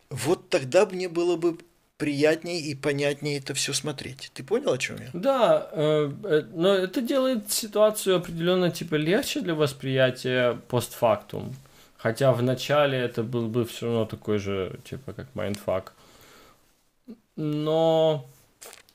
Вот 0.10 0.50
тогда 0.50 0.86
мне 0.86 1.10
было 1.10 1.36
бы 1.36 1.58
приятнее 1.98 2.60
и 2.60 2.76
понятнее 2.76 3.38
это 3.38 3.54
все 3.54 3.74
смотреть. 3.74 4.32
Ты 4.34 4.44
понял, 4.44 4.74
о 4.74 4.78
чем 4.78 4.98
я? 4.98 5.10
Да, 5.14 5.70
э, 5.72 6.12
э, 6.24 6.42
но 6.54 6.74
это 6.74 7.02
делает 7.02 7.52
ситуацию 7.52 8.18
определенно 8.18 8.72
типа 8.72 8.96
легче 8.96 9.42
для 9.42 9.56
восприятия 9.56 10.60
постфактум. 10.68 11.56
Хотя 12.04 12.34
в 12.34 12.44
начале 12.44 12.98
это 12.98 13.24
был 13.24 13.48
бы 13.48 13.64
все 13.64 13.86
равно 13.86 14.04
такой 14.04 14.38
же, 14.38 14.78
типа, 14.84 15.14
как 15.14 15.34
mindfuck. 15.36 15.94
Но 17.38 18.26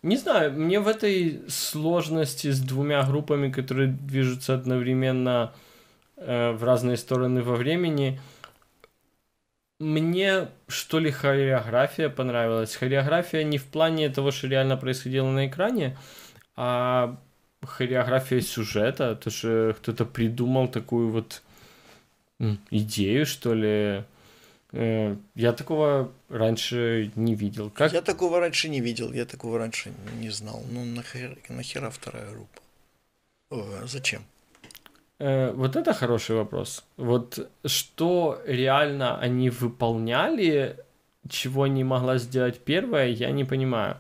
не 0.02 0.18
знаю, 0.18 0.52
мне 0.52 0.78
в 0.78 0.86
этой 0.86 1.40
сложности 1.48 2.50
с 2.50 2.60
двумя 2.60 3.02
группами, 3.04 3.50
которые 3.50 3.88
движутся 3.88 4.52
одновременно 4.52 5.54
э, 6.16 6.50
в 6.52 6.62
разные 6.62 6.98
стороны 6.98 7.42
во 7.42 7.56
времени, 7.56 8.20
мне 9.78 10.48
что 10.66 10.98
ли 10.98 11.10
хореография 11.10 12.10
понравилась. 12.10 12.76
Хореография 12.76 13.42
не 13.42 13.56
в 13.56 13.64
плане 13.64 14.10
того, 14.10 14.32
что 14.32 14.48
реально 14.48 14.76
происходило 14.76 15.30
на 15.30 15.46
экране, 15.46 15.96
а 16.56 17.18
хореография 17.62 18.42
сюжета, 18.42 19.16
то, 19.16 19.30
что 19.30 19.74
кто-то 19.78 20.04
придумал 20.04 20.68
такую 20.68 21.08
вот 21.08 21.40
идею, 22.70 23.26
что 23.26 23.54
ли. 23.54 24.04
Э, 24.72 25.16
я 25.34 25.52
такого 25.52 26.10
раньше 26.28 27.10
не 27.16 27.34
видел. 27.34 27.70
Как? 27.70 27.92
Я 27.92 28.02
такого 28.02 28.40
раньше 28.40 28.68
не 28.68 28.80
видел, 28.80 29.12
я 29.12 29.24
такого 29.24 29.58
раньше 29.58 29.92
не 30.20 30.30
знал. 30.30 30.62
Ну, 30.70 30.84
нахер, 30.84 31.38
нахера 31.48 31.90
вторая 31.90 32.30
группа? 32.30 32.60
О, 33.50 33.86
зачем? 33.86 34.22
Э, 35.18 35.52
вот 35.52 35.76
это 35.76 35.94
хороший 35.94 36.36
вопрос. 36.36 36.84
Вот 36.96 37.50
что 37.64 38.40
реально 38.46 39.18
они 39.18 39.50
выполняли, 39.50 40.76
чего 41.28 41.66
не 41.66 41.84
могла 41.84 42.18
сделать 42.18 42.60
первая, 42.60 43.08
я 43.08 43.30
не 43.30 43.44
понимаю. 43.44 43.96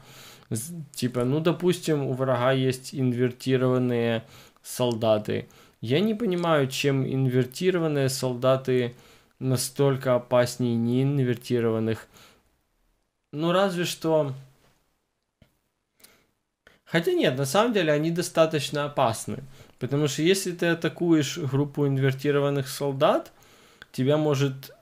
Типа, 0.92 1.24
ну, 1.24 1.40
допустим, 1.40 2.06
у 2.06 2.12
врага 2.14 2.52
есть 2.52 2.94
инвертированные 2.94 4.22
солдаты. 4.62 5.46
Я 5.80 6.00
не 6.00 6.14
понимаю, 6.14 6.68
чем 6.68 7.06
инвертированные 7.06 8.08
солдаты 8.08 8.94
настолько 9.38 10.16
опаснее 10.16 10.74
неинвертированных. 10.74 12.08
Ну, 13.32 13.52
разве 13.52 13.84
что... 13.84 14.34
Хотя 16.84 17.12
нет, 17.12 17.36
на 17.36 17.44
самом 17.44 17.72
деле 17.74 17.92
они 17.92 18.10
достаточно 18.10 18.86
опасны. 18.86 19.44
Потому 19.78 20.08
что 20.08 20.22
если 20.22 20.52
ты 20.52 20.66
атакуешь 20.66 21.38
группу 21.38 21.86
инвертированных 21.86 22.68
солдат, 22.68 23.32
тебя 23.92 24.16
может... 24.16 24.72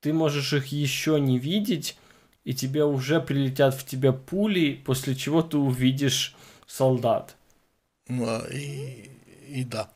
Ты 0.00 0.12
можешь 0.12 0.52
их 0.52 0.66
еще 0.66 1.20
не 1.20 1.38
видеть, 1.38 1.96
и 2.44 2.54
тебе 2.54 2.84
уже 2.84 3.20
прилетят 3.20 3.74
в 3.74 3.84
тебя 3.84 4.12
пули, 4.12 4.80
после 4.84 5.14
чего 5.14 5.42
ты 5.42 5.58
увидишь 5.58 6.34
солдат. 6.66 7.36
Ну, 8.08 8.24
а 8.26 8.46
и, 8.50 9.10
и 9.48 9.64
да. 9.64 9.90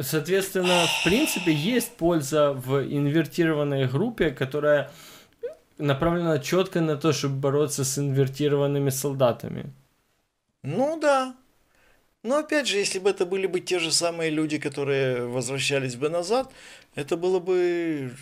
Соответственно, 0.00 0.86
в 0.86 1.04
принципе, 1.04 1.52
есть 1.52 1.96
польза 1.96 2.52
в 2.52 2.82
инвертированной 2.84 3.88
группе, 3.88 4.30
которая 4.30 4.90
направлена 5.78 6.38
четко 6.38 6.80
на 6.80 6.96
то, 6.96 7.12
чтобы 7.12 7.36
бороться 7.36 7.84
с 7.84 7.98
инвертированными 7.98 8.90
солдатами. 8.90 9.72
Ну 10.62 10.98
да, 11.00 11.34
но 12.22 12.38
опять 12.38 12.66
же, 12.66 12.78
если 12.78 12.98
бы 12.98 13.10
это 13.10 13.26
были 13.26 13.46
бы 13.46 13.60
те 13.60 13.78
же 13.78 13.92
самые 13.92 14.30
люди, 14.30 14.58
которые 14.58 15.26
возвращались 15.26 15.96
бы 15.96 16.08
назад, 16.08 16.50
это 16.94 17.16
было 17.16 17.38
бы 17.38 18.12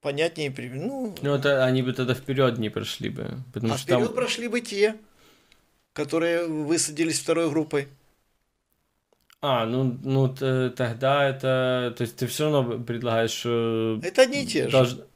понятнее. 0.00 0.54
Ну, 0.72 1.14
ну 1.20 1.34
это 1.34 1.64
они 1.64 1.82
бы 1.82 1.92
тогда 1.92 2.14
вперед 2.14 2.58
не 2.58 2.70
прошли 2.70 3.10
бы. 3.10 3.38
Потому 3.52 3.74
а 3.74 3.78
что 3.78 3.86
вперед 3.86 4.06
там... 4.06 4.14
прошли 4.14 4.48
бы 4.48 4.60
те, 4.60 4.96
которые 5.92 6.46
высадились 6.46 7.20
второй 7.20 7.50
группой. 7.50 7.88
А, 9.48 9.64
ну, 9.64 9.96
ну 10.02 10.28
тогда 10.28 11.28
это... 11.28 11.94
То 11.96 12.02
есть 12.02 12.16
ты 12.16 12.26
все 12.26 12.50
равно 12.50 12.78
предлагаешь... 12.80 13.46
Это 14.04 14.26
не 14.26 14.44
те 14.44 14.68
же. 14.68 15.06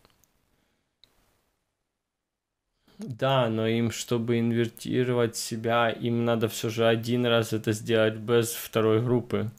Да, 2.98 3.48
но 3.48 3.66
им, 3.66 3.90
чтобы 3.90 4.38
инвертировать 4.38 5.36
себя, 5.36 5.90
им 5.90 6.24
надо 6.24 6.48
все 6.48 6.68
же 6.68 6.86
один 6.86 7.26
раз 7.26 7.52
это 7.52 7.72
сделать 7.72 8.14
без 8.14 8.50
второй 8.50 9.02
группы. 9.02 9.50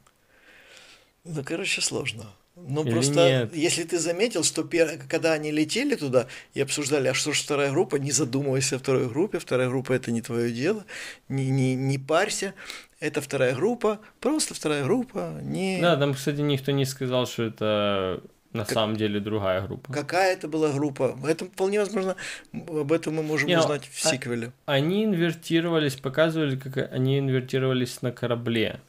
Ну, 1.26 1.44
короче, 1.44 1.82
сложно. 1.82 2.26
Ну, 2.56 2.84
Или 2.84 2.92
просто, 2.92 3.14
нет? 3.14 3.56
если 3.56 3.84
ты 3.84 3.98
заметил, 3.98 4.44
что 4.44 4.64
пер... 4.64 5.00
когда 5.10 5.34
они 5.34 5.52
летели 5.52 5.96
туда 5.96 6.28
и 6.54 6.62
обсуждали, 6.62 7.08
а 7.08 7.14
что 7.14 7.34
же 7.34 7.42
вторая 7.42 7.72
группа, 7.72 7.96
не 7.96 8.12
задумывайся 8.12 8.76
о 8.76 8.80
второй 8.80 9.10
группе, 9.10 9.40
вторая 9.40 9.68
группа 9.70 9.94
это 9.94 10.12
не 10.12 10.22
твое 10.22 10.52
дело, 10.52 10.86
не, 11.28 11.50
не, 11.50 11.76
не 11.76 11.98
парься, 11.98 12.54
это 13.02 13.20
вторая 13.20 13.56
группа, 13.56 14.00
просто 14.20 14.54
вторая 14.54 14.84
группа, 14.84 15.40
не... 15.42 15.82
Да, 15.82 15.98
там, 15.98 16.14
кстати, 16.14 16.40
никто 16.40 16.72
не 16.72 16.86
сказал, 16.86 17.26
что 17.26 17.44
это 17.44 18.22
на 18.54 18.64
как, 18.64 18.74
самом 18.74 18.96
деле 18.96 19.20
другая 19.20 19.66
группа. 19.66 19.92
Какая 19.92 20.34
это 20.34 20.48
была 20.48 20.72
группа? 20.72 21.18
Это 21.28 21.46
вполне 21.46 21.80
возможно, 21.80 22.16
об 22.54 22.92
этом 22.92 23.16
мы 23.16 23.24
можем 23.24 23.50
Не, 23.50 23.58
узнать 23.58 23.86
в 23.86 24.06
а, 24.06 24.10
сиквеле. 24.10 24.52
Они 24.68 25.04
инвертировались, 25.04 25.96
показывали, 25.96 26.56
как 26.56 26.94
они 26.94 27.18
инвертировались 27.18 28.02
на 28.04 28.12
корабле. 28.12 28.80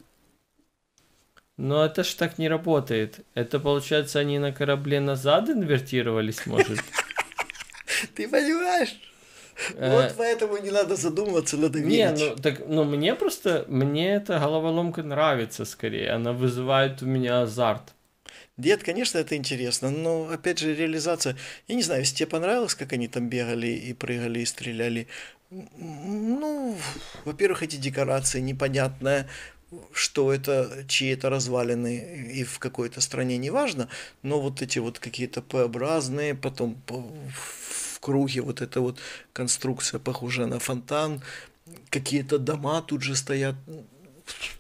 Но 1.56 1.84
это 1.84 2.04
ж 2.04 2.12
так 2.14 2.38
не 2.38 2.48
работает. 2.48 3.20
Это 3.34 3.60
получается, 3.60 4.18
они 4.18 4.38
на 4.38 4.52
корабле 4.52 5.00
назад 5.00 5.48
инвертировались, 5.48 6.44
может? 6.44 6.80
Ты 8.14 8.28
понимаешь? 8.28 8.94
Э, 9.76 10.02
вот 10.02 10.14
поэтому 10.16 10.58
не 10.58 10.70
надо 10.70 10.96
задумываться, 10.96 11.56
надо 11.56 11.78
верить. 11.78 12.18
Не, 12.18 12.28
ну 12.30 12.36
так, 12.36 12.62
ну 12.66 12.84
мне 12.84 13.14
просто, 13.14 13.64
мне 13.68 14.14
эта 14.14 14.38
головоломка 14.38 15.02
нравится 15.02 15.64
скорее, 15.64 16.10
она 16.10 16.32
вызывает 16.32 17.02
у 17.02 17.06
меня 17.06 17.42
азарт. 17.42 17.94
Дед, 18.58 18.82
конечно, 18.82 19.18
это 19.18 19.34
интересно, 19.34 19.90
но, 19.90 20.28
опять 20.30 20.58
же, 20.58 20.74
реализация... 20.74 21.36
Я 21.68 21.74
не 21.74 21.82
знаю, 21.82 22.00
если 22.00 22.16
тебе 22.16 22.26
понравилось, 22.28 22.74
как 22.74 22.92
они 22.92 23.08
там 23.08 23.28
бегали 23.28 23.68
и 23.68 23.94
прыгали 23.94 24.40
и 24.40 24.44
стреляли. 24.44 25.06
Ну, 25.50 26.76
во-первых, 27.24 27.62
эти 27.62 27.76
декорации 27.76 28.40
непонятные, 28.40 29.26
что 29.92 30.32
это, 30.32 30.84
чьи 30.86 31.10
это 31.10 31.30
развалины 31.30 32.30
и 32.32 32.44
в 32.44 32.58
какой-то 32.58 33.00
стране, 33.00 33.38
неважно, 33.38 33.88
но 34.22 34.40
вот 34.40 34.60
эти 34.62 34.78
вот 34.78 34.98
какие-то 34.98 35.40
П-образные, 35.40 36.34
потом 36.34 36.76
круге 38.02 38.42
вот 38.42 38.60
эта 38.60 38.80
вот 38.80 38.98
конструкция 39.32 40.00
похожая 40.00 40.46
на 40.46 40.58
фонтан, 40.58 41.22
какие-то 41.88 42.38
дома 42.38 42.82
тут 42.82 43.02
же 43.02 43.14
стоят, 43.14 43.54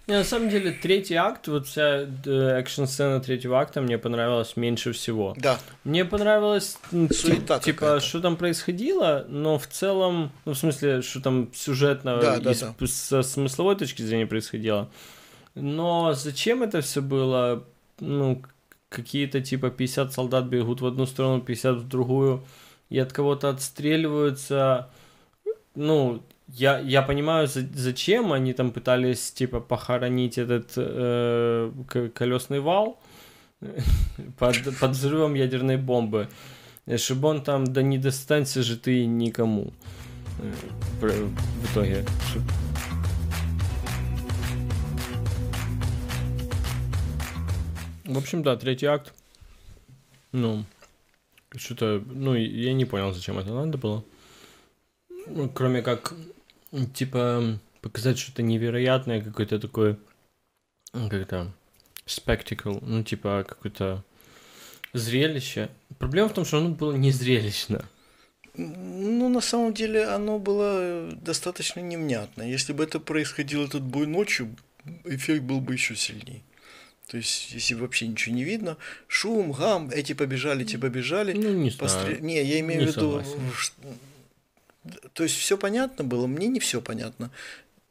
не, 0.08 0.14
на 0.14 0.24
самом 0.24 0.50
деле, 0.50 0.72
третий 0.72 1.14
акт, 1.14 1.48
вот 1.48 1.66
вся 1.66 2.06
э, 2.26 2.60
экшн-сцена 2.60 3.20
третьего 3.20 3.60
акта 3.60 3.80
мне 3.80 3.98
понравилась 3.98 4.56
меньше 4.56 4.92
всего. 4.92 5.34
Да. 5.36 5.58
Мне 5.84 6.04
понравилось, 6.04 6.78
Суета 6.90 7.60
типа, 7.60 8.00
что 8.00 8.20
там 8.20 8.36
происходило, 8.36 9.24
но 9.28 9.58
в 9.58 9.66
целом, 9.68 10.32
ну, 10.44 10.52
в 10.52 10.58
смысле, 10.58 11.02
что 11.02 11.20
там 11.20 11.50
сюжетно 11.54 12.18
да, 12.20 12.40
да, 12.40 12.52
и 12.52 12.54
да. 12.54 12.86
со 12.86 13.22
смысловой 13.22 13.76
точки 13.76 14.02
зрения 14.02 14.26
происходило. 14.26 14.90
Но 15.54 16.14
зачем 16.14 16.62
это 16.62 16.80
все 16.80 17.00
было? 17.00 17.64
Ну, 18.00 18.42
какие-то 18.88 19.40
типа 19.40 19.70
50 19.70 20.12
солдат 20.12 20.46
бегут 20.46 20.80
в 20.80 20.86
одну 20.86 21.06
сторону, 21.06 21.40
50 21.40 21.76
в 21.76 21.88
другую, 21.88 22.44
и 22.92 22.98
от 22.98 23.12
кого-то 23.12 23.48
отстреливаются. 23.48 24.90
Ну, 25.74 26.22
я, 26.48 26.78
я 26.78 27.00
понимаю, 27.00 27.48
за, 27.48 27.62
зачем 27.74 28.32
они 28.32 28.52
там 28.52 28.70
пытались, 28.70 29.32
типа, 29.32 29.60
похоронить 29.60 30.36
этот 30.36 30.72
э, 30.76 31.72
колесный 32.14 32.60
вал 32.60 33.00
под, 34.38 34.56
под 34.78 34.90
взрывом 34.90 35.32
ядерной 35.32 35.78
бомбы, 35.78 36.28
чтобы 36.96 37.28
он 37.28 37.42
там, 37.42 37.64
да 37.64 37.80
не 37.80 37.96
достанься 37.96 38.62
же 38.62 38.76
ты 38.76 39.06
никому 39.06 39.72
э, 40.40 40.52
в 41.00 41.72
итоге. 41.72 42.04
В 48.04 48.18
общем, 48.18 48.42
да, 48.42 48.56
третий 48.56 48.86
акт. 48.86 49.14
Ну, 50.32 50.66
что-то, 51.56 52.02
ну, 52.06 52.34
я 52.34 52.72
не 52.72 52.84
понял, 52.84 53.12
зачем 53.12 53.38
это 53.38 53.52
надо 53.52 53.78
было. 53.78 54.04
Ну, 55.26 55.48
кроме 55.48 55.82
как 55.82 56.14
типа 56.94 57.58
показать 57.82 58.18
что-то 58.18 58.42
невероятное, 58.42 59.20
какое-то 59.20 59.58
такое, 59.58 59.98
как 60.92 61.12
это, 61.14 61.52
спектакл, 62.06 62.78
ну, 62.80 63.02
типа, 63.02 63.44
какое-то 63.46 64.04
зрелище. 64.92 65.68
Проблема 65.98 66.28
в 66.28 66.34
том, 66.34 66.44
что 66.44 66.58
оно 66.58 66.70
было 66.70 66.92
не 66.92 67.10
зрелищно. 67.10 67.84
Ну, 68.54 69.28
на 69.28 69.40
самом 69.40 69.74
деле, 69.74 70.04
оно 70.04 70.38
было 70.38 71.10
достаточно 71.12 71.80
невнятно. 71.80 72.42
Если 72.42 72.72
бы 72.72 72.84
это 72.84 73.00
происходило 73.00 73.64
этот 73.64 73.82
бой 73.82 74.06
ночью, 74.06 74.54
эффект 75.04 75.42
был 75.42 75.60
бы 75.60 75.72
еще 75.72 75.96
сильнее. 75.96 76.42
То 77.08 77.16
есть, 77.16 77.52
если 77.52 77.74
вообще 77.74 78.06
ничего 78.06 78.34
не 78.34 78.44
видно, 78.44 78.76
шум, 79.06 79.52
гам, 79.52 79.90
эти 79.90 80.12
побежали, 80.14 80.64
эти 80.64 80.76
побежали. 80.76 81.32
Ну, 81.32 81.52
не 81.52 81.70
знаю. 81.70 81.78
Постр... 81.78 82.20
Не, 82.20 82.42
я 82.42 82.60
имею 82.60 82.80
не 82.80 82.86
в 82.86 82.96
виду, 82.96 83.22
То 85.12 85.22
есть 85.22 85.36
все 85.36 85.58
понятно 85.58 86.04
было, 86.04 86.26
мне 86.26 86.48
не 86.48 86.60
все 86.60 86.80
понятно. 86.80 87.30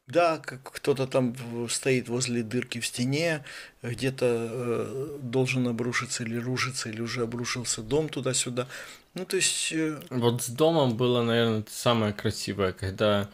Да, 0.08 0.40
как 0.40 0.64
кто-то 0.64 1.08
там 1.08 1.36
стоит 1.70 2.10
возле 2.10 2.44
дырки 2.44 2.80
в 2.80 2.86
стене, 2.86 3.46
где-то 3.82 4.26
э, 4.52 5.18
должен 5.22 5.68
обрушиться 5.68 6.24
или 6.24 6.36
рушиться, 6.36 6.90
или 6.90 7.00
уже 7.00 7.24
обрушился 7.24 7.82
дом 7.82 8.10
туда-сюда. 8.10 8.68
Ну, 9.14 9.26
то 9.26 9.38
есть... 9.38 9.72
Э... 9.72 10.02
Вот 10.10 10.42
с 10.42 10.50
домом 10.50 10.98
было, 10.98 11.24
наверное, 11.24 11.64
самое 11.70 12.12
красивое, 12.12 12.74
когда 12.74 13.30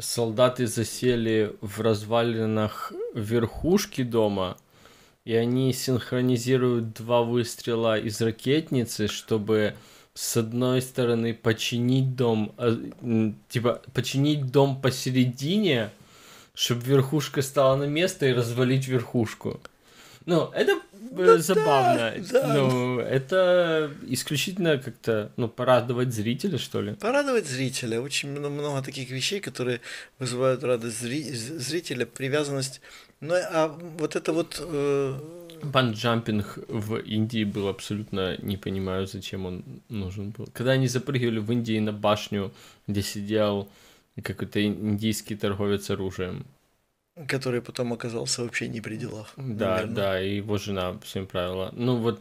солдаты 0.00 0.66
засели 0.66 1.54
в 1.60 1.80
развалинах 1.80 2.92
верхушки 3.14 4.02
дома, 4.02 4.58
и 5.24 5.34
они 5.34 5.72
синхронизируют 5.72 6.92
два 6.92 7.22
выстрела 7.22 7.98
из 7.98 8.20
ракетницы, 8.20 9.08
чтобы 9.08 9.74
с 10.12 10.36
одной 10.36 10.80
стороны 10.82 11.34
починить 11.34 12.14
дом, 12.14 12.54
а, 12.56 12.78
типа 13.48 13.82
починить 13.92 14.52
дом 14.52 14.80
посередине, 14.80 15.90
чтобы 16.54 16.82
верхушка 16.82 17.42
стала 17.42 17.76
на 17.76 17.84
место 17.84 18.26
и 18.26 18.32
развалить 18.32 18.86
верхушку. 18.86 19.60
Ну, 20.26 20.50
это 20.54 20.80
ну, 21.10 21.38
забавно. 21.38 22.14
Да, 22.16 22.42
да. 22.42 22.54
Ну, 22.54 22.98
это 22.98 23.90
исключительно 24.06 24.78
как-то, 24.78 25.30
ну, 25.36 25.48
порадовать 25.48 26.12
зрителя, 26.12 26.58
что 26.58 26.80
ли? 26.80 26.94
Порадовать 26.94 27.46
зрителя. 27.46 28.00
Очень 28.00 28.30
много 28.30 28.82
таких 28.82 29.10
вещей, 29.10 29.40
которые 29.40 29.80
вызывают 30.18 30.64
радость 30.64 31.00
зрителя, 31.00 32.06
привязанность. 32.06 32.80
Ну, 33.24 33.34
а 33.34 33.68
вот 33.98 34.16
это 34.16 34.32
вот... 34.32 34.60
Э... 34.60 35.18
Банджампинг 35.62 36.58
в 36.68 36.96
Индии 36.96 37.44
был 37.44 37.68
абсолютно... 37.68 38.36
Не 38.42 38.56
понимаю, 38.58 39.06
зачем 39.06 39.46
он 39.46 39.64
нужен 39.88 40.30
был. 40.30 40.46
Когда 40.52 40.72
они 40.72 40.88
запрыгивали 40.88 41.38
в 41.38 41.50
Индии 41.50 41.78
на 41.78 41.92
башню, 41.92 42.52
где 42.86 43.02
сидел 43.02 43.68
какой-то 44.22 44.62
индийский 44.62 45.36
торговец 45.36 45.90
оружием. 45.90 46.44
Который 47.26 47.62
потом 47.62 47.92
оказался 47.92 48.42
вообще 48.42 48.68
не 48.68 48.80
при 48.80 48.96
делах. 48.96 49.32
Да, 49.36 49.76
наверное. 49.76 49.94
да, 49.94 50.22
и 50.22 50.36
его 50.36 50.58
жена 50.58 50.98
всем 51.02 51.26
правила. 51.26 51.70
Ну 51.72 51.96
вот 51.96 52.20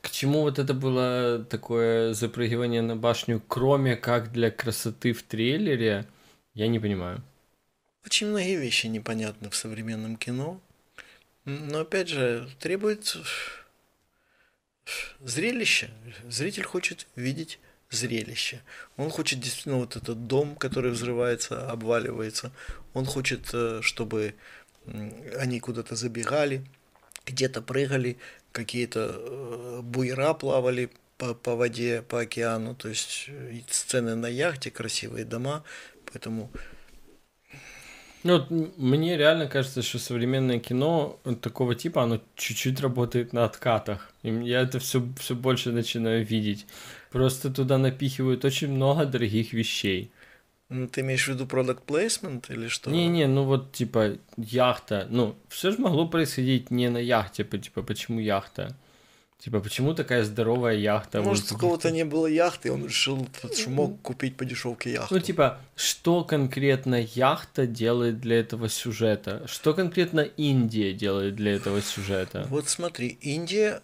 к 0.00 0.10
чему 0.10 0.42
вот 0.42 0.60
это 0.60 0.74
было 0.74 1.44
такое 1.50 2.14
запрыгивание 2.14 2.82
на 2.82 2.94
башню, 2.94 3.42
кроме 3.48 3.96
как 3.96 4.30
для 4.30 4.50
красоты 4.50 5.12
в 5.12 5.22
трейлере, 5.24 6.06
я 6.54 6.68
не 6.68 6.78
понимаю. 6.78 7.22
Очень 8.06 8.28
многие 8.28 8.54
вещи 8.54 8.86
непонятны 8.86 9.50
в 9.50 9.56
современном 9.56 10.16
кино. 10.16 10.60
Но 11.44 11.80
опять 11.80 12.08
же, 12.08 12.48
требует 12.60 13.16
зрелища. 15.20 15.90
Зритель 16.28 16.62
хочет 16.62 17.08
видеть 17.16 17.58
зрелище. 17.90 18.62
Он 18.96 19.10
хочет 19.10 19.40
действительно 19.40 19.78
вот 19.78 19.96
этот 19.96 20.28
дом, 20.28 20.54
который 20.54 20.92
взрывается, 20.92 21.68
обваливается. 21.68 22.52
Он 22.94 23.06
хочет, 23.06 23.50
э, 23.52 23.80
чтобы 23.82 24.36
они 25.36 25.58
куда-то 25.58 25.96
забегали, 25.96 26.64
где-то 27.26 27.60
прыгали, 27.60 28.18
какие-то 28.52 29.14
э, 29.16 29.80
буйра 29.82 30.32
плавали 30.34 30.90
по, 31.18 31.34
по 31.34 31.56
воде, 31.56 32.02
по 32.02 32.20
океану. 32.20 32.76
То 32.76 32.88
есть 32.88 33.24
э, 33.26 33.62
сцены 33.68 34.14
на 34.14 34.28
яхте, 34.28 34.70
красивые 34.70 35.24
дома. 35.24 35.64
Поэтому 36.04 36.52
ну, 38.22 38.38
вот 38.38 38.50
мне 38.78 39.16
реально 39.16 39.46
кажется, 39.46 39.82
что 39.82 39.98
современное 39.98 40.58
кино 40.58 41.18
такого 41.40 41.74
типа, 41.74 42.02
оно 42.02 42.20
чуть-чуть 42.34 42.80
работает 42.80 43.32
на 43.32 43.44
откатах. 43.44 44.12
И 44.22 44.30
я 44.30 44.62
это 44.62 44.78
все, 44.78 45.06
все 45.18 45.34
больше 45.34 45.72
начинаю 45.72 46.24
видеть. 46.24 46.66
Просто 47.10 47.50
туда 47.50 47.78
напихивают 47.78 48.44
очень 48.44 48.72
много 48.72 49.06
дорогих 49.06 49.52
вещей. 49.52 50.10
Ну, 50.68 50.88
ты 50.88 51.02
имеешь 51.02 51.24
в 51.26 51.28
виду 51.28 51.44
product 51.44 51.82
placement 51.86 52.52
или 52.52 52.66
что? 52.66 52.90
Не-не, 52.90 53.28
ну 53.28 53.44
вот 53.44 53.72
типа 53.72 54.16
яхта. 54.36 55.06
Ну, 55.10 55.36
все 55.48 55.70
же 55.70 55.78
могло 55.78 56.08
происходить 56.08 56.70
не 56.72 56.88
на 56.88 56.98
яхте, 56.98 57.44
типа 57.44 57.82
почему 57.82 58.18
яхта? 58.18 58.76
Типа, 59.38 59.60
почему 59.60 59.94
такая 59.94 60.24
здоровая 60.24 60.76
яхта? 60.76 61.20
Может, 61.20 61.52
у 61.52 61.58
кого-то 61.58 61.90
не 61.90 62.04
было 62.04 62.26
яхты, 62.26 62.72
он 62.72 62.86
решил, 62.86 63.28
что 63.54 63.70
мог 63.70 64.00
купить 64.00 64.36
по 64.36 64.44
дешевке 64.44 64.92
яхту. 64.92 65.14
Ну, 65.14 65.20
типа, 65.20 65.60
что 65.76 66.24
конкретно 66.24 67.02
яхта 67.02 67.66
делает 67.66 68.18
для 68.18 68.40
этого 68.40 68.68
сюжета? 68.68 69.46
Что 69.46 69.74
конкретно 69.74 70.20
Индия 70.20 70.94
делает 70.94 71.36
для 71.36 71.54
этого 71.54 71.82
сюжета? 71.82 72.46
Вот 72.48 72.68
смотри, 72.68 73.18
Индия, 73.20 73.82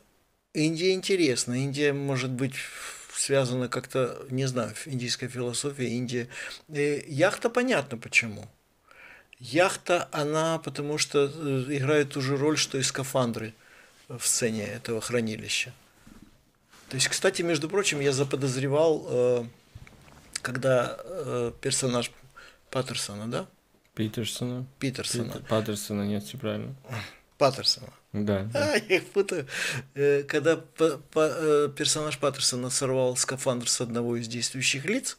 Индия 0.55 0.95
интересна. 0.95 1.53
Индия 1.53 1.93
может 1.93 2.31
быть 2.31 2.55
связана 3.15 3.69
как-то, 3.69 4.25
не 4.31 4.47
знаю, 4.47 4.73
индийская 4.87 5.29
философия, 5.29 5.89
Индия. 5.89 6.29
И 6.69 6.79
э, 6.79 7.05
яхта 7.07 7.51
понятно 7.51 7.99
почему. 7.99 8.49
Яхта, 9.39 10.09
она 10.13 10.59
потому 10.59 10.99
что 10.99 11.31
э, 11.33 11.65
играет 11.69 12.11
ту 12.11 12.23
же 12.23 12.37
роль, 12.37 12.57
что 12.57 12.79
и 12.79 12.83
скафандры 12.83 13.55
в 14.19 14.27
сцене 14.27 14.65
этого 14.65 15.01
хранилища. 15.01 15.73
То 16.89 16.97
есть, 16.97 17.09
кстати, 17.09 17.43
между 17.43 17.69
прочим, 17.69 18.01
я 18.01 18.13
заподозревал, 18.13 19.07
э, 19.09 19.45
когда 20.43 20.99
персонаж 21.61 22.11
Паттерсона, 22.71 23.29
да? 23.29 23.47
Питерсона. 23.95 24.67
Питерсона. 24.79 25.25
Питер, 25.25 25.43
Паттерсона, 25.49 26.03
нет, 26.03 26.25
все 26.25 26.39
правильно. 26.39 26.75
Паттерсона. 27.39 27.89
Да. 28.13 28.49
А, 28.55 28.77
я 28.77 28.97
их 28.97 29.07
путаю. 29.07 29.47
Э, 29.95 30.23
когда 30.23 30.61
э, 30.79 31.69
персонаж 31.77 32.19
Паттерсона 32.19 32.71
сорвал 32.71 33.17
скафандр 33.17 33.69
с 33.69 33.81
одного 33.81 34.17
из 34.17 34.29
действующих 34.29 34.85
лиц, 34.85 35.19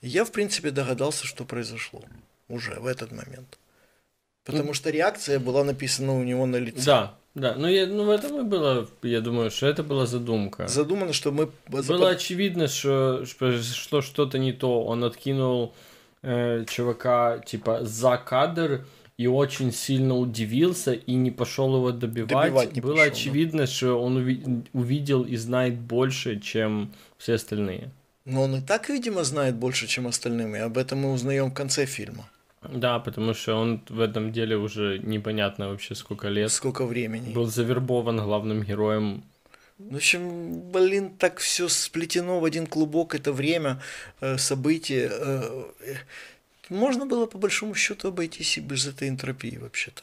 я, 0.00 0.24
в 0.24 0.32
принципе, 0.32 0.70
догадался, 0.70 1.26
что 1.26 1.44
произошло 1.44 2.02
уже 2.48 2.74
в 2.80 2.86
этот 2.86 3.12
момент. 3.12 3.58
Потому 4.44 4.68
ну, 4.68 4.74
что 4.74 4.90
реакция 4.90 5.38
была 5.38 5.64
написана 5.64 6.12
у 6.12 6.22
него 6.22 6.44
на 6.44 6.56
лице. 6.56 6.84
Да, 6.84 7.18
да. 7.34 7.54
Ну, 7.56 7.68
я, 7.68 7.86
ну 7.86 8.04
в 8.04 8.10
этом 8.10 8.40
и 8.40 8.44
было, 8.44 8.88
я 9.02 9.20
думаю, 9.20 9.50
что 9.50 9.66
это 9.66 9.82
была 9.82 10.06
задумка. 10.06 10.68
Задумано, 10.68 11.12
что 11.12 11.32
мы... 11.32 11.50
Было 11.68 12.10
очевидно, 12.10 12.68
что 12.68 13.24
произошло 13.38 14.02
что-то 14.02 14.38
не 14.38 14.52
то. 14.52 14.84
Он 14.84 15.02
откинул 15.02 15.74
э, 16.22 16.64
чувака, 16.68 17.38
типа, 17.38 17.80
за 17.82 18.16
кадр, 18.16 18.86
и 19.16 19.26
очень 19.26 19.72
сильно 19.72 20.16
удивился 20.16 20.92
и 20.92 21.14
не 21.14 21.30
пошел 21.30 21.76
его 21.76 21.92
добивать. 21.92 22.48
добивать 22.48 22.74
не 22.74 22.80
Было 22.80 22.96
пошел, 22.96 23.12
очевидно, 23.12 23.60
да. 23.60 23.66
что 23.66 24.00
он 24.00 24.64
увидел 24.72 25.22
и 25.22 25.36
знает 25.36 25.78
больше, 25.78 26.40
чем 26.40 26.92
все 27.18 27.34
остальные. 27.34 27.90
Но 28.24 28.42
он 28.42 28.56
и 28.56 28.60
так, 28.60 28.88
видимо, 28.88 29.22
знает 29.22 29.54
больше, 29.54 29.86
чем 29.86 30.06
остальные, 30.06 30.62
об 30.62 30.78
этом 30.78 31.00
мы 31.00 31.12
узнаем 31.12 31.50
в 31.50 31.54
конце 31.54 31.84
фильма. 31.86 32.28
Да, 32.72 32.98
потому 32.98 33.34
что 33.34 33.54
он 33.56 33.80
в 33.88 34.00
этом 34.00 34.32
деле 34.32 34.56
уже 34.56 34.98
непонятно 34.98 35.68
вообще 35.68 35.94
сколько 35.94 36.28
лет. 36.28 36.50
Сколько 36.50 36.86
времени. 36.86 37.32
Был 37.32 37.46
завербован 37.46 38.18
главным 38.18 38.62
героем. 38.62 39.22
В 39.78 39.96
общем, 39.96 40.70
блин, 40.70 41.10
так 41.18 41.38
все 41.38 41.68
сплетено 41.68 42.40
в 42.40 42.44
один 42.44 42.66
клубок, 42.66 43.14
это 43.14 43.32
время, 43.32 43.80
э, 44.20 44.38
события. 44.38 45.10
Э, 45.10 45.64
можно 46.68 47.06
было 47.06 47.26
по 47.26 47.38
большому 47.38 47.74
счету 47.74 48.08
обойтись 48.08 48.58
и 48.58 48.60
без 48.60 48.86
этой 48.86 49.08
энтропии 49.08 49.58
вообще-то. 49.58 50.02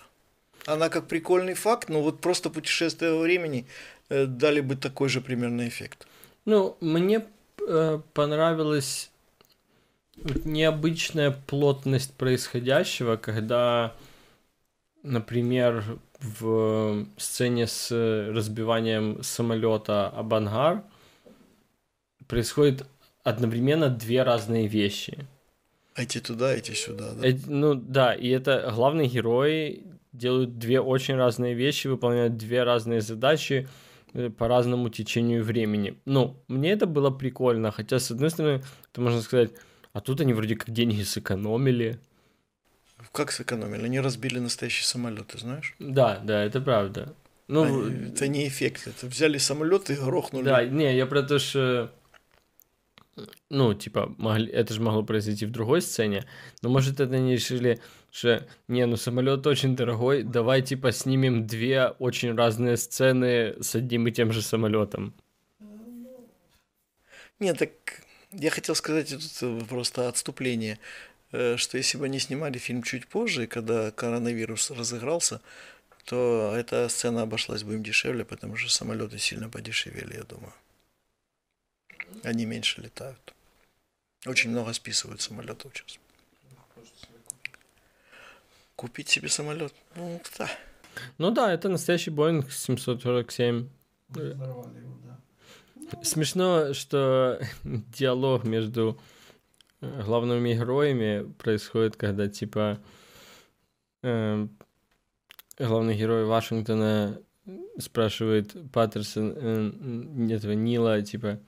Она 0.66 0.90
как 0.90 1.08
прикольный 1.08 1.54
факт, 1.54 1.90
но 1.90 2.02
вот 2.02 2.22
просто 2.22 2.50
путешествие 2.50 3.14
во 3.14 3.22
времени 3.22 3.66
э, 4.10 4.26
дали 4.26 4.62
бы 4.62 4.76
такой 4.76 5.10
же 5.10 5.22
примерный 5.22 5.68
эффект. 5.68 6.06
Ну, 6.46 6.76
мне 6.82 7.26
э, 7.68 8.00
понравилась 8.14 9.11
необычная 10.46 11.32
плотность 11.32 12.14
происходящего, 12.14 13.16
когда, 13.16 13.94
например, 15.04 15.84
в 16.20 17.06
сцене 17.18 17.68
с 17.68 17.92
разбиванием 17.92 19.24
самолета 19.24 20.08
об 20.08 20.34
ангар 20.34 20.84
происходит 22.28 22.86
одновременно 23.24 23.90
две 23.90 24.24
разные 24.24 24.68
вещи. 24.68 25.28
Эти 25.96 26.20
туда, 26.20 26.54
эти 26.54 26.72
сюда, 26.72 27.14
да? 27.14 27.28
Эти, 27.28 27.44
ну 27.48 27.76
да, 27.76 28.14
и 28.14 28.30
это 28.30 28.72
главные 28.74 29.08
герои 29.08 29.84
делают 30.14 30.58
две 30.58 30.80
очень 30.80 31.16
разные 31.16 31.54
вещи, 31.54 31.88
выполняют 31.88 32.38
две 32.38 32.64
разные 32.64 33.02
задачи 33.02 33.68
э, 34.14 34.30
по 34.30 34.48
разному 34.48 34.90
течению 34.90 35.44
времени. 35.44 36.00
Ну, 36.06 36.38
мне 36.48 36.72
это 36.72 36.86
было 36.86 37.10
прикольно, 37.10 37.72
хотя, 37.72 38.00
с 38.00 38.12
одной 38.12 38.30
стороны, 38.30 38.64
это 38.92 39.02
можно 39.02 39.22
сказать, 39.22 39.52
а 39.94 40.02
тут 40.02 40.22
они 40.22 40.34
вроде 40.34 40.56
как 40.56 40.72
деньги 40.72 41.04
сэкономили. 41.04 42.00
Как 43.12 43.32
сэкономили? 43.32 43.84
Они 43.84 44.00
разбили 44.00 44.40
настоящий 44.40 44.84
самолет, 44.84 45.28
ты 45.28 45.38
знаешь? 45.38 45.76
Да, 45.80 46.20
да, 46.24 46.44
это 46.44 46.62
правда. 46.62 47.16
Ну, 47.48 47.64
они, 47.64 48.08
это 48.10 48.28
не 48.28 48.48
эффект, 48.48 48.88
это 48.88 49.08
взяли 49.08 49.38
самолет 49.38 49.90
и 49.90 49.96
грохнули. 49.96 50.46
Да, 50.46 50.64
не, 50.64 50.96
я 50.96 51.06
про 51.06 51.24
то, 51.24 51.40
что 51.40 51.92
ну, 53.50 53.74
типа, 53.74 54.14
могли, 54.18 54.48
это 54.48 54.74
же 54.74 54.82
могло 54.82 55.04
произойти 55.04 55.46
в 55.46 55.52
другой 55.52 55.82
сцене, 55.82 56.26
но 56.62 56.70
может 56.70 57.00
это 57.00 57.16
они 57.16 57.34
решили, 57.34 57.80
что, 58.12 58.48
не, 58.68 58.86
ну 58.86 58.96
самолет 58.96 59.46
очень 59.46 59.76
дорогой, 59.76 60.24
давай 60.24 60.62
типа 60.62 60.92
снимем 60.92 61.46
две 61.46 61.88
очень 62.00 62.36
разные 62.36 62.78
сцены 62.78 63.56
с 63.62 63.76
одним 63.76 64.08
и 64.08 64.12
тем 64.12 64.32
же 64.32 64.42
самолетом. 64.42 65.14
Не, 67.40 67.54
так 67.54 67.72
Я 68.32 68.50
хотел 68.50 68.76
сказать 68.76 69.10
тут 69.10 69.68
просто 69.68 70.08
отступление, 70.08 70.80
э, 71.32 71.58
что 71.58 71.78
если 71.78 71.98
бы 71.98 72.06
они 72.06 72.20
снимали 72.20 72.58
фильм 72.58 72.84
чуть 72.84 73.08
позже, 73.08 73.48
когда 73.48 73.92
коронавирус 73.92 74.72
разыгрался, 74.72 75.42
то 76.06 76.54
эта 76.56 76.88
сцена 76.90 77.24
обошлась 77.24 77.64
бы 77.64 77.74
им 77.74 77.84
дешевле, 77.84 78.26
потому 78.26 78.56
что 78.56 78.70
самолеты 78.70 79.18
сильно 79.20 79.50
подешевели, 79.50 80.16
я 80.16 80.24
думаю. 80.24 80.54
Они 82.24 82.46
меньше 82.46 82.82
летают. 82.82 83.34
Очень 84.26 84.52
много 84.52 84.74
списывают 84.74 85.22
самолетов 85.22 85.74
сейчас. 85.76 86.00
Купить 88.76 89.10
себе 89.10 89.30
самолет? 89.30 89.74
Ну, 89.96 90.22
да. 90.38 90.50
Ну 91.18 91.32
да, 91.32 91.54
это 91.54 91.70
настоящий 91.70 92.12
Boeing 92.12 92.50
747. 92.50 93.70
Взорвали 94.10 94.78
его, 94.80 94.98
да. 95.04 95.11
Смешно, 96.02 96.74
что 96.74 97.40
диалог 97.64 98.44
между 98.44 99.00
э, 99.82 100.04
главными 100.04 100.54
героями 100.54 101.32
происходит, 101.38 101.96
когда 101.96 102.28
типа 102.28 102.80
э, 104.04 104.48
главный 105.58 105.96
герой 105.96 106.26
Вашингтона 106.26 107.20
спрашивает 107.80 108.56
Паттерсон 108.72 109.34
э, 109.36 110.34
этого 110.34 110.54
Нила, 110.54 111.02
типа, 111.02 111.40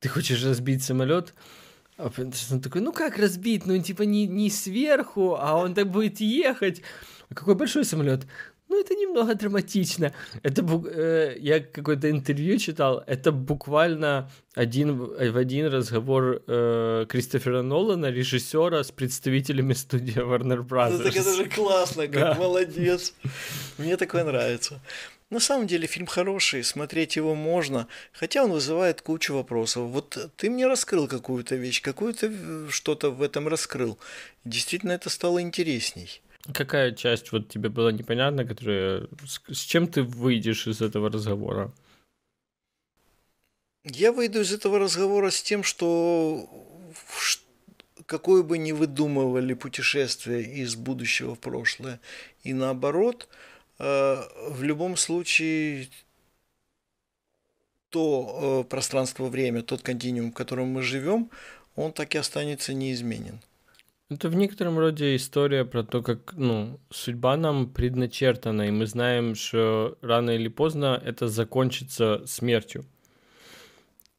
ты 0.00 0.08
хочешь 0.08 0.44
разбить 0.44 0.82
самолет? 0.82 1.34
А 1.96 2.08
Паттерсон 2.08 2.60
такой, 2.60 2.80
ну 2.80 2.92
как 2.92 3.18
разбить? 3.18 3.66
Ну 3.66 3.78
типа 3.78 4.02
не, 4.02 4.26
не 4.26 4.50
сверху, 4.50 5.36
а 5.38 5.56
он 5.56 5.74
так 5.74 5.90
будет 5.90 6.20
ехать. 6.20 6.82
А 7.28 7.34
какой 7.34 7.54
большой 7.54 7.84
самолет? 7.84 8.26
Ну, 8.72 8.80
это 8.80 8.94
немного 8.94 9.34
драматично. 9.34 10.12
Это 10.42 10.62
э, 10.62 11.36
я 11.38 11.60
какое-то 11.60 12.10
интервью 12.10 12.58
читал, 12.58 13.04
это 13.06 13.30
буквально 13.30 14.30
один 14.54 14.96
в 14.96 15.36
один 15.36 15.66
разговор 15.66 16.42
э, 16.46 17.06
Кристофера 17.08 17.62
Нолана, 17.62 18.10
режиссера, 18.10 18.82
с 18.82 18.90
представителями 18.90 19.74
студии 19.74 20.16
Warner 20.16 20.66
Bros. 20.66 20.90
Ну, 20.90 21.04
так 21.04 21.16
это 21.16 21.34
же 21.34 21.44
классно, 21.48 22.08
как 22.08 22.20
да. 22.20 22.34
молодец. 22.34 23.14
Мне 23.78 23.96
такое 23.96 24.24
нравится. 24.24 24.80
На 25.28 25.40
самом 25.40 25.66
деле 25.66 25.86
фильм 25.86 26.06
хороший, 26.06 26.64
смотреть 26.64 27.16
его 27.16 27.34
можно, 27.34 27.86
хотя 28.12 28.44
он 28.44 28.52
вызывает 28.52 29.02
кучу 29.02 29.34
вопросов. 29.34 29.90
Вот 29.90 30.18
ты 30.36 30.50
мне 30.50 30.66
раскрыл 30.66 31.08
какую-то 31.08 31.56
вещь, 31.56 31.82
какую-то 31.82 32.26
э, 32.30 32.66
что-то 32.70 33.10
в 33.10 33.20
этом 33.20 33.48
раскрыл. 33.48 33.98
Действительно, 34.44 34.92
это 34.92 35.10
стало 35.10 35.42
интересней. 35.42 36.22
Какая 36.52 36.92
часть 36.92 37.30
вот 37.30 37.48
тебе 37.48 37.68
была 37.68 37.92
непонятна, 37.92 38.44
которая... 38.44 39.06
С, 39.24 39.40
с 39.48 39.60
чем 39.60 39.86
ты 39.86 40.02
выйдешь 40.02 40.66
из 40.66 40.82
этого 40.82 41.10
разговора? 41.10 41.72
Я 43.84 44.12
выйду 44.12 44.40
из 44.40 44.52
этого 44.52 44.78
разговора 44.78 45.30
с 45.30 45.42
тем, 45.42 45.62
что 45.62 46.48
какое 48.06 48.42
бы 48.42 48.58
ни 48.58 48.72
выдумывали 48.72 49.54
путешествие 49.54 50.42
из 50.42 50.74
будущего 50.74 51.34
в 51.34 51.38
прошлое 51.38 52.00
и 52.42 52.52
наоборот, 52.52 53.28
э, 53.78 54.22
в 54.48 54.62
любом 54.62 54.96
случае 54.96 55.88
то 57.90 58.62
э, 58.64 58.68
пространство-время, 58.68 59.62
тот 59.62 59.82
континуум, 59.82 60.30
в 60.30 60.34
котором 60.34 60.68
мы 60.68 60.82
живем, 60.82 61.30
он 61.76 61.92
так 61.92 62.14
и 62.14 62.18
останется 62.18 62.72
неизменен. 62.72 63.40
Это 64.12 64.28
в 64.28 64.34
некотором 64.34 64.78
роде 64.78 65.16
история 65.16 65.64
про 65.64 65.84
то, 65.84 66.02
как 66.02 66.34
ну, 66.34 66.78
судьба 66.90 67.38
нам 67.38 67.72
предначертана, 67.72 68.68
и 68.68 68.70
мы 68.70 68.86
знаем, 68.86 69.34
что 69.34 69.96
рано 70.02 70.30
или 70.32 70.48
поздно 70.48 71.00
это 71.02 71.28
закончится 71.28 72.22
смертью. 72.26 72.84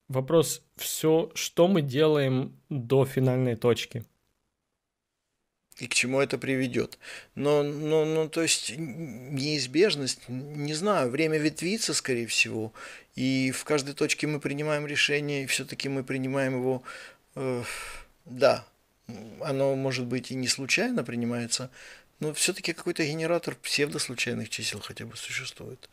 Вопрос, 0.07 0.63
все, 0.77 1.31
что 1.35 1.67
мы 1.67 1.83
делаем 1.83 2.59
до 2.69 3.05
финальной 3.05 3.55
точки? 3.55 4.03
И 5.77 5.87
к 5.87 5.93
чему 5.93 6.19
это 6.19 6.39
приведет? 6.39 6.97
Но, 7.35 7.61
но, 7.61 8.03
но, 8.03 8.27
то 8.27 8.41
есть 8.41 8.73
неизбежность, 8.75 10.21
не 10.27 10.73
знаю, 10.73 11.11
время 11.11 11.37
ветвится, 11.37 11.93
скорее 11.93 12.25
всего, 12.25 12.73
и 13.13 13.51
в 13.51 13.63
каждой 13.63 13.93
точке 13.93 14.25
мы 14.25 14.39
принимаем 14.39 14.87
решение, 14.87 15.43
и 15.43 15.47
все-таки 15.47 15.87
мы 15.87 16.03
принимаем 16.03 16.55
его, 16.55 16.83
э, 17.35 17.63
да, 18.25 18.65
оно, 19.41 19.75
может 19.75 20.05
быть, 20.05 20.31
и 20.31 20.35
не 20.35 20.47
случайно 20.47 21.03
принимается, 21.03 21.69
но 22.19 22.33
все-таки 22.33 22.73
какой-то 22.73 23.05
генератор 23.05 23.55
псевдослучайных 23.55 24.49
чисел 24.49 24.79
хотя 24.79 25.05
бы 25.05 25.17
существует. 25.17 25.89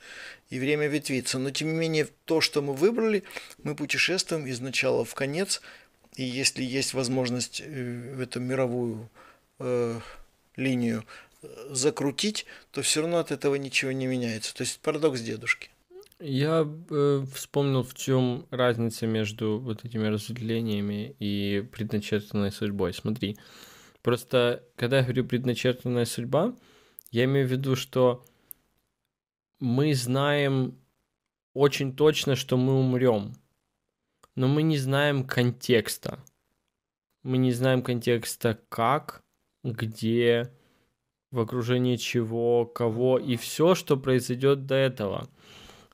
И 0.49 0.61
время 0.61 0.87
ветвится. 0.87 1.39
Но, 1.39 1.51
тем 1.51 1.73
не 1.73 1.79
менее, 1.79 2.09
то, 2.25 2.41
что 2.41 2.63
мы 2.63 2.75
выбрали, 2.75 3.25
мы 3.63 3.75
путешествуем 3.75 4.47
из 4.47 4.61
начала 4.61 5.05
в 5.05 5.15
конец, 5.15 5.61
и 6.15 6.23
если 6.23 6.63
есть 6.63 6.95
возможность 6.95 7.61
э, 7.65 8.15
в 8.15 8.21
эту 8.21 8.41
мировую 8.41 9.11
э, 9.59 10.01
линию 10.57 11.05
э, 11.43 11.69
закрутить, 11.71 12.47
то 12.71 12.83
все 12.83 13.01
равно 13.01 13.19
от 13.19 13.33
этого 13.33 13.57
ничего 13.57 13.91
не 13.93 14.07
меняется. 14.07 14.55
То 14.55 14.63
есть 14.63 14.79
парадокс 14.81 15.21
дедушки. 15.21 15.71
Я 16.21 16.69
э, 16.91 17.25
вспомнил, 17.33 17.83
в 17.83 17.95
чем 17.95 18.47
разница 18.51 19.07
между 19.07 19.59
вот 19.59 19.87
этими 19.87 20.07
разделениями 20.07 21.17
и 21.19 21.67
предначертанной 21.73 22.53
судьбой. 22.53 22.93
Смотри, 22.93 23.39
просто 24.03 24.63
когда 24.77 24.99
я 24.99 25.03
говорю 25.03 25.25
предначертанная 25.25 26.05
судьба, 26.05 26.55
я 27.11 27.25
имею 27.25 27.49
в 27.49 27.51
виду, 27.51 27.75
что 27.75 28.23
мы 29.61 29.95
знаем 29.95 30.79
очень 31.55 31.97
точно, 31.97 32.37
что 32.37 32.59
мы 32.59 32.79
умрем, 32.79 33.33
но 34.35 34.47
мы 34.47 34.63
не 34.63 34.77
знаем 34.77 35.25
контекста. 35.25 36.23
Мы 37.23 37.39
не 37.39 37.53
знаем 37.53 37.83
контекста 37.83 38.61
как, 38.69 39.25
где, 39.65 40.53
в 41.31 41.41
окружении 41.41 41.97
чего, 41.97 42.67
кого 42.67 43.19
и 43.19 43.37
все, 43.37 43.75
что 43.75 43.97
произойдет 43.97 44.67
до 44.67 44.75
этого– 44.75 45.31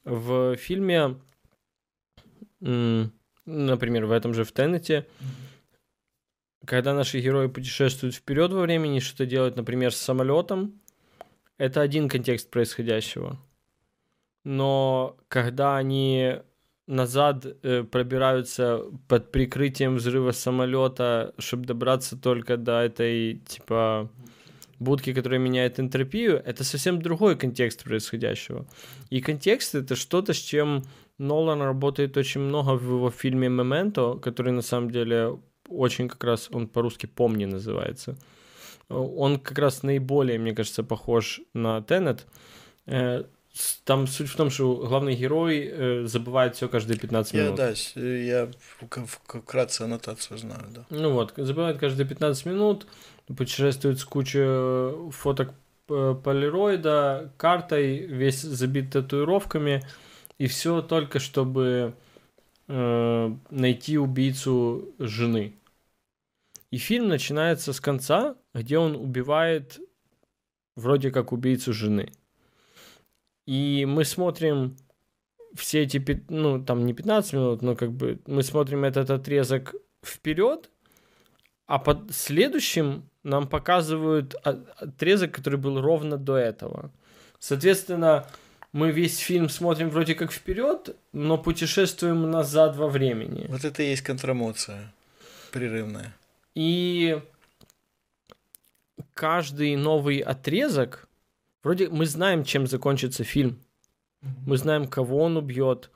в 0.07 0.57
фильме, 0.57 1.17
например, 2.61 4.07
в 4.07 4.13
этом 4.13 4.33
же 4.33 4.45
в 4.45 4.53
Теннете, 4.53 5.07
когда 6.65 6.95
наши 6.95 7.21
герои 7.21 7.49
путешествуют 7.49 8.15
вперед 8.15 8.53
во 8.53 8.63
времени, 8.63 9.01
что-то 9.01 9.27
делают, 9.27 9.57
например, 9.57 9.93
с 9.93 9.97
самолетом, 9.97 10.81
это 11.59 11.81
один 11.81 12.09
контекст 12.09 12.51
происходящего. 12.51 13.39
Но 14.45 15.17
когда 15.29 15.77
они 15.77 16.37
назад 16.87 17.45
э, 17.45 17.83
пробираются 17.83 18.83
под 19.09 19.33
прикрытием 19.33 19.97
взрыва 19.97 20.31
самолета, 20.31 21.35
чтобы 21.39 21.67
добраться 21.67 22.17
только 22.17 22.57
до 22.57 22.81
этой, 22.83 23.39
типа, 23.47 24.09
будки, 24.79 25.13
которые 25.13 25.39
меняют 25.39 25.81
энтропию, 25.81 26.43
это 26.45 26.65
совсем 26.65 27.01
другой 27.01 27.37
контекст 27.37 27.85
происходящего. 27.85 28.67
И 29.11 29.21
контекст 29.21 29.75
это 29.75 29.97
что-то, 29.97 30.33
с 30.33 30.39
чем 30.39 30.85
Нолан 31.19 31.63
работает 31.63 32.17
очень 32.17 32.41
много 32.41 32.77
в 32.77 32.83
его 32.83 33.11
фильме 33.11 33.49
«Мементо», 33.49 34.15
который 34.15 34.53
на 34.53 34.63
самом 34.63 34.91
деле 34.91 35.39
очень 35.69 36.09
как 36.09 36.23
раз, 36.25 36.49
он 36.53 36.69
по-русски 36.69 37.07
«Помни» 37.07 37.47
называется. 37.47 38.17
Он 38.89 39.41
как 39.41 39.59
раз 39.59 39.83
наиболее, 39.83 40.39
мне 40.39 40.55
кажется, 40.55 40.85
похож 40.85 41.41
на 41.55 41.83
Теннет. 41.83 42.27
Э, 42.87 43.25
там 43.85 44.07
суть 44.07 44.29
в 44.29 44.37
том, 44.37 44.51
что 44.51 44.77
главный 44.77 45.15
герой 45.15 45.69
э, 45.71 46.05
забывает 46.07 46.57
все 46.57 46.69
каждые 46.69 46.99
15 46.99 47.35
минут. 47.35 47.59
Я, 47.59 47.67
да, 47.67 48.01
я 48.01 48.51
вкратце 49.37 49.83
аннотацию 49.83 50.39
знаю, 50.39 50.65
да. 50.69 50.87
Ну 50.91 51.13
вот, 51.13 51.33
забывает 51.37 51.79
каждые 51.79 52.07
15 52.07 52.47
минут, 52.47 52.87
путешествует 53.35 53.99
с 53.99 54.05
кучей 54.05 55.11
фоток 55.11 55.55
полироида, 55.87 57.33
картой, 57.37 57.99
весь 57.99 58.41
забит 58.43 58.93
татуировками, 58.93 59.83
и 60.39 60.47
все 60.47 60.83
только 60.83 61.19
чтобы 61.19 61.95
э, 62.69 63.37
найти 63.51 63.99
убийцу 63.99 64.95
жены. 64.99 65.55
И 66.71 66.79
фильм 66.79 67.09
начинается 67.09 67.73
с 67.73 67.81
конца, 67.81 68.37
где 68.53 68.79
он 68.79 68.97
убивает 68.97 69.81
вроде 70.75 71.11
как 71.11 71.33
убийцу 71.33 71.73
жены. 71.73 72.13
И 73.47 73.87
мы 73.87 74.05
смотрим 74.05 74.77
все 75.55 75.83
эти, 75.83 76.03
ну, 76.29 76.63
там 76.63 76.85
не 76.85 76.93
15 76.93 77.33
минут, 77.33 77.63
но 77.63 77.77
как 77.77 77.93
бы 77.93 78.19
мы 78.27 78.43
смотрим 78.43 78.85
этот 78.85 79.11
отрезок 79.11 79.75
вперед, 80.05 80.71
а 81.67 81.79
под 81.79 82.13
следующим 82.13 83.09
нам 83.27 83.49
показывают 83.49 84.35
отрезок, 84.45 85.33
который 85.33 85.59
был 85.59 85.81
ровно 85.81 86.17
до 86.17 86.37
этого. 86.37 86.91
Соответственно, 87.41 88.25
мы 88.73 88.93
весь 88.93 89.19
фильм 89.19 89.49
смотрим 89.49 89.91
вроде 89.91 90.15
как 90.15 90.33
вперед, 90.33 90.95
но 91.13 91.37
путешествуем 91.37 92.31
назад 92.31 92.77
во 92.77 92.89
времени. 92.89 93.47
Вот 93.49 93.65
это 93.65 93.83
и 93.83 93.91
есть 93.91 94.03
контрамоция 94.03 94.93
прерывная. 95.51 96.15
И 96.55 97.21
каждый 99.15 99.75
новый 99.75 100.19
отрезок, 100.19 101.09
вроде 101.65 101.89
мы 101.89 102.07
знаем, 102.07 102.45
чем 102.45 102.67
закончится 102.67 103.25
фильм. 103.25 103.59
Мы 104.47 104.57
знаем, 104.57 104.87
кого 104.87 105.19
он 105.25 105.37
убьет, 105.37 105.91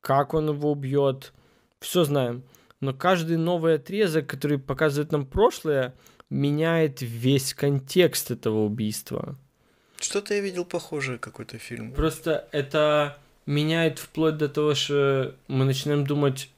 как 0.00 0.34
он 0.34 0.50
его 0.50 0.70
убьет, 0.70 1.32
все 1.80 2.04
знаем. 2.04 2.44
но 2.80 2.94
каждый 2.94 3.36
новый 3.36 3.74
отрезок, 3.74 4.26
который 4.26 4.58
показывает 4.58 5.12
нам 5.12 5.26
прошлое, 5.26 5.94
меняет 6.30 7.02
весь 7.02 7.52
контекст 7.54 8.30
этого 8.30 8.64
убийства. 8.64 9.36
Что-то 9.98 10.34
я 10.34 10.40
видел 10.40 10.64
похожее 10.64 11.18
какой-то 11.18 11.58
фильм. 11.58 11.92
Просто 11.92 12.48
это 12.52 13.18
меняет 13.46 13.98
вплоть 13.98 14.38
до 14.38 14.48
того, 14.48 14.74
что 14.74 15.34
мы 15.48 15.64
начинаем 15.64 16.06
думать, 16.06 16.50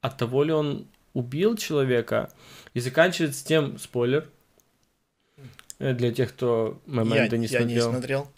от 0.00 0.16
того 0.16 0.44
ли 0.44 0.52
он 0.52 0.86
убил 1.14 1.56
человека, 1.56 2.30
и 2.74 2.80
заканчивается 2.80 3.44
тем, 3.44 3.78
спойлер, 3.78 4.28
э, 5.78 5.94
для 5.94 6.12
тех, 6.12 6.30
кто 6.30 6.80
момента 6.86 7.36
я, 7.36 7.40
не 7.40 7.46
я 7.46 7.58
смотрел. 7.60 7.86
не 7.86 7.92
смотрел. 7.92 8.30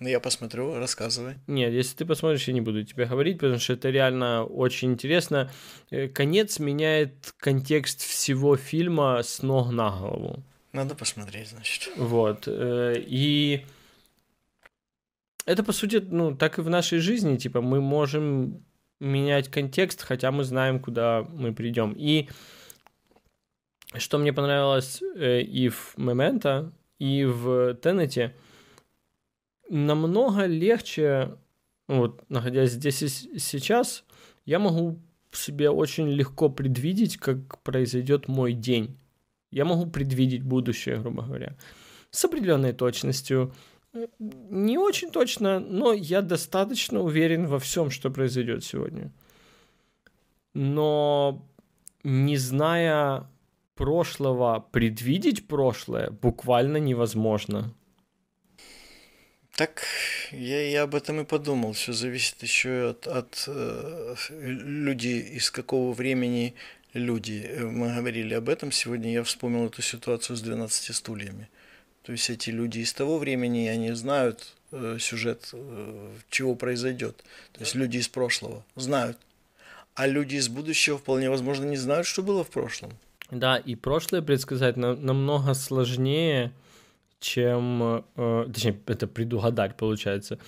Но 0.00 0.08
я 0.08 0.18
посмотрю, 0.18 0.74
рассказывай. 0.78 1.36
Нет, 1.46 1.72
если 1.72 1.96
ты 1.96 2.04
посмотришь, 2.04 2.48
я 2.48 2.54
не 2.54 2.60
буду 2.60 2.82
тебе 2.82 3.06
говорить, 3.06 3.38
потому 3.38 3.60
что 3.60 3.74
это 3.74 3.90
реально 3.90 4.44
очень 4.44 4.92
интересно. 4.92 5.50
Э, 5.90 6.08
Конец 6.08 6.58
меняет 6.58 7.32
контекст 7.38 8.00
всего 8.00 8.56
фильма 8.56 9.22
с 9.22 9.42
ног 9.42 9.70
на 9.70 9.90
голову. 9.90 10.42
Надо 10.72 10.96
посмотреть, 10.96 11.50
значит. 11.50 11.92
Вот. 11.96 12.48
э, 12.48 12.94
И 13.06 13.64
это, 15.46 15.62
по 15.62 15.72
сути, 15.72 15.96
ну, 15.96 16.36
так 16.36 16.58
и 16.58 16.62
в 16.62 16.68
нашей 16.68 16.98
жизни. 16.98 17.36
Типа, 17.36 17.60
мы 17.60 17.80
можем 17.80 18.64
менять 18.98 19.48
контекст, 19.48 20.02
хотя 20.02 20.32
мы 20.32 20.42
знаем, 20.42 20.80
куда 20.80 21.22
мы 21.22 21.52
придем. 21.54 21.94
И 21.96 22.28
что 23.96 24.18
мне 24.18 24.32
понравилось 24.32 25.00
э, 25.14 25.42
и 25.42 25.68
в 25.68 25.94
Memento, 25.96 26.72
и 26.98 27.24
в 27.24 27.74
Теннете, 27.74 28.34
намного 29.68 30.46
легче, 30.46 31.36
вот, 31.88 32.28
находясь 32.28 32.72
здесь 32.72 33.02
и 33.02 33.38
сейчас, 33.38 34.04
я 34.44 34.58
могу 34.58 34.98
себе 35.32 35.70
очень 35.70 36.08
легко 36.08 36.48
предвидеть, 36.48 37.16
как 37.16 37.60
произойдет 37.62 38.28
мой 38.28 38.52
день. 38.52 38.96
Я 39.50 39.64
могу 39.64 39.90
предвидеть 39.90 40.42
будущее, 40.42 40.98
грубо 40.98 41.22
говоря. 41.22 41.56
С 42.10 42.24
определенной 42.24 42.72
точностью. 42.72 43.52
Не 44.18 44.78
очень 44.78 45.10
точно, 45.10 45.60
но 45.60 45.92
я 45.92 46.20
достаточно 46.22 47.00
уверен 47.00 47.46
во 47.46 47.58
всем, 47.58 47.90
что 47.90 48.10
произойдет 48.10 48.64
сегодня. 48.64 49.12
Но 50.52 51.46
не 52.02 52.36
зная 52.36 53.28
прошлого, 53.76 54.66
предвидеть 54.72 55.46
прошлое 55.46 56.10
буквально 56.10 56.78
невозможно. 56.78 57.72
Так, 59.56 59.84
я, 60.32 60.68
я 60.68 60.82
об 60.82 60.94
этом 60.94 61.20
и 61.20 61.24
подумал. 61.24 61.72
Все 61.74 61.92
зависит 61.92 62.42
еще 62.42 62.90
от, 62.90 63.06
от 63.06 63.44
э, 63.46 64.14
людей, 64.30 65.20
из 65.20 65.50
какого 65.50 65.92
времени 65.94 66.54
люди. 66.92 67.46
Э, 67.48 67.64
Мы 67.64 67.94
говорили 67.94 68.34
об 68.34 68.48
этом 68.48 68.72
сегодня. 68.72 69.12
Я 69.12 69.22
вспомнил 69.22 69.66
эту 69.66 69.80
ситуацию 69.80 70.36
с 70.36 70.40
12 70.42 70.94
стульями. 70.96 71.48
То 72.02 72.12
есть 72.12 72.30
эти 72.30 72.50
люди 72.50 72.80
из 72.80 72.92
того 72.92 73.18
времени, 73.18 73.68
они 73.68 73.92
знают 73.92 74.54
э, 74.72 74.96
сюжет, 74.98 75.50
э, 75.52 76.08
чего 76.30 76.56
произойдет. 76.56 77.22
То 77.52 77.60
есть 77.60 77.76
люди 77.76 77.98
из 77.98 78.08
прошлого 78.08 78.64
знают. 78.74 79.18
А 79.94 80.08
люди 80.08 80.34
из 80.34 80.48
будущего 80.48 80.98
вполне 80.98 81.30
возможно 81.30 81.64
не 81.64 81.76
знают, 81.76 82.08
что 82.08 82.24
было 82.24 82.42
в 82.42 82.50
прошлом. 82.50 82.90
Да, 83.30 83.56
и 83.58 83.76
прошлое 83.76 84.20
предсказать 84.20 84.76
на- 84.76 84.96
намного 84.96 85.54
сложнее, 85.54 86.50
чем... 87.24 88.04
э, 88.16 88.46
точнее, 88.52 88.78
это 88.86 89.06
предугадать, 89.06 89.76
получается. 89.76 90.38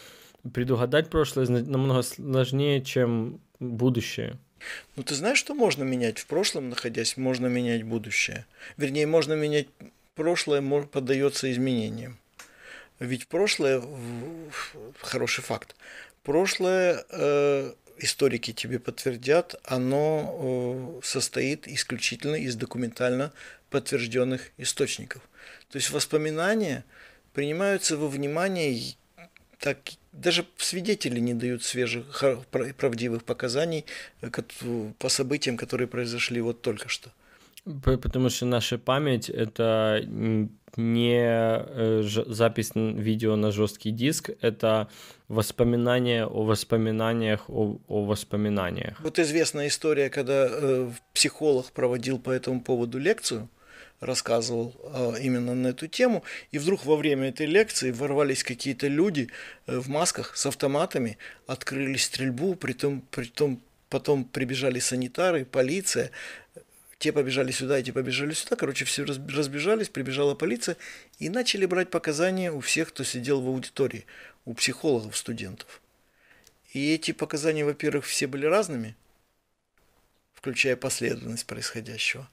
Предугадать 0.52 1.08
прошлое 1.10 1.46
намного 1.48 2.02
сложнее, 2.02 2.82
чем 2.82 3.40
будущее. 3.58 4.38
Ну, 4.96 5.02
ты 5.02 5.14
знаешь, 5.14 5.38
что 5.38 5.54
можно 5.54 5.84
менять 5.84 6.18
в 6.18 6.26
прошлом, 6.26 6.68
находясь, 6.68 7.16
можно 7.16 7.46
менять 7.46 7.82
будущее. 7.82 8.46
Вернее, 8.76 9.06
можно 9.06 9.34
менять 9.34 9.68
прошлое, 10.14 10.62
поддается 10.82 11.50
изменениям. 11.50 12.18
Ведь 12.98 13.26
прошлое, 13.26 13.82
хороший 15.00 15.42
факт, 15.42 15.76
прошлое, 16.22 17.04
э, 17.10 17.72
историки 17.98 18.52
тебе 18.52 18.78
подтвердят, 18.78 19.54
оно 19.64 20.98
э, 21.02 21.06
состоит 21.06 21.68
исключительно 21.68 22.36
из 22.36 22.56
документально 22.56 23.32
подтвержденных 23.70 24.50
источников. 24.56 25.22
То 25.70 25.78
есть 25.78 25.90
воспоминания 25.90 26.84
принимаются 27.32 27.96
во 27.96 28.08
внимание 28.08 28.94
так 29.58 29.78
даже 30.12 30.46
свидетели 30.58 31.20
не 31.20 31.34
дают 31.34 31.62
свежих, 31.62 32.24
правдивых 32.78 33.24
показаний 33.24 33.84
э, 34.20 34.30
по 34.98 35.08
событиям, 35.08 35.56
которые 35.56 35.88
произошли 35.88 36.40
вот 36.40 36.62
только 36.62 36.88
что. 36.88 37.10
Потому 37.84 38.30
что 38.30 38.46
наша 38.46 38.78
память— 38.78 39.28
это 39.30 40.00
не 40.76 41.18
э, 41.18 42.02
запись 42.04 42.70
видео 42.74 43.36
на 43.36 43.50
жесткий 43.50 43.90
диск, 43.90 44.30
это 44.40 44.88
воспоминания 45.28 46.26
о 46.26 46.44
воспоминаниях 46.44 47.50
о, 47.50 47.78
о 47.88 48.04
воспоминаниях. 48.04 49.00
Вот 49.00 49.18
известная 49.18 49.66
история, 49.66 50.10
когда 50.10 50.46
э, 50.48 50.90
психолог 51.12 51.72
проводил 51.72 52.18
по 52.20 52.30
этому 52.30 52.60
поводу 52.60 52.98
лекцию, 52.98 53.48
рассказывал 54.00 54.74
э, 54.82 55.20
именно 55.22 55.54
на 55.54 55.68
эту 55.68 55.86
тему, 55.86 56.22
и 56.50 56.58
вдруг 56.58 56.84
во 56.84 56.96
время 56.96 57.28
этой 57.28 57.46
лекции 57.46 57.90
ворвались 57.90 58.44
какие-то 58.44 58.88
люди 58.88 59.30
э, 59.66 59.78
в 59.78 59.88
масках 59.88 60.36
с 60.36 60.46
автоматами, 60.46 61.18
открыли 61.46 61.96
стрельбу, 61.96 62.54
притом, 62.54 63.02
притом 63.10 63.60
потом 63.88 64.24
прибежали 64.24 64.78
санитары, 64.78 65.44
полиция, 65.44 66.10
те 66.98 67.12
побежали 67.12 67.50
сюда, 67.50 67.78
эти 67.78 67.90
побежали 67.90 68.32
сюда, 68.32 68.56
короче, 68.56 68.84
все 68.84 69.04
раз- 69.04 69.18
разбежались, 69.28 69.88
прибежала 69.88 70.34
полиция, 70.34 70.76
и 71.18 71.28
начали 71.28 71.66
брать 71.66 71.90
показания 71.90 72.50
у 72.50 72.60
всех, 72.60 72.88
кто 72.88 73.04
сидел 73.04 73.40
в 73.40 73.48
аудитории, 73.48 74.06
у 74.44 74.54
психологов, 74.54 75.16
студентов. 75.16 75.80
И 76.72 76.92
эти 76.92 77.12
показания, 77.12 77.64
во-первых, 77.64 78.04
все 78.04 78.26
были 78.26 78.46
разными, 78.46 78.94
включая 80.34 80.76
последовательность 80.76 81.46
происходящего. 81.46 82.28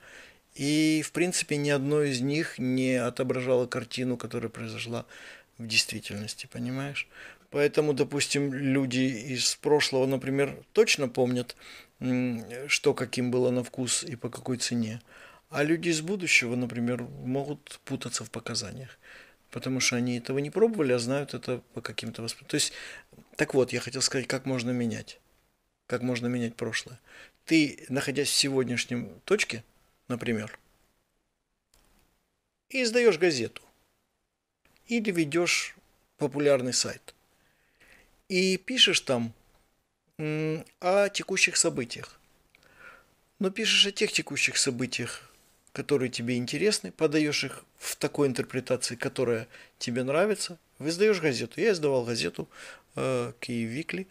И, 0.55 1.01
в 1.03 1.11
принципе, 1.11 1.57
ни 1.57 1.69
одно 1.69 2.03
из 2.03 2.21
них 2.21 2.59
не 2.59 2.95
отображало 2.95 3.65
картину, 3.65 4.17
которая 4.17 4.49
произошла 4.49 5.05
в 5.57 5.67
действительности, 5.67 6.47
понимаешь? 6.51 7.07
Поэтому, 7.49 7.93
допустим, 7.93 8.53
люди 8.53 8.99
из 9.33 9.55
прошлого, 9.55 10.05
например, 10.05 10.57
точно 10.73 11.07
помнят, 11.07 11.55
что 12.67 12.93
каким 12.93 13.31
было 13.31 13.51
на 13.51 13.63
вкус 13.63 14.03
и 14.03 14.15
по 14.15 14.29
какой 14.29 14.57
цене. 14.57 15.01
А 15.49 15.63
люди 15.63 15.89
из 15.89 16.01
будущего, 16.01 16.55
например, 16.55 17.03
могут 17.03 17.79
путаться 17.85 18.23
в 18.23 18.31
показаниях. 18.31 18.97
Потому 19.51 19.79
что 19.79 19.97
они 19.97 20.17
этого 20.17 20.39
не 20.39 20.49
пробовали, 20.49 20.93
а 20.93 20.99
знают 20.99 21.35
это 21.35 21.61
по 21.75 21.81
каким-то 21.81 22.23
воспоминаниям. 22.23 22.49
То 22.49 22.55
есть, 22.55 22.73
так 23.35 23.53
вот, 23.53 23.71
я 23.71 23.79
хотел 23.79 24.01
сказать, 24.01 24.27
как 24.27 24.47
можно 24.47 24.71
менять. 24.71 25.19
Как 25.85 26.01
можно 26.01 26.25
менять 26.25 26.55
прошлое. 26.55 26.99
Ты, 27.45 27.85
находясь 27.89 28.29
в 28.29 28.35
сегодняшнем 28.35 29.21
точке, 29.25 29.63
например, 30.13 30.59
и 32.69 32.83
издаешь 32.83 33.17
газету, 33.17 33.63
или 34.85 35.09
ведешь 35.09 35.75
популярный 36.17 36.73
сайт, 36.73 37.15
и 38.29 38.57
пишешь 38.57 39.01
там 39.01 39.33
о 40.79 41.09
текущих 41.09 41.57
событиях. 41.57 42.19
Но 43.39 43.49
пишешь 43.49 43.87
о 43.87 43.91
тех 43.91 44.11
текущих 44.11 44.57
событиях, 44.57 45.33
которые 45.71 46.09
тебе 46.09 46.37
интересны, 46.37 46.91
подаешь 46.91 47.43
их 47.43 47.65
в 47.79 47.95
такой 47.95 48.27
интерпретации, 48.27 48.95
которая 48.95 49.47
тебе 49.79 50.03
нравится, 50.03 50.59
издаешь 50.79 51.21
газету. 51.21 51.59
Я 51.59 51.71
издавал 51.71 52.05
газету 52.05 52.47
э, 52.95 53.33
Викли, 53.47 54.07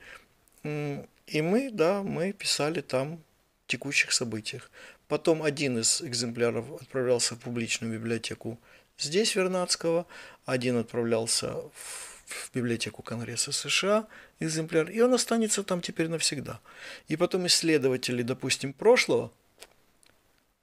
и 0.64 1.42
мы, 1.42 1.70
да, 1.70 2.03
мы 2.03 2.32
писали 2.32 2.80
там 2.80 3.22
текущих 3.68 4.12
событиях. 4.12 4.70
Потом 5.13 5.43
один 5.43 5.77
из 5.77 6.01
экземпляров 6.01 6.73
отправлялся 6.81 7.35
в 7.35 7.39
публичную 7.39 7.93
библиотеку 7.93 8.59
здесь, 8.97 9.35
Вернадского, 9.35 10.07
один 10.47 10.79
отправлялся 10.79 11.53
в 11.75 12.13
в 12.25 12.51
библиотеку 12.55 13.03
Конгресса 13.03 13.53
США, 13.53 14.07
экземпляр, 14.41 14.89
и 14.89 15.03
он 15.03 15.13
останется 15.13 15.63
там 15.63 15.83
теперь 15.83 16.09
навсегда. 16.09 16.61
И 17.09 17.17
потом 17.17 17.47
исследователи, 17.47 18.23
допустим, 18.23 18.73
прошлого 18.73 19.31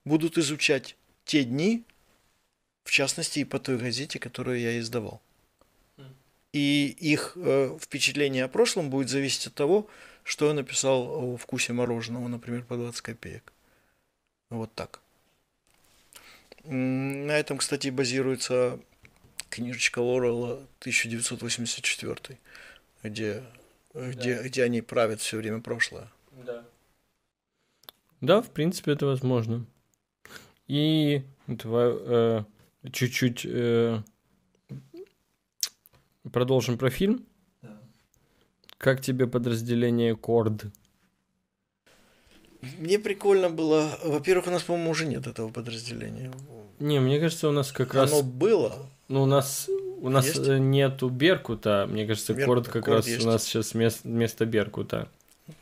будут 0.04 0.40
изучать 0.40 0.96
те 1.26 1.44
дни, 1.44 1.84
в 2.86 2.90
частности, 2.90 3.38
и 3.42 3.44
по 3.44 3.60
той 3.60 3.78
газете, 3.78 4.18
которую 4.18 4.60
я 4.60 4.80
издавал. 4.80 5.22
И 6.54 6.88
их 6.88 7.34
э, 7.36 7.78
впечатление 7.80 8.46
о 8.46 8.48
прошлом 8.48 8.90
будет 8.90 9.10
зависеть 9.10 9.46
от 9.46 9.54
того, 9.54 9.88
что 10.24 10.48
я 10.48 10.54
написал 10.54 11.04
о 11.08 11.38
вкусе 11.38 11.74
мороженого, 11.74 12.28
например, 12.28 12.64
по 12.64 12.78
20 12.78 13.02
копеек. 13.02 13.54
Вот 14.50 14.74
так. 14.74 15.02
На 16.64 17.32
этом, 17.32 17.58
кстати, 17.58 17.90
базируется 17.90 18.80
книжечка 19.50 20.00
Лорелла 20.00 20.54
1984, 20.80 22.38
где, 23.04 23.44
где, 23.94 24.42
где 24.44 24.64
они 24.64 24.82
правят 24.82 25.22
все 25.22 25.38
время 25.38 25.62
прошлое. 25.62 26.12
Да. 26.46 26.66
Да, 28.22 28.42
в 28.42 28.50
принципе, 28.50 28.92
это 28.92 29.06
возможно. 29.06 29.66
И 30.68 31.24
давай 31.48 31.92
э, 31.92 32.44
чуть-чуть 32.92 33.46
э, 33.46 34.04
продолжим 36.32 36.78
про 36.78 36.90
фильм. 36.90 37.26
Да. 37.62 37.82
Как 38.78 39.02
тебе 39.02 39.26
подразделение 39.26 40.16
Корд? 40.16 40.66
Мне 42.62 43.00
прикольно 43.00 43.50
было. 43.50 43.98
Во-первых, 44.04 44.48
у 44.48 44.52
нас, 44.52 44.64
по-моему, 44.64 44.92
уже 44.92 45.06
нет 45.06 45.28
этого 45.28 45.50
подразделения. 45.50 46.32
Не, 46.80 47.00
мне 47.00 47.20
кажется, 47.20 47.48
у 47.48 47.52
нас 47.52 47.72
как 47.72 47.94
раз... 47.94 48.12
Оно 48.12 48.24
было. 48.24 48.76
Ну, 49.08 49.24
у 49.24 49.26
нас 49.26 49.70
у 50.02 50.10
нас 50.10 50.26
Есть? 50.28 50.48
э, 50.48 50.58
нету 50.60 51.10
Беркута. 51.10 51.88
Мне 51.90 52.06
кажется, 52.06 52.34
Беркут- 52.34 52.46
Корд 52.46 52.68
как 52.68 52.86
Корд 52.86 52.98
раз 52.98 53.08
есть. 53.08 53.26
у 53.26 53.28
нас 53.28 53.44
сейчас 53.44 53.74
вместо, 53.74 54.08
вместо 54.08 54.46
Беркута. 54.46 55.10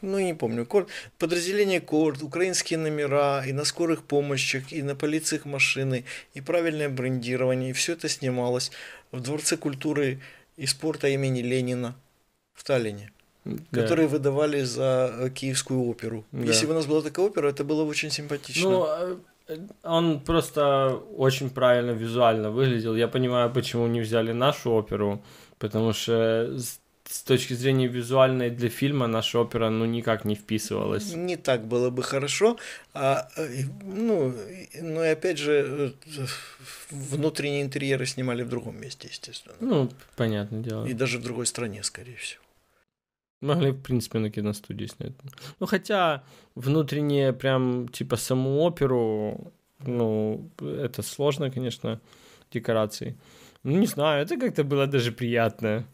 Ну, 0.01 0.19
не 0.19 0.33
помню. 0.33 0.65
Корд, 0.65 0.89
подразделение 1.17 1.79
Корд, 1.79 2.21
украинские 2.21 2.77
номера, 2.77 3.43
и 3.45 3.53
на 3.53 3.63
скорых 3.63 4.03
помощях, 4.03 4.71
и 4.71 4.83
на 4.83 4.95
полициях 4.95 5.45
машины, 5.45 6.03
и 6.33 6.41
правильное 6.41 6.89
брендирование. 6.89 7.71
И 7.71 7.73
все 7.73 7.93
это 7.93 8.09
снималось 8.09 8.71
в 9.11 9.21
Дворце 9.21 9.57
культуры 9.57 10.19
и 10.57 10.65
спорта 10.65 11.07
имени 11.07 11.41
Ленина 11.41 11.95
в 12.53 12.63
Таллине, 12.63 13.11
Да. 13.47 13.81
которые 13.81 14.07
выдавали 14.07 14.63
за 14.63 15.11
э, 15.19 15.29
Киевскую 15.29 15.81
оперу. 15.89 16.25
Да. 16.31 16.43
Если 16.43 16.65
бы 16.65 16.73
у 16.73 16.75
нас 16.75 16.85
была 16.85 17.01
такая 17.01 17.25
опера, 17.25 17.49
это 17.49 17.63
было 17.63 17.83
бы 17.83 17.89
очень 17.89 18.11
симпатично. 18.11 18.69
Ну, 18.69 18.85
э, 19.47 19.57
он 19.83 20.19
просто 20.19 20.99
очень 21.17 21.49
правильно 21.49 21.91
визуально 21.91 22.51
выглядел. 22.51 22.95
Я 22.95 23.07
понимаю, 23.07 23.51
почему 23.53 23.87
не 23.87 24.01
взяли 24.01 24.33
нашу 24.33 24.71
оперу, 24.71 25.21
потому 25.59 25.93
что 25.93 26.57
с, 26.57 27.21
точки 27.23 27.53
зрения 27.53 27.87
визуальной 27.87 28.49
для 28.49 28.69
фильма 28.69 29.07
наша 29.07 29.39
опера 29.39 29.69
ну 29.69 29.85
никак 29.85 30.25
не 30.25 30.35
вписывалась. 30.35 31.13
Не 31.15 31.37
так 31.37 31.65
было 31.65 31.89
бы 31.89 32.03
хорошо, 32.03 32.57
а, 32.93 33.29
э, 33.37 33.63
ну, 33.83 34.33
ну 34.81 35.03
и 35.03 35.07
опять 35.07 35.37
же, 35.37 35.93
внутренние 36.89 37.61
интерьеры 37.61 38.05
снимали 38.05 38.43
в 38.43 38.49
другом 38.49 38.81
месте, 38.81 39.07
естественно. 39.09 39.55
Ну, 39.61 39.89
понятное 40.17 40.61
дело. 40.61 40.85
И 40.85 40.93
даже 40.93 41.19
в 41.19 41.21
другой 41.21 41.45
стране, 41.45 41.83
скорее 41.83 42.17
всего. 42.17 42.41
Могли, 43.41 43.71
в 43.71 43.81
принципе, 43.81 44.19
на 44.19 44.29
киностудии 44.29 44.87
снять. 44.87 45.13
Ну, 45.59 45.67
хотя 45.67 46.23
внутреннее, 46.55 47.33
прям, 47.33 47.87
типа, 47.87 48.15
саму 48.15 48.61
оперу, 48.61 49.53
ну, 49.85 50.49
это 50.59 51.03
сложно, 51.03 51.51
конечно, 51.51 51.99
декорации. 52.51 53.15
Ну, 53.63 53.77
не 53.77 53.87
знаю, 53.87 54.23
это 54.23 54.37
как-то 54.37 54.63
было 54.63 54.87
даже 54.87 55.11
приятно. 55.11 55.85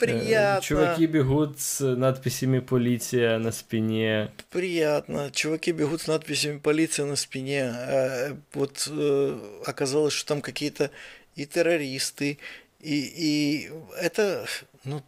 Э, 0.00 0.06
Приятно. 0.06 0.62
Чуваки 0.62 1.06
бегут 1.06 1.60
с 1.60 1.80
надписями 1.96 2.60
«Полиция» 2.60 3.38
на 3.38 3.52
спине. 3.52 4.30
Приятно. 4.50 5.30
Чуваки 5.30 5.72
бегут 5.72 6.02
с 6.02 6.06
надписями 6.06 6.58
«Полиция» 6.58 7.06
на 7.06 7.16
спине. 7.16 7.64
А, 7.70 8.36
вот 8.54 8.88
э, 8.90 9.38
оказалось, 9.66 10.14
что 10.14 10.28
там 10.28 10.40
какие-то 10.40 10.90
и 11.36 11.46
террористы, 11.46 12.38
и, 12.80 13.00
и 13.16 13.70
это, 14.00 14.46
ну, 14.84 15.02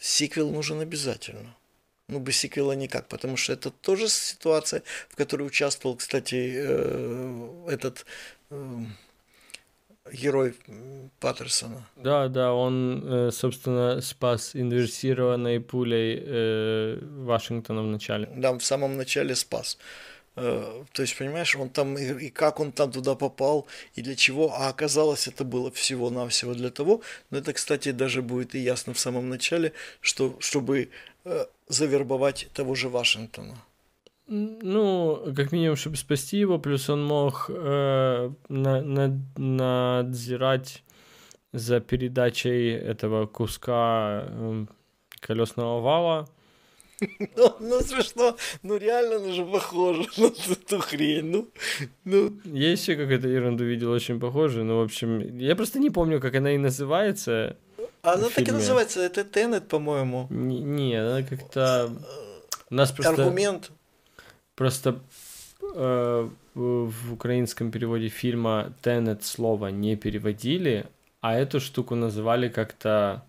сиквел 0.00 0.50
нужен 0.50 0.80
обязательно. 0.80 1.54
Ну, 2.08 2.18
без 2.18 2.38
сиквела 2.38 2.72
никак, 2.72 3.06
потому 3.06 3.36
что 3.36 3.52
это 3.52 3.70
тоже 3.70 4.08
ситуация, 4.08 4.82
в 5.08 5.16
которой 5.16 5.42
участвовал, 5.46 5.94
кстати, 5.94 6.52
э, 6.56 7.66
этот 7.68 8.04
э, 8.50 8.78
герой 10.12 10.56
Паттерсона. 11.20 11.86
Да, 11.94 12.26
да, 12.26 12.52
он, 12.52 13.04
э, 13.06 13.30
собственно, 13.30 14.00
спас 14.00 14.56
инверсированной 14.56 15.60
пулей 15.60 16.96
Вашингтона 17.24 17.82
в 17.82 17.86
начале. 17.86 18.28
Да, 18.34 18.52
в 18.58 18.64
самом 18.64 18.96
начале 18.96 19.36
спас. 19.36 19.78
Э, 20.36 20.84
То 20.92 21.02
есть, 21.02 21.18
понимаешь, 21.18 21.56
он 21.56 21.68
там 21.68 21.98
и, 21.98 22.26
и 22.26 22.30
как 22.30 22.60
он 22.60 22.72
там 22.72 22.92
туда 22.92 23.14
попал, 23.14 23.66
и 23.94 24.02
для 24.02 24.14
чего, 24.14 24.52
а 24.54 24.68
оказалось, 24.68 25.28
это 25.28 25.44
было 25.44 25.70
всего-навсего 25.70 26.54
для 26.54 26.70
того, 26.70 27.00
но 27.30 27.38
это, 27.38 27.52
кстати, 27.52 27.92
даже 27.92 28.22
будет 28.22 28.54
и 28.54 28.58
ясно 28.58 28.92
в 28.92 28.98
самом 28.98 29.28
начале, 29.28 29.72
что 30.00 30.36
чтобы 30.40 30.88
э, 31.24 31.46
завербовать 31.68 32.48
того 32.54 32.74
же 32.74 32.88
Вашингтона. 32.88 33.56
Ну, 34.32 35.32
как 35.34 35.50
минимум, 35.52 35.76
чтобы 35.76 35.96
спасти 35.96 36.38
его, 36.38 36.58
плюс 36.60 36.88
он 36.88 37.04
мог 37.04 37.46
э, 37.48 38.30
на- 38.48 38.82
на- 38.82 39.20
надзирать 39.36 40.84
за 41.52 41.80
передачей 41.80 42.70
этого 42.70 43.26
куска 43.26 44.24
э, 44.28 44.66
колесного 45.18 45.80
вала. 45.80 46.28
Ну, 47.36 47.56
ну 47.60 47.80
смешно, 47.80 48.36
ну 48.62 48.76
реально, 48.76 49.18
ну 49.20 49.32
же 49.32 49.44
похоже 49.44 50.06
на 50.16 50.26
эту 50.26 50.78
хрень, 50.78 51.30
ну, 51.30 51.48
ну, 52.04 52.32
Я 52.44 52.72
еще 52.72 52.96
какую-то 52.96 53.28
ерунду 53.28 53.64
видел 53.64 53.90
очень 53.90 54.20
похожую, 54.20 54.64
но, 54.64 54.78
в 54.78 54.82
общем, 54.82 55.38
я 55.38 55.56
просто 55.56 55.78
не 55.78 55.90
помню, 55.90 56.20
как 56.20 56.34
она 56.34 56.52
и 56.52 56.58
называется. 56.58 57.56
она 58.02 58.28
так 58.28 58.48
и 58.48 58.52
называется, 58.52 59.00
это 59.00 59.24
Теннет, 59.24 59.68
по-моему. 59.68 60.26
Не, 60.30 60.60
не, 60.60 60.94
она 60.96 61.22
как-то... 61.22 61.90
У 62.70 62.74
нас 62.74 62.92
просто... 62.92 63.22
Аргумент, 63.22 63.70
Просто 64.60 65.00
э, 65.74 66.28
в 66.54 67.12
украинском 67.14 67.70
переводе 67.70 68.08
фильма 68.08 68.74
Тенет 68.82 69.24
слово 69.24 69.68
не 69.68 69.96
переводили, 69.96 70.86
а 71.22 71.34
эту 71.34 71.60
штуку 71.60 71.94
называли 71.94 72.50
как-то 72.50 73.24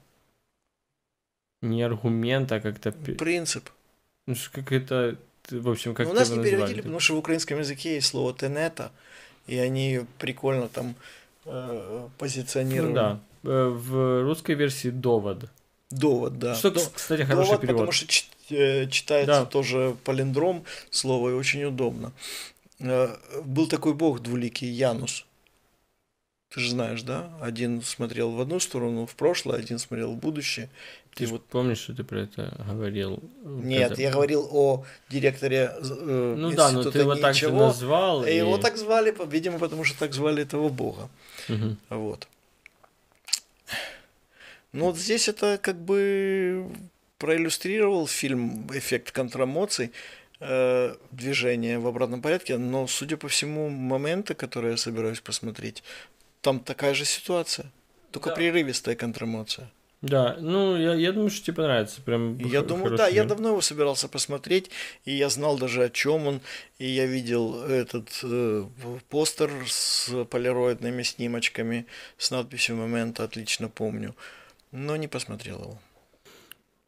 не 1.62 1.82
аргумент, 1.84 2.52
а 2.52 2.60
как-то... 2.60 2.92
принцип. 2.92 3.70
Ну, 4.28 4.36
как 4.52 4.72
это... 4.72 5.18
В 5.50 5.70
общем, 5.70 5.94
как 5.96 6.06
Ну, 6.08 6.14
у 6.14 6.16
нас 6.16 6.28
его 6.30 6.36
не 6.38 6.42
называли? 6.44 6.56
переводили, 6.56 6.82
потому 6.82 7.00
что 7.00 7.16
в 7.16 7.18
украинском 7.20 7.60
языке 7.60 7.96
есть 7.96 8.08
слово 8.08 8.34
тенета, 8.34 8.92
и 9.48 9.58
они 9.58 10.02
прикольно 10.20 10.68
там 10.70 10.96
э, 11.46 12.08
позиционировали. 12.18 12.90
Ну 12.90 12.96
да. 12.96 13.20
Э, 13.44 13.68
В 13.70 14.22
русской 14.24 14.56
версии 14.56 14.90
довод. 14.90 15.50
Довод, 15.90 16.38
да. 16.40 16.56
Что, 16.56 16.72
До- 16.72 16.80
кс- 16.80 16.92
кстати, 16.94 17.24
хороший 17.24 17.48
довод, 17.48 17.62
перевод. 17.62 17.80
потому 17.88 17.92
что 17.92 18.06
э, 18.56 18.88
читается 18.88 19.42
Да. 19.42 19.46
тоже 19.46 19.96
палиндром 20.04 20.64
слово 20.92 21.30
и 21.30 21.34
очень 21.34 21.64
удобно. 21.66 22.12
Э, 22.80 23.16
Был 23.44 23.68
такой 23.68 23.94
бог 23.94 24.22
двуликий 24.22 24.70
Янус. 24.70 25.26
Ты 26.54 26.60
же 26.60 26.70
знаешь, 26.72 27.02
да? 27.04 27.32
Один 27.42 27.82
смотрел 27.82 28.32
в 28.32 28.42
одну 28.42 28.60
сторону, 28.60 29.06
в 29.06 29.16
прошлое, 29.16 29.60
один 29.60 29.80
смотрел 29.80 30.12
в 30.12 30.18
будущее. 30.18 30.70
Ты 31.16 31.26
вот 31.28 31.46
помнишь, 31.46 31.78
что 31.80 31.94
ты 31.94 32.04
про 32.04 32.20
это 32.22 32.54
говорил? 32.68 33.24
Нет, 33.44 33.90
когда- 33.90 34.04
я 34.04 34.12
говорил 34.12 34.48
о 34.52 34.84
директоре 35.10 35.72
э, 35.82 36.36
Ну 36.38 36.52
да, 36.52 36.72
но 36.72 36.84
ты 36.84 37.00
его 37.00 37.16
так 37.16 37.36
же 37.36 37.46
ничего. 37.46 37.68
назвал. 37.68 38.26
И 38.26 38.34
Его 38.36 38.58
так 38.58 38.78
звали, 38.78 39.16
видимо, 39.28 39.60
потому 39.60 39.86
что 39.86 39.98
так 40.00 40.14
звали 40.14 40.44
этого 40.44 40.68
бога. 40.70 41.10
Мгм. 41.48 41.78
Вот. 41.90 42.28
Ну 44.74 44.86
вот 44.86 44.98
здесь 44.98 45.28
это 45.30 45.58
как 45.62 45.78
бы 45.78 46.66
проиллюстрировал 47.18 48.08
фильм 48.08 48.68
«Эффект 48.74 49.12
контрамоций», 49.12 49.92
э, 50.40 50.96
движение 51.12 51.78
в 51.80 51.88
обратном 51.88 52.22
порядке, 52.22 52.58
но, 52.58 52.88
судя 52.88 53.16
по 53.16 53.28
всему, 53.28 53.70
моменты, 53.70 54.34
которые 54.34 54.72
я 54.72 54.78
собираюсь 54.78 55.20
посмотреть, 55.22 55.84
там 56.42 56.60
такая 56.60 56.94
же 56.94 57.06
ситуация, 57.06 57.72
только 58.12 58.30
Да. 58.30 58.36
прерывистая 58.36 58.96
контрамоция. 58.96 59.72
Да, 60.02 60.36
ну, 60.40 60.76
я, 60.78 60.96
я 60.96 61.12
думаю, 61.12 61.30
что 61.30 61.46
тебе 61.46 61.58
понравится. 61.58 62.02
Прям 62.02 62.36
я 62.40 62.62
х- 62.62 62.66
думаю, 62.66 62.98
да, 62.98 63.06
я 63.08 63.14
фильм. 63.14 63.28
давно 63.28 63.50
его 63.50 63.62
собирался 63.62 64.08
посмотреть, 64.08 64.72
и 65.06 65.12
я 65.12 65.30
знал 65.30 65.60
даже 65.60 65.84
о 65.84 65.90
чем 65.92 66.26
он, 66.26 66.42
и 66.80 66.88
я 66.88 67.06
видел 67.06 67.64
этот 67.64 68.10
э, 68.24 68.66
постер 69.10 69.52
с 69.68 70.26
полироидными 70.26 71.04
снимочками, 71.04 71.86
с 72.18 72.32
надписью 72.32 72.78
«Момента», 72.78 73.24
отлично 73.24 73.70
помню, 73.70 74.16
но 74.72 74.96
не 74.96 75.08
посмотрел 75.08 75.60
его. 75.62 75.80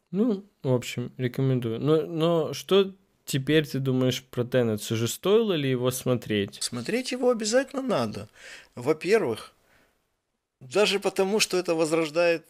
Ну, 0.10 0.44
в 0.64 0.74
общем, 0.74 1.12
рекомендую. 1.18 1.80
Но, 1.80 2.02
но 2.04 2.54
что 2.54 2.92
теперь 3.26 3.68
ты 3.68 3.80
думаешь 3.80 4.24
про 4.24 4.44
Теннет? 4.44 4.82
Все 4.82 4.95
же 4.95 5.08
стоило 5.08 5.54
ли 5.54 5.70
его 5.70 5.91
смотреть? 5.91 6.58
Смотреть 6.62 7.12
его 7.12 7.30
обязательно 7.30 7.82
надо. 7.82 8.30
Во-первых, 8.76 9.54
даже 10.60 11.00
потому, 11.00 11.40
что 11.40 11.58
это 11.58 11.76
возрождает 11.76 12.45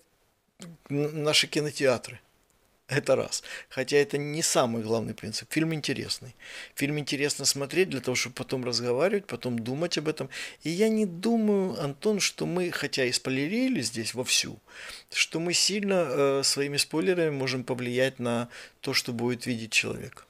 наши 0.90 1.48
кинотеатры. 1.48 2.20
Это 2.88 3.16
раз. 3.16 3.44
Хотя 3.70 3.98
это 3.98 4.18
не 4.18 4.42
самый 4.42 4.84
главный 4.84 5.14
принцип. 5.14 5.52
Фильм 5.52 5.74
интересный. 5.74 6.36
Фильм 6.76 7.00
интересно 7.00 7.46
смотреть 7.46 7.90
для 7.90 8.02
того, 8.02 8.16
чтобы 8.16 8.36
потом 8.36 8.66
разговаривать, 8.66 9.26
потом 9.26 9.58
думать 9.58 9.98
об 9.98 10.10
этом. 10.10 10.30
И 10.64 10.70
я 10.70 10.90
не 10.90 11.06
думаю, 11.06 11.82
Антон, 11.82 12.20
что 12.20 12.46
мы, 12.46 12.72
хотя 12.72 13.06
и 13.06 13.12
спойлерили 13.12 13.82
здесь 13.82 14.14
вовсю, 14.14 14.60
что 15.12 15.40
мы 15.40 15.54
сильно 15.54 16.08
э, 16.08 16.42
своими 16.44 16.78
спойлерами 16.78 17.30
можем 17.30 17.64
повлиять 17.64 18.20
на 18.20 18.50
то, 18.82 18.94
что 18.94 19.14
будет 19.14 19.46
видеть 19.46 19.72
человек. 19.72 20.28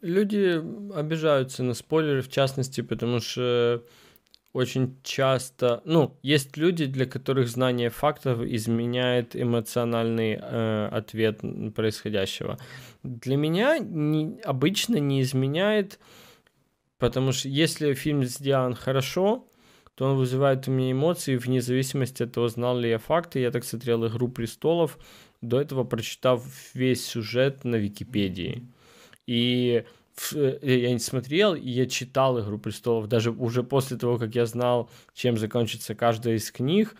Люди 0.00 0.62
обижаются 0.94 1.62
на 1.62 1.74
спойлеры, 1.74 2.22
в 2.22 2.30
частности, 2.30 2.80
потому 2.80 3.20
что 3.20 3.84
очень 4.52 4.96
часто, 5.04 5.80
ну, 5.84 6.18
есть 6.22 6.56
люди, 6.56 6.86
для 6.86 7.06
которых 7.06 7.48
знание 7.48 7.88
фактов 7.88 8.40
изменяет 8.40 9.36
эмоциональный 9.36 10.38
э, 10.40 10.88
ответ 10.90 11.40
происходящего. 11.74 12.58
Для 13.04 13.36
меня 13.36 13.78
не, 13.78 14.40
обычно 14.42 14.96
не 14.96 15.22
изменяет, 15.22 16.00
потому 16.98 17.30
что 17.30 17.48
если 17.48 17.94
фильм 17.94 18.24
сделан 18.24 18.74
хорошо, 18.74 19.46
то 19.94 20.06
он 20.06 20.16
вызывает 20.16 20.66
у 20.66 20.72
меня 20.72 20.92
эмоции 20.92 21.36
вне 21.36 21.60
зависимости 21.60 22.24
от 22.24 22.32
того, 22.32 22.48
знал 22.48 22.78
ли 22.78 22.88
я 22.88 22.98
факты. 22.98 23.38
Я 23.38 23.50
так 23.50 23.64
смотрел 23.64 24.06
«Игру 24.06 24.28
престолов», 24.28 24.98
до 25.42 25.60
этого 25.60 25.84
прочитав 25.84 26.44
весь 26.74 27.04
сюжет 27.04 27.64
на 27.64 27.76
Википедии. 27.76 28.66
И 29.30 29.84
Э, 30.32 30.58
я 30.62 30.92
не 30.92 30.98
смотрел, 30.98 31.54
я 31.54 31.86
читал 31.86 32.40
«Игру 32.40 32.58
престолов», 32.58 33.08
даже 33.08 33.30
уже 33.30 33.62
после 33.62 33.96
того, 33.96 34.18
как 34.18 34.34
я 34.34 34.46
знал, 34.46 34.90
чем 35.14 35.36
закончится 35.36 35.94
каждая 35.94 36.36
из 36.36 36.50
книг, 36.50 36.94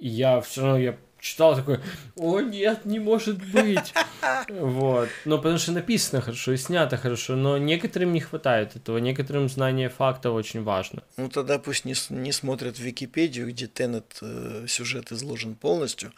я 0.00 0.40
все 0.40 0.62
равно 0.62 0.78
я 0.78 0.96
читал 1.20 1.56
такой, 1.56 1.80
о 2.16 2.40
нет, 2.40 2.84
не 2.84 2.98
может 2.98 3.38
быть. 3.50 3.94
Вот. 4.48 5.08
Но 5.24 5.36
потому 5.38 5.58
что 5.58 5.72
написано 5.72 6.20
хорошо 6.20 6.52
и 6.52 6.56
снято 6.56 6.96
хорошо, 6.96 7.36
но 7.36 7.56
некоторым 7.56 8.12
не 8.12 8.20
хватает 8.20 8.74
этого, 8.74 8.98
некоторым 8.98 9.48
знание 9.48 9.88
фактов 9.88 10.34
очень 10.34 10.62
важно. 10.62 11.02
Ну 11.16 11.28
тогда 11.28 11.58
пусть 11.58 11.84
не, 11.84 11.94
не 12.10 12.32
смотрят 12.32 12.76
в 12.76 12.80
Википедию, 12.80 13.48
где 13.48 13.66
Теннет 13.66 14.18
э, 14.22 14.64
сюжет 14.66 15.12
изложен 15.12 15.54
полностью, 15.54 16.12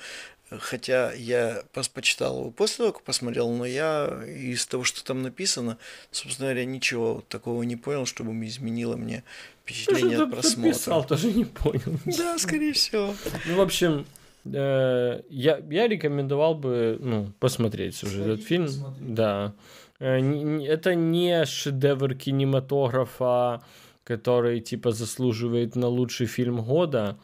Хотя 0.49 1.13
я 1.13 1.65
почитал 1.93 2.39
его 2.39 2.51
после 2.53 2.77
того, 2.77 2.93
как 2.93 3.03
посмотрел, 3.03 3.51
но 3.51 3.65
я 3.65 4.23
из 4.27 4.65
того, 4.67 4.85
что 4.85 5.05
там 5.05 5.23
написано, 5.23 5.77
собственно 6.13 6.49
говоря, 6.49 6.65
ничего 6.65 7.25
такого 7.29 7.65
не 7.65 7.75
понял, 7.75 8.07
чтобы 8.07 8.31
изменило 8.47 8.97
мне 8.97 9.25
впечатление 9.63 10.23
от 10.23 10.31
просмотра. 10.31 10.73
Писал, 10.73 11.05
тоже 11.05 11.33
не 11.33 11.47
понял. 11.47 11.99
Да, 12.17 12.39
скорее 12.39 12.73
всего. 12.75 13.13
Ну, 13.47 13.57
в 13.57 13.61
общем, 13.61 14.07
э, 14.45 15.23
я, 15.29 15.61
я 15.69 15.89
рекомендовал 15.89 16.55
бы 16.55 16.97
ну, 17.01 17.33
посмотреть 17.41 18.01
уже 18.05 18.23
этот 18.23 18.45
фильм. 18.45 18.69
Да. 19.01 19.53
Э, 19.99 20.21
это 20.63 20.95
не 20.95 21.45
шедевр 21.45 22.15
кинематографа, 22.15 23.65
который 24.05 24.61
типа 24.61 24.93
заслуживает 24.93 25.75
на 25.75 25.89
лучший 25.89 26.27
фильм 26.27 26.63
года 26.63 27.17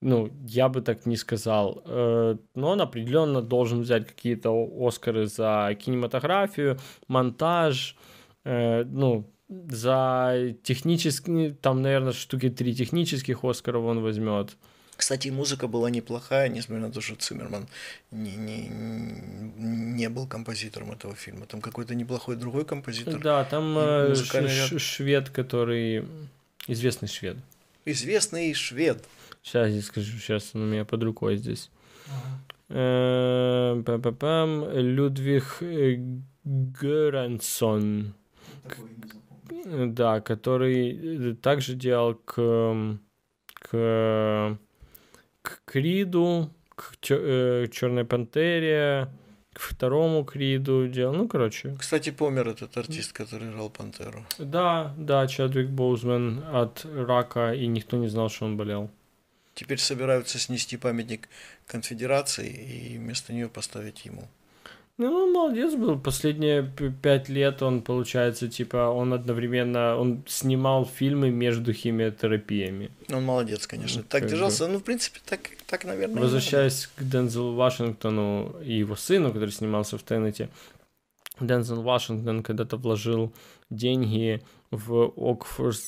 ну, 0.00 0.30
я 0.46 0.68
бы 0.68 0.80
так 0.80 1.06
не 1.06 1.16
сказал. 1.16 1.82
Э, 1.84 2.36
но 2.54 2.70
он 2.70 2.80
определенно 2.80 3.42
должен 3.42 3.82
взять 3.82 4.06
какие-то 4.06 4.50
Оскары 4.78 5.26
за 5.26 5.76
кинематографию, 5.78 6.78
монтаж, 7.08 7.96
э, 8.44 8.84
ну, 8.84 9.24
за 9.48 10.54
технические, 10.62 11.50
там, 11.50 11.82
наверное, 11.82 12.12
штуки 12.12 12.50
три 12.50 12.74
технических 12.74 13.44
Оскаров 13.44 13.84
он 13.84 14.02
возьмет. 14.02 14.56
Кстати, 14.96 15.28
музыка 15.28 15.68
была 15.68 15.90
неплохая, 15.90 16.48
несмотря 16.48 16.86
на 16.86 16.92
то, 16.92 17.00
что 17.00 17.14
Циммерман 17.14 17.68
не, 18.10 18.34
не, 18.34 18.68
не 19.56 20.08
был 20.08 20.26
композитором 20.26 20.90
этого 20.90 21.14
фильма. 21.14 21.46
Там 21.46 21.60
какой-то 21.60 21.94
неплохой 21.94 22.34
другой 22.34 22.64
композитор. 22.64 23.20
Да, 23.20 23.44
там 23.44 23.78
э, 23.78 24.14
ш- 24.16 24.78
швед, 24.78 25.30
который... 25.30 26.04
Известный 26.66 27.06
швед. 27.08 27.36
Известный 27.84 28.52
швед. 28.54 29.04
Сейчас 29.42 29.70
я 29.70 29.82
скажу, 29.82 30.18
сейчас 30.18 30.54
он 30.54 30.62
у 30.62 30.66
меня 30.66 30.84
под 30.84 31.02
рукой 31.02 31.36
здесь. 31.36 31.70
Ага. 32.08 33.82
Пам-пам-пам. 33.82 34.78
Людвиг 34.78 35.62
Герансон. 36.44 38.14
Да, 39.64 40.20
который 40.20 41.34
также 41.36 41.74
делал 41.74 42.14
к, 42.14 42.98
к, 43.54 44.58
к 45.42 45.60
Криду, 45.64 46.50
к 46.74 47.06
Черной 47.06 48.04
Пантере, 48.04 49.08
к 49.52 49.60
второму 49.60 50.24
Криду 50.24 50.88
делал. 50.88 51.14
Ну, 51.14 51.28
короче. 51.28 51.76
Кстати, 51.78 52.10
помер 52.10 52.48
этот 52.48 52.76
артист, 52.76 53.12
который 53.12 53.48
играл 53.48 53.70
Пантеру. 53.70 54.24
Да, 54.38 54.94
да, 54.96 55.26
Чадвик 55.26 55.70
Боузман 55.70 56.44
от 56.52 56.84
рака, 56.94 57.52
и 57.54 57.66
никто 57.66 57.96
не 57.96 58.08
знал, 58.08 58.28
что 58.28 58.44
он 58.44 58.56
болел. 58.56 58.90
Теперь 59.58 59.80
собираются 59.80 60.38
снести 60.38 60.76
памятник 60.76 61.28
конфедерации 61.66 62.48
и 62.48 62.96
вместо 62.96 63.32
нее 63.32 63.48
поставить 63.48 64.04
ему. 64.04 64.28
Ну, 64.98 65.12
он 65.12 65.32
молодец 65.32 65.74
был. 65.74 65.98
Последние 65.98 66.62
пять 67.02 67.28
лет 67.28 67.60
он, 67.60 67.82
получается, 67.82 68.46
типа, 68.46 68.88
он 68.88 69.12
одновременно, 69.12 69.96
он 69.96 70.22
снимал 70.28 70.86
фильмы 70.86 71.30
между 71.30 71.72
химиотерапиями. 71.72 72.92
Он 73.12 73.24
молодец, 73.24 73.66
конечно. 73.66 74.04
Так 74.04 74.20
как 74.22 74.30
держался, 74.30 74.66
бы... 74.66 74.74
ну, 74.74 74.78
в 74.78 74.84
принципе, 74.84 75.18
так, 75.24 75.40
так 75.66 75.84
наверное. 75.84 76.22
Возвращаясь 76.22 76.88
к 76.94 77.02
Дензелу 77.02 77.56
Вашингтону 77.56 78.60
и 78.62 78.74
его 78.74 78.94
сыну, 78.94 79.32
который 79.32 79.50
снимался 79.50 79.98
в 79.98 80.04
Теннете, 80.04 80.50
Дензел 81.40 81.82
Вашингтон 81.82 82.44
когда-то 82.44 82.76
вложил 82.76 83.32
деньги 83.70 84.40
в 84.70 85.12
Окфорд... 85.16 85.78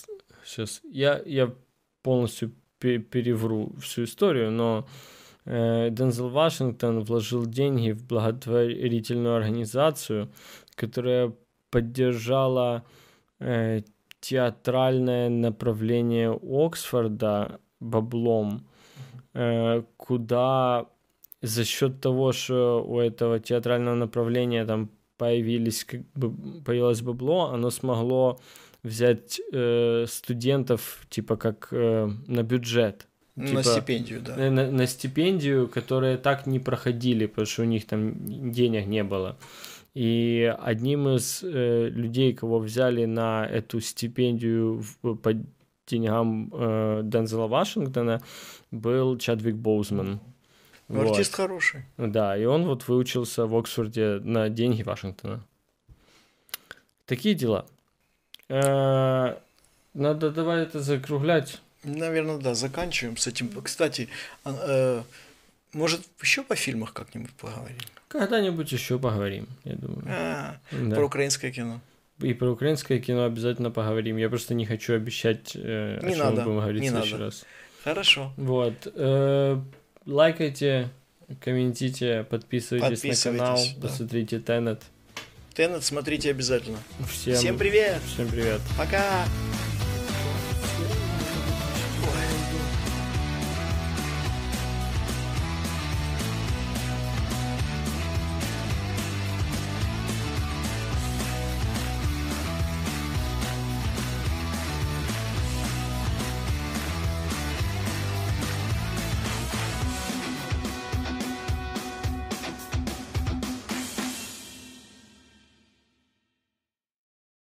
Сейчас, 0.45 0.81
я, 0.91 1.23
я 1.25 1.55
полностью 2.03 2.51
перевру 2.81 3.73
всю 3.81 4.05
историю, 4.05 4.51
но 4.51 4.87
Дензел 5.47 6.29
Вашингтон 6.29 7.01
вложил 7.01 7.47
деньги 7.47 7.93
в 7.93 8.07
благотворительную 8.07 9.37
организацию, 9.37 10.31
которая 10.75 11.33
поддержала 11.71 12.85
э, 13.39 13.81
театральное 14.21 15.29
направление 15.29 16.31
Оксфорда 16.31 17.61
баблом, 17.81 18.67
э, 19.35 19.83
куда 19.97 20.87
за 21.43 21.65
счет 21.65 22.01
того, 22.01 22.33
что 22.33 22.85
у 22.87 23.01
этого 23.01 23.41
театрального 23.41 23.95
направления 23.95 24.67
там 24.67 24.91
появились, 25.17 25.85
как 25.85 26.03
бы 26.15 26.33
появилось 26.65 27.03
бабло, 27.03 27.51
оно 27.53 27.71
смогло 27.71 28.39
взять 28.83 29.41
э, 29.53 30.07
студентов, 30.09 31.07
типа, 31.09 31.37
как 31.37 31.69
э, 31.71 32.11
на 32.27 32.43
бюджет. 32.43 33.07
Типа, 33.37 33.55
на 33.55 33.63
стипендию, 33.63 34.21
да. 34.21 34.37
На, 34.37 34.71
на 34.71 34.87
стипендию, 34.87 35.69
которые 35.69 36.17
так 36.17 36.47
не 36.47 36.59
проходили, 36.59 37.27
потому 37.27 37.47
что 37.47 37.63
у 37.63 37.67
них 37.67 37.87
там 37.87 38.53
денег 38.53 38.87
не 38.87 39.05
было. 39.05 39.37
И 39.95 40.55
одним 40.61 41.09
из 41.09 41.43
э, 41.43 41.89
людей, 41.89 42.33
кого 42.35 42.59
взяли 42.59 43.07
на 43.07 43.47
эту 43.47 43.81
стипендию 43.81 44.85
в, 45.03 45.17
по 45.17 45.33
деньгам 45.87 46.51
э, 46.53 47.01
Дензела 47.05 47.49
Вашингтона, 47.49 48.23
был 48.71 49.19
Чадвик 49.19 49.57
Боузман. 49.57 50.21
Вот. 50.89 51.11
Артист 51.11 51.35
хороший. 51.35 51.85
Да, 51.97 52.37
и 52.37 52.45
он 52.45 52.67
вот 52.67 52.89
выучился 52.89 53.47
в 53.47 53.57
Оксфорде 53.57 54.21
на 54.23 54.49
деньги 54.49 54.83
Вашингтона. 54.83 55.45
Такие 57.07 57.35
дела. 57.35 57.67
Надо 58.51 60.31
давай 60.31 60.63
это 60.63 60.81
закруглять. 60.81 61.61
Наверное, 61.83 62.39
да, 62.39 62.55
заканчиваем 62.55 63.17
с 63.17 63.27
этим. 63.27 63.51
Кстати, 63.63 64.09
а, 64.45 64.55
э, 64.69 65.03
может, 65.73 66.03
еще 66.21 66.43
по 66.43 66.55
фильмах 66.55 66.93
как-нибудь 66.93 67.33
поговорим? 67.33 67.79
Когда-нибудь 68.09 68.71
еще 68.71 68.99
поговорим, 68.99 69.47
я 69.65 69.77
думаю. 69.77 70.05
А, 70.07 70.57
да. 70.73 70.97
Про 70.97 71.07
украинское 71.07 71.51
кино. 71.51 71.81
И 72.21 72.35
про 72.35 72.51
украинское 72.51 72.99
кино 72.99 73.25
обязательно 73.25 73.71
поговорим. 73.71 74.19
Я 74.19 74.29
просто 74.29 74.53
не 74.53 74.67
хочу 74.67 74.95
обещать, 74.95 75.53
э, 75.55 76.01
не 76.03 76.09
о 76.09 76.17
чем 76.17 76.19
надо, 76.19 76.37
мы 76.37 76.45
будем 76.45 76.59
говорить 76.59 76.83
не 76.83 76.89
в 76.89 76.91
следующий 76.91 77.13
надо. 77.13 77.25
раз. 77.25 77.47
Хорошо. 77.83 78.33
Вот. 78.37 78.93
Э, 78.95 79.59
лайкайте, 80.05 80.91
комментите, 81.41 82.27
подписывайтесь, 82.29 83.01
подписывайтесь 83.01 83.25
на 83.25 83.33
канал, 83.33 83.59
да. 83.77 83.89
посмотрите 83.89 84.39
Теннет. 84.41 84.83
Теннет 85.61 85.85
смотрите 85.85 86.31
обязательно. 86.31 86.79
Всем, 87.07 87.35
Всем 87.35 87.59
привет. 87.59 88.01
Всем 88.15 88.31
привет. 88.31 88.63
Пока. 88.79 89.27